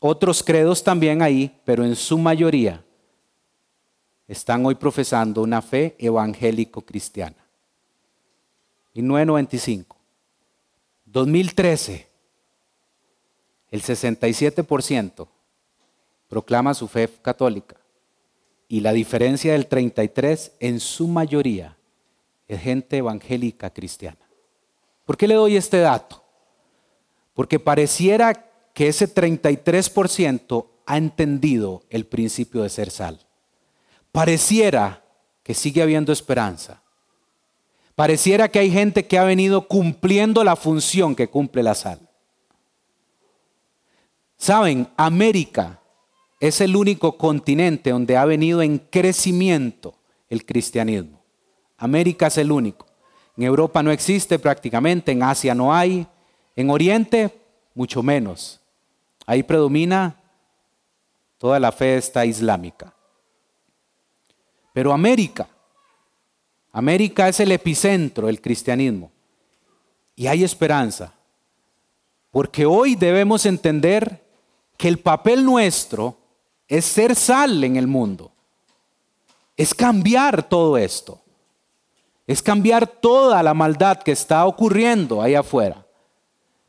Otros 0.00 0.42
credos 0.42 0.82
también 0.82 1.20
ahí, 1.20 1.60
pero 1.66 1.84
en 1.84 1.94
su 1.94 2.16
mayoría 2.16 2.82
están 4.26 4.64
hoy 4.64 4.76
profesando 4.76 5.42
una 5.42 5.60
fe 5.60 5.94
evangélico 5.98 6.80
cristiana. 6.80 7.36
Y 8.94 9.02
995. 9.02 9.94
2013, 11.04 12.08
el 13.72 13.82
67% 13.82 15.28
proclama 16.36 16.74
su 16.74 16.86
fe 16.86 17.08
católica 17.22 17.76
y 18.68 18.80
la 18.80 18.92
diferencia 18.92 19.52
del 19.52 19.68
33 19.68 20.52
en 20.60 20.80
su 20.80 21.08
mayoría 21.08 21.78
es 22.46 22.60
gente 22.60 22.98
evangélica 22.98 23.70
cristiana. 23.70 24.18
¿Por 25.06 25.16
qué 25.16 25.28
le 25.28 25.32
doy 25.32 25.56
este 25.56 25.78
dato? 25.78 26.22
Porque 27.32 27.58
pareciera 27.58 28.34
que 28.74 28.88
ese 28.88 29.08
33% 29.08 30.66
ha 30.84 30.98
entendido 30.98 31.84
el 31.88 32.04
principio 32.04 32.64
de 32.64 32.68
ser 32.68 32.90
sal. 32.90 33.18
Pareciera 34.12 35.02
que 35.42 35.54
sigue 35.54 35.80
habiendo 35.80 36.12
esperanza. 36.12 36.82
Pareciera 37.94 38.50
que 38.50 38.58
hay 38.58 38.70
gente 38.70 39.06
que 39.06 39.16
ha 39.16 39.24
venido 39.24 39.66
cumpliendo 39.68 40.44
la 40.44 40.54
función 40.54 41.14
que 41.14 41.28
cumple 41.28 41.62
la 41.62 41.74
sal. 41.74 42.06
Saben, 44.36 44.86
América 44.98 45.80
es 46.40 46.60
el 46.60 46.76
único 46.76 47.16
continente 47.16 47.90
donde 47.90 48.16
ha 48.16 48.24
venido 48.24 48.62
en 48.62 48.78
crecimiento 48.78 49.94
el 50.28 50.44
cristianismo. 50.44 51.22
América 51.78 52.26
es 52.26 52.38
el 52.38 52.52
único. 52.52 52.86
En 53.36 53.44
Europa 53.44 53.82
no 53.82 53.90
existe 53.90 54.38
prácticamente, 54.38 55.12
en 55.12 55.22
Asia 55.22 55.54
no 55.54 55.74
hay, 55.74 56.06
en 56.54 56.70
Oriente 56.70 57.38
mucho 57.74 58.02
menos. 58.02 58.60
Ahí 59.26 59.42
predomina 59.42 60.20
toda 61.38 61.60
la 61.60 61.72
fe 61.72 61.96
esta 61.96 62.24
islámica. 62.24 62.94
Pero 64.72 64.92
América 64.92 65.48
América 66.76 67.26
es 67.26 67.40
el 67.40 67.52
epicentro 67.52 68.26
del 68.26 68.42
cristianismo. 68.42 69.10
Y 70.14 70.26
hay 70.26 70.44
esperanza. 70.44 71.14
Porque 72.30 72.66
hoy 72.66 72.96
debemos 72.96 73.46
entender 73.46 74.22
que 74.76 74.88
el 74.88 74.98
papel 74.98 75.42
nuestro 75.42 76.18
es 76.68 76.84
ser 76.84 77.14
sal 77.14 77.62
en 77.64 77.76
el 77.76 77.86
mundo. 77.86 78.32
Es 79.56 79.74
cambiar 79.74 80.48
todo 80.48 80.76
esto. 80.76 81.20
Es 82.26 82.42
cambiar 82.42 82.86
toda 82.86 83.42
la 83.42 83.54
maldad 83.54 84.02
que 84.02 84.12
está 84.12 84.44
ocurriendo 84.46 85.22
ahí 85.22 85.34
afuera. 85.34 85.86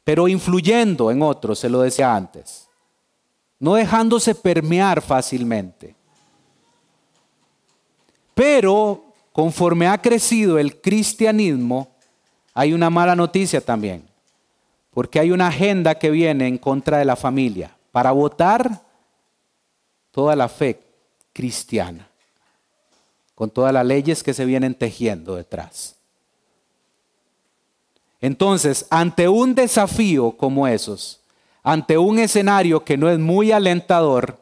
Pero 0.04 0.28
influyendo 0.28 1.12
en 1.12 1.22
otros, 1.22 1.60
se 1.60 1.70
lo 1.70 1.82
decía 1.82 2.16
antes. 2.16 2.70
No 3.60 3.74
dejándose 3.74 4.36
permear 4.36 5.02
fácilmente. 5.02 5.96
Pero 8.34 9.04
conforme 9.34 9.88
ha 9.88 10.00
crecido 10.00 10.60
el 10.60 10.80
cristianismo, 10.80 11.90
hay 12.54 12.74
una 12.74 12.90
mala 12.90 13.16
noticia 13.16 13.62
también, 13.62 14.08
porque 14.92 15.20
hay 15.20 15.32
una 15.32 15.48
agenda 15.48 15.96
que 15.96 16.10
viene 16.10 16.48
en 16.48 16.58
contra 16.58 16.98
de 16.98 17.06
la 17.06 17.16
familia, 17.16 17.76
para 17.92 18.12
votar 18.12 18.87
toda 20.18 20.36
la 20.36 20.50
fe 20.50 20.80
cristiana, 21.32 22.10
con 23.36 23.52
todas 23.52 23.72
las 23.72 23.86
leyes 23.86 24.24
que 24.24 24.34
se 24.34 24.46
vienen 24.46 24.74
tejiendo 24.74 25.36
detrás. 25.36 25.96
Entonces, 28.20 28.88
ante 28.90 29.30
un 29.30 29.54
desafío 29.54 30.32
como 30.32 30.68
esos, 30.68 31.22
ante 31.62 32.00
un 32.00 32.18
escenario 32.18 32.84
que 32.84 32.98
no 32.98 33.12
es 33.12 33.20
muy 33.20 33.52
alentador, 33.52 34.40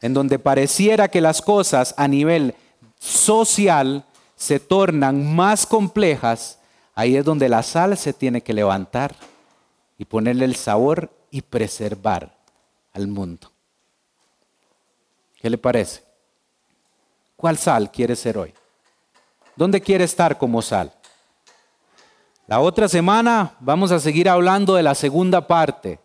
en 0.00 0.14
donde 0.14 0.38
pareciera 0.38 1.08
que 1.08 1.20
las 1.20 1.42
cosas 1.42 1.94
a 1.98 2.08
nivel 2.08 2.54
social 2.98 4.06
se 4.34 4.60
tornan 4.60 5.34
más 5.34 5.66
complejas, 5.66 6.58
ahí 6.94 7.16
es 7.16 7.24
donde 7.26 7.50
la 7.50 7.62
sal 7.62 7.98
se 7.98 8.14
tiene 8.14 8.40
que 8.40 8.54
levantar 8.54 9.14
y 9.98 10.06
ponerle 10.06 10.46
el 10.46 10.56
sabor 10.56 11.10
y 11.30 11.42
preservar 11.42 12.34
al 12.94 13.08
mundo. 13.08 13.51
¿Qué 15.42 15.50
le 15.50 15.58
parece? 15.58 16.04
¿Cuál 17.34 17.58
sal 17.58 17.90
quiere 17.90 18.14
ser 18.14 18.38
hoy? 18.38 18.54
¿Dónde 19.56 19.80
quiere 19.80 20.04
estar 20.04 20.38
como 20.38 20.62
sal? 20.62 20.92
La 22.46 22.60
otra 22.60 22.88
semana 22.88 23.56
vamos 23.58 23.90
a 23.90 23.98
seguir 23.98 24.28
hablando 24.28 24.76
de 24.76 24.84
la 24.84 24.94
segunda 24.94 25.48
parte 25.48 25.98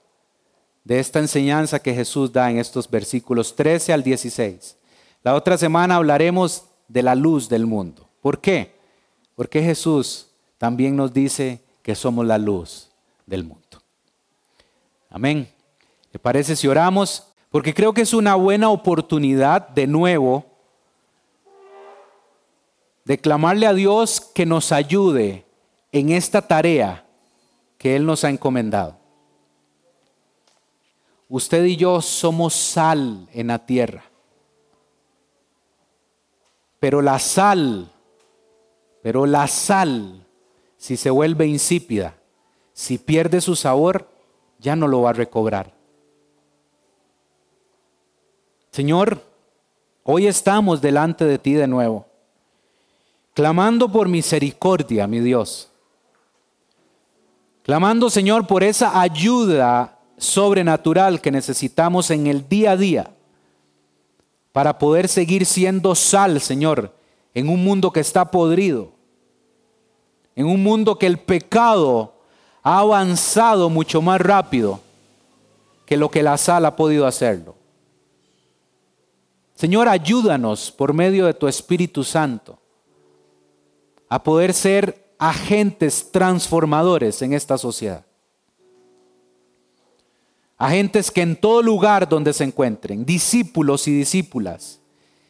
de 0.83 0.99
esta 0.99 1.19
enseñanza 1.19 1.77
que 1.77 1.93
Jesús 1.93 2.33
da 2.33 2.49
en 2.49 2.57
estos 2.57 2.89
versículos 2.89 3.55
13 3.55 3.93
al 3.93 4.01
16. 4.01 4.75
La 5.21 5.35
otra 5.35 5.55
semana 5.55 5.97
hablaremos 5.97 6.63
de 6.87 7.03
la 7.03 7.13
luz 7.13 7.47
del 7.47 7.67
mundo. 7.67 8.09
¿Por 8.21 8.41
qué? 8.41 8.75
Porque 9.35 9.61
Jesús 9.61 10.29
también 10.57 10.95
nos 10.95 11.13
dice 11.13 11.61
que 11.83 11.93
somos 11.93 12.25
la 12.25 12.39
luz 12.39 12.89
del 13.27 13.43
mundo. 13.43 13.83
Amén. 15.11 15.47
¿Le 16.11 16.17
parece 16.17 16.55
si 16.55 16.67
oramos? 16.67 17.26
Porque 17.49 17.73
creo 17.73 17.93
que 17.93 18.01
es 18.01 18.13
una 18.13 18.35
buena 18.35 18.69
oportunidad 18.69 19.69
de 19.69 19.87
nuevo 19.87 20.45
de 23.05 23.17
clamarle 23.17 23.65
a 23.65 23.73
Dios 23.73 24.19
que 24.19 24.45
nos 24.45 24.73
ayude 24.73 25.45
en 25.93 26.09
esta 26.09 26.41
tarea 26.41 27.05
que 27.77 27.95
Él 27.95 28.05
nos 28.05 28.25
ha 28.25 28.29
encomendado. 28.29 28.97
Usted 31.29 31.63
y 31.63 31.77
yo 31.77 32.01
somos 32.01 32.53
sal 32.53 33.29
en 33.31 33.47
la 33.47 33.65
tierra. 33.65 34.03
Pero 36.79 37.01
la 37.01 37.17
sal, 37.19 37.91
pero 39.01 39.25
la 39.25 39.47
sal, 39.47 40.25
si 40.77 40.97
se 40.97 41.09
vuelve 41.09 41.47
insípida, 41.47 42.17
si 42.73 42.97
pierde 42.97 43.39
su 43.39 43.55
sabor, 43.55 44.09
ya 44.59 44.75
no 44.75 44.87
lo 44.87 45.01
va 45.01 45.11
a 45.11 45.13
recobrar. 45.13 45.76
Señor, 48.77 49.23
hoy 50.03 50.27
estamos 50.27 50.81
delante 50.81 51.25
de 51.25 51.39
ti 51.39 51.53
de 51.53 51.65
nuevo, 51.65 52.05
clamando 53.33 53.91
por 53.91 54.07
misericordia, 54.07 55.07
mi 55.07 55.19
Dios. 55.19 55.71
Clamando, 57.63 58.11
Señor, 58.11 58.45
por 58.45 58.63
esa 58.63 59.01
ayuda 59.01 59.97
sobrenatural 60.19 61.21
que 61.21 61.31
necesitamos 61.31 62.11
en 62.11 62.27
el 62.27 62.47
día 62.47 62.73
a 62.73 62.77
día 62.77 63.11
para 64.51 64.77
poder 64.77 65.07
seguir 65.07 65.47
siendo 65.47 65.95
sal, 65.95 66.39
Señor, 66.39 66.93
en 67.33 67.49
un 67.49 67.63
mundo 67.63 67.91
que 67.91 68.01
está 68.01 68.29
podrido, 68.29 68.91
en 70.35 70.45
un 70.45 70.61
mundo 70.61 70.99
que 70.99 71.07
el 71.07 71.17
pecado 71.17 72.13
ha 72.61 72.77
avanzado 72.77 73.71
mucho 73.71 74.03
más 74.03 74.21
rápido 74.21 74.81
que 75.87 75.97
lo 75.97 76.11
que 76.11 76.21
la 76.21 76.37
sal 76.37 76.63
ha 76.67 76.75
podido 76.75 77.07
hacerlo. 77.07 77.56
Señor, 79.57 79.89
ayúdanos 79.89 80.69
por 80.69 80.93
medio 80.93 81.25
de 81.25 81.33
tu 81.33 81.47
Espíritu 81.47 82.03
Santo 82.03 82.59
a 84.07 84.21
poder 84.21 84.53
ser 84.53 85.15
agentes 85.17 86.11
transformadores 86.11 87.23
en 87.23 87.33
esta 87.33 87.57
sociedad. 87.57 88.05
Agentes 90.59 91.09
que 91.09 91.23
en 91.23 91.35
todo 91.35 91.63
lugar 91.63 92.07
donde 92.07 92.33
se 92.33 92.43
encuentren, 92.43 93.03
discípulos 93.03 93.87
y 93.87 93.97
discípulas, 93.97 94.79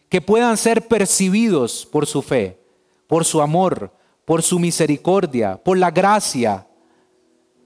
que 0.10 0.20
puedan 0.20 0.58
ser 0.58 0.90
percibidos 0.90 1.86
por 1.90 2.06
su 2.06 2.22
fe, 2.22 2.60
por 3.08 3.24
su 3.24 3.42
amor, 3.42 3.94
por 4.26 4.44
su 4.44 4.60
misericordia, 4.60 5.56
por 5.56 5.78
la 5.78 5.90
gracia, 5.90 6.68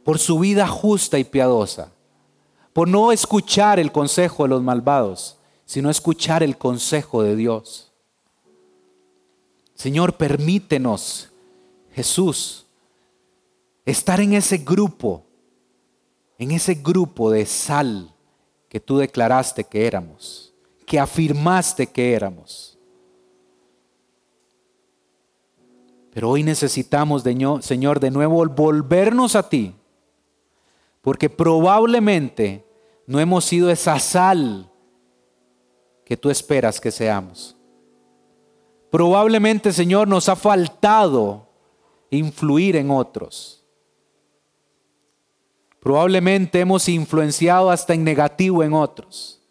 por 0.05 0.20
su 0.20 0.38
vida 0.38 0.68
justa 0.68 1.18
y 1.18 1.24
piadosa, 1.24 1.91
por 2.72 2.88
no 2.88 3.12
escuchar 3.12 3.80
el 3.80 3.91
consejo 3.91 4.43
de 4.43 4.49
los 4.49 4.62
malvados, 4.62 5.41
sino 5.72 5.90
escuchar 5.90 6.44
el 6.44 6.58
consejo 6.58 7.24
de 7.24 7.38
Dios. 7.38 7.94
Señor, 9.74 10.18
permítenos, 10.18 11.32
Jesús, 11.94 12.66
estar 13.86 14.20
en 14.20 14.34
ese 14.34 14.58
grupo 14.58 15.24
en 16.38 16.52
ese 16.52 16.74
grupo 16.74 17.32
de 17.32 17.46
sal 17.46 18.14
que 18.68 18.82
tú 18.82 18.98
declaraste 18.98 19.64
que 19.64 19.88
éramos, 19.88 20.54
que 20.86 21.00
afirmaste 21.00 21.88
que 21.88 22.14
éramos. 22.14 22.78
Pero 26.12 26.32
hoy 26.32 26.44
necesitamos, 26.44 27.24
Señor, 27.62 28.00
de 28.02 28.12
nuevo 28.12 28.46
volvernos 28.46 29.38
a 29.38 29.48
ti, 29.48 29.74
porque 31.02 31.30
probablemente 31.30 32.66
no 33.08 33.22
hemos 33.22 33.46
sido 33.46 33.70
esa 33.70 34.00
sal 34.00 34.71
que 36.12 36.18
tú 36.18 36.30
esperas 36.30 36.82
que 36.82 36.91
seamos. 36.91 37.55
Probablemente, 38.89 39.72
Señor, 39.72 40.09
nos 40.09 40.28
ha 40.28 40.36
faltado 40.36 41.47
influir 42.09 42.76
en 42.76 42.91
otros. 42.91 43.64
Probablemente 45.80 46.59
hemos 46.59 46.89
influenciado 46.89 47.72
hasta 47.72 47.93
en 47.93 48.03
negativo 48.03 48.62
en 48.62 48.74
otros. 48.74 49.41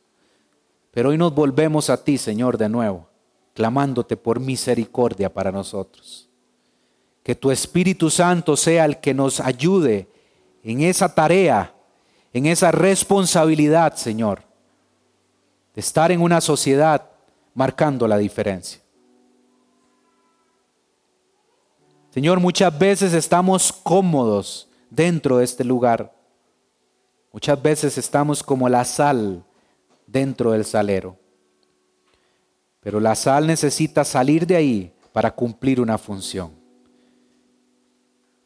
Pero 0.91 1.09
hoy 1.09 1.17
nos 1.17 1.35
volvemos 1.35 1.89
a 1.89 2.05
ti, 2.05 2.19
Señor, 2.19 2.59
de 2.59 2.69
nuevo, 2.69 3.09
clamándote 3.55 4.19
por 4.19 4.39
misericordia 4.39 5.33
para 5.33 5.51
nosotros. 5.51 6.29
Que 7.23 7.35
tu 7.35 7.51
Espíritu 7.51 8.11
Santo 8.11 8.55
sea 8.55 8.85
el 8.85 9.01
que 9.01 9.15
nos 9.15 9.41
ayude 9.41 10.11
en 10.63 10.83
esa 10.83 11.15
tarea, 11.15 11.75
en 12.35 12.45
esa 12.45 12.71
responsabilidad, 12.71 13.95
Señor, 13.95 14.50
estar 15.81 16.13
en 16.13 16.21
una 16.21 16.41
sociedad 16.41 17.11
marcando 17.55 18.07
la 18.07 18.17
diferencia. 18.17 18.81
Señor, 22.11 22.41
muchas 22.41 22.77
veces 22.79 23.13
estamos 23.13 23.73
cómodos 23.73 24.69
dentro 24.91 25.39
de 25.39 25.45
este 25.45 25.65
lugar 25.65 26.13
Muchas 27.33 27.61
veces 27.63 27.97
estamos 27.97 28.43
como 28.43 28.69
la 28.69 28.85
sal 28.85 29.45
dentro 30.07 30.51
del 30.53 30.65
salero. 30.65 31.17
Pero 32.81 32.99
la 32.99 33.15
sal 33.15 33.47
necesita 33.47 34.05
salir 34.05 34.47
de 34.47 34.57
ahí 34.57 34.93
para 35.13 35.31
cumplir 35.31 35.81
una 35.81 35.97
función. 35.97 36.51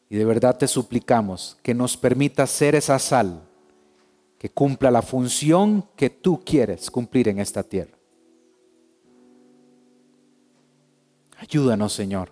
Y 0.07 0.17
de 0.17 0.25
verdad 0.25 0.55
te 0.57 0.67
suplicamos 0.67 1.57
que 1.63 1.73
nos 1.73 1.97
permita 1.97 2.45
ser 2.45 2.75
esa 2.75 2.99
sal 2.99 3.41
que 4.45 4.51
cumpla 4.51 4.91
la 4.91 5.01
función 5.01 5.89
que 5.95 6.11
tú 6.11 6.39
quieres 6.45 6.91
cumplir 6.91 7.29
en 7.29 7.39
esta 7.39 7.63
tierra. 7.63 7.97
Ayúdanos, 11.39 11.91
Señor. 11.93 12.31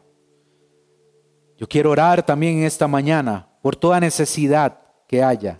Yo 1.57 1.67
quiero 1.67 1.89
orar 1.89 2.23
también 2.23 2.59
en 2.59 2.65
esta 2.65 2.87
mañana 2.87 3.49
por 3.63 3.75
toda 3.75 3.99
necesidad 3.99 4.79
que 5.07 5.23
haya 5.23 5.59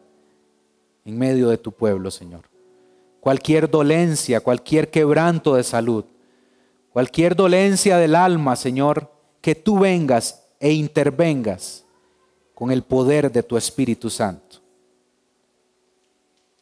en 1.04 1.18
medio 1.18 1.50
de 1.50 1.58
tu 1.58 1.72
pueblo, 1.72 2.12
Señor. 2.12 2.42
Cualquier 3.20 3.68
dolencia, 3.68 4.40
cualquier 4.40 4.92
quebranto 4.92 5.56
de 5.56 5.64
salud, 5.64 6.06
cualquier 6.92 7.36
dolencia 7.36 7.98
del 7.98 8.14
alma, 8.14 8.56
Señor, 8.56 9.12
que 9.42 9.56
tú 9.56 9.80
vengas 9.80 10.46
e 10.60 10.72
intervengas 10.72 11.84
con 12.54 12.72
el 12.72 12.84
poder 12.84 13.32
de 13.32 13.42
tu 13.42 13.58
Espíritu 13.58 14.12
Santo. 14.12 14.63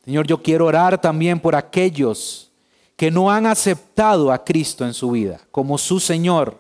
Señor, 0.04 0.26
yo 0.26 0.42
quiero 0.42 0.66
orar 0.66 1.00
también 1.00 1.40
por 1.40 1.56
aquellos 1.56 2.52
que 2.96 3.12
no 3.12 3.32
han 3.32 3.46
aceptado 3.46 4.32
a 4.32 4.44
Cristo 4.44 4.86
en 4.86 4.94
su 4.94 5.12
vida 5.12 5.40
como 5.52 5.78
su 5.78 6.00
Señor, 6.00 6.58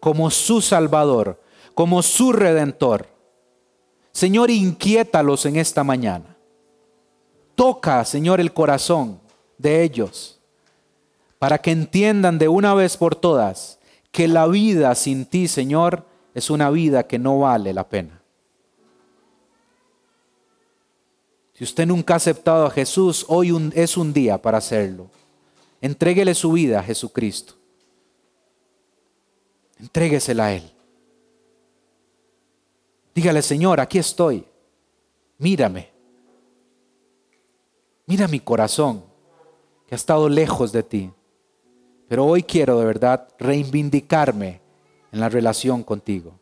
como 0.00 0.30
su 0.30 0.60
Salvador, 0.60 1.40
como 1.74 2.02
su 2.02 2.32
Redentor. 2.32 3.06
Señor, 4.12 4.50
inquiétalos 4.50 5.46
en 5.46 5.56
esta 5.56 5.84
mañana. 5.84 6.36
Toca, 7.54 8.04
Señor, 8.04 8.40
el 8.40 8.52
corazón 8.52 9.20
de 9.58 9.82
ellos 9.82 10.38
para 11.38 11.58
que 11.58 11.70
entiendan 11.70 12.38
de 12.38 12.48
una 12.48 12.74
vez 12.74 12.96
por 12.96 13.14
todas 13.14 13.78
que 14.10 14.28
la 14.28 14.46
vida 14.46 14.94
sin 14.94 15.26
ti, 15.26 15.48
Señor, 15.48 16.04
es 16.34 16.50
una 16.50 16.70
vida 16.70 17.06
que 17.06 17.18
no 17.18 17.38
vale 17.40 17.72
la 17.72 17.88
pena. 17.88 18.17
Si 21.58 21.64
usted 21.64 21.86
nunca 21.88 22.14
ha 22.14 22.18
aceptado 22.18 22.66
a 22.66 22.70
Jesús, 22.70 23.24
hoy 23.26 23.72
es 23.74 23.96
un 23.96 24.12
día 24.12 24.40
para 24.40 24.58
hacerlo. 24.58 25.10
Entréguele 25.80 26.32
su 26.32 26.52
vida 26.52 26.78
a 26.78 26.84
Jesucristo. 26.84 27.54
Entréguesela 29.76 30.46
a 30.46 30.52
Él. 30.52 30.70
Dígale, 33.12 33.42
Señor, 33.42 33.80
aquí 33.80 33.98
estoy. 33.98 34.44
Mírame. 35.38 35.90
Mira 38.06 38.28
mi 38.28 38.38
corazón, 38.38 39.02
que 39.88 39.96
ha 39.96 39.96
estado 39.96 40.28
lejos 40.28 40.70
de 40.70 40.84
ti. 40.84 41.10
Pero 42.06 42.24
hoy 42.24 42.44
quiero 42.44 42.78
de 42.78 42.86
verdad 42.86 43.26
reivindicarme 43.36 44.60
en 45.10 45.18
la 45.18 45.28
relación 45.28 45.82
contigo. 45.82 46.38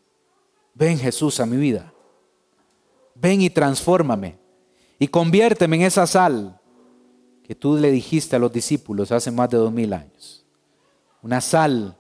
Ven 0.75 0.99
Jesús 0.99 1.41
a 1.41 1.47
mi 1.47 1.57
vida. 1.57 1.91
Ven 3.15 3.41
y 3.41 3.49
transfórmame. 3.49 4.45
Y 4.99 5.09
conviérteme 5.09 5.77
en 5.77 5.83
esa 5.83 6.07
sal 6.07 6.61
que 7.45 7.55
tú 7.55 7.77
le 7.77 7.91
dijiste 7.91 8.37
a 8.37 8.39
los 8.39 8.53
discípulos 8.53 9.13
hace 9.13 9.31
más 9.31 9.51
de 9.51 9.59
dos 9.59 9.73
mil 9.73 9.93
años. 9.93 10.45
Una 11.23 11.41
sal 11.41 11.97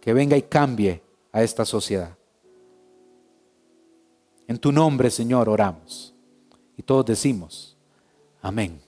que 0.00 0.12
venga 0.12 0.36
y 0.36 0.42
cambie 0.42 1.02
a 1.32 1.42
esta 1.42 1.64
sociedad. 1.64 2.16
En 4.46 4.58
tu 4.58 4.72
nombre, 4.72 5.10
Señor, 5.10 5.48
oramos. 5.48 6.14
Y 6.76 6.82
todos 6.82 7.04
decimos, 7.04 7.76
Amén. 8.40 8.80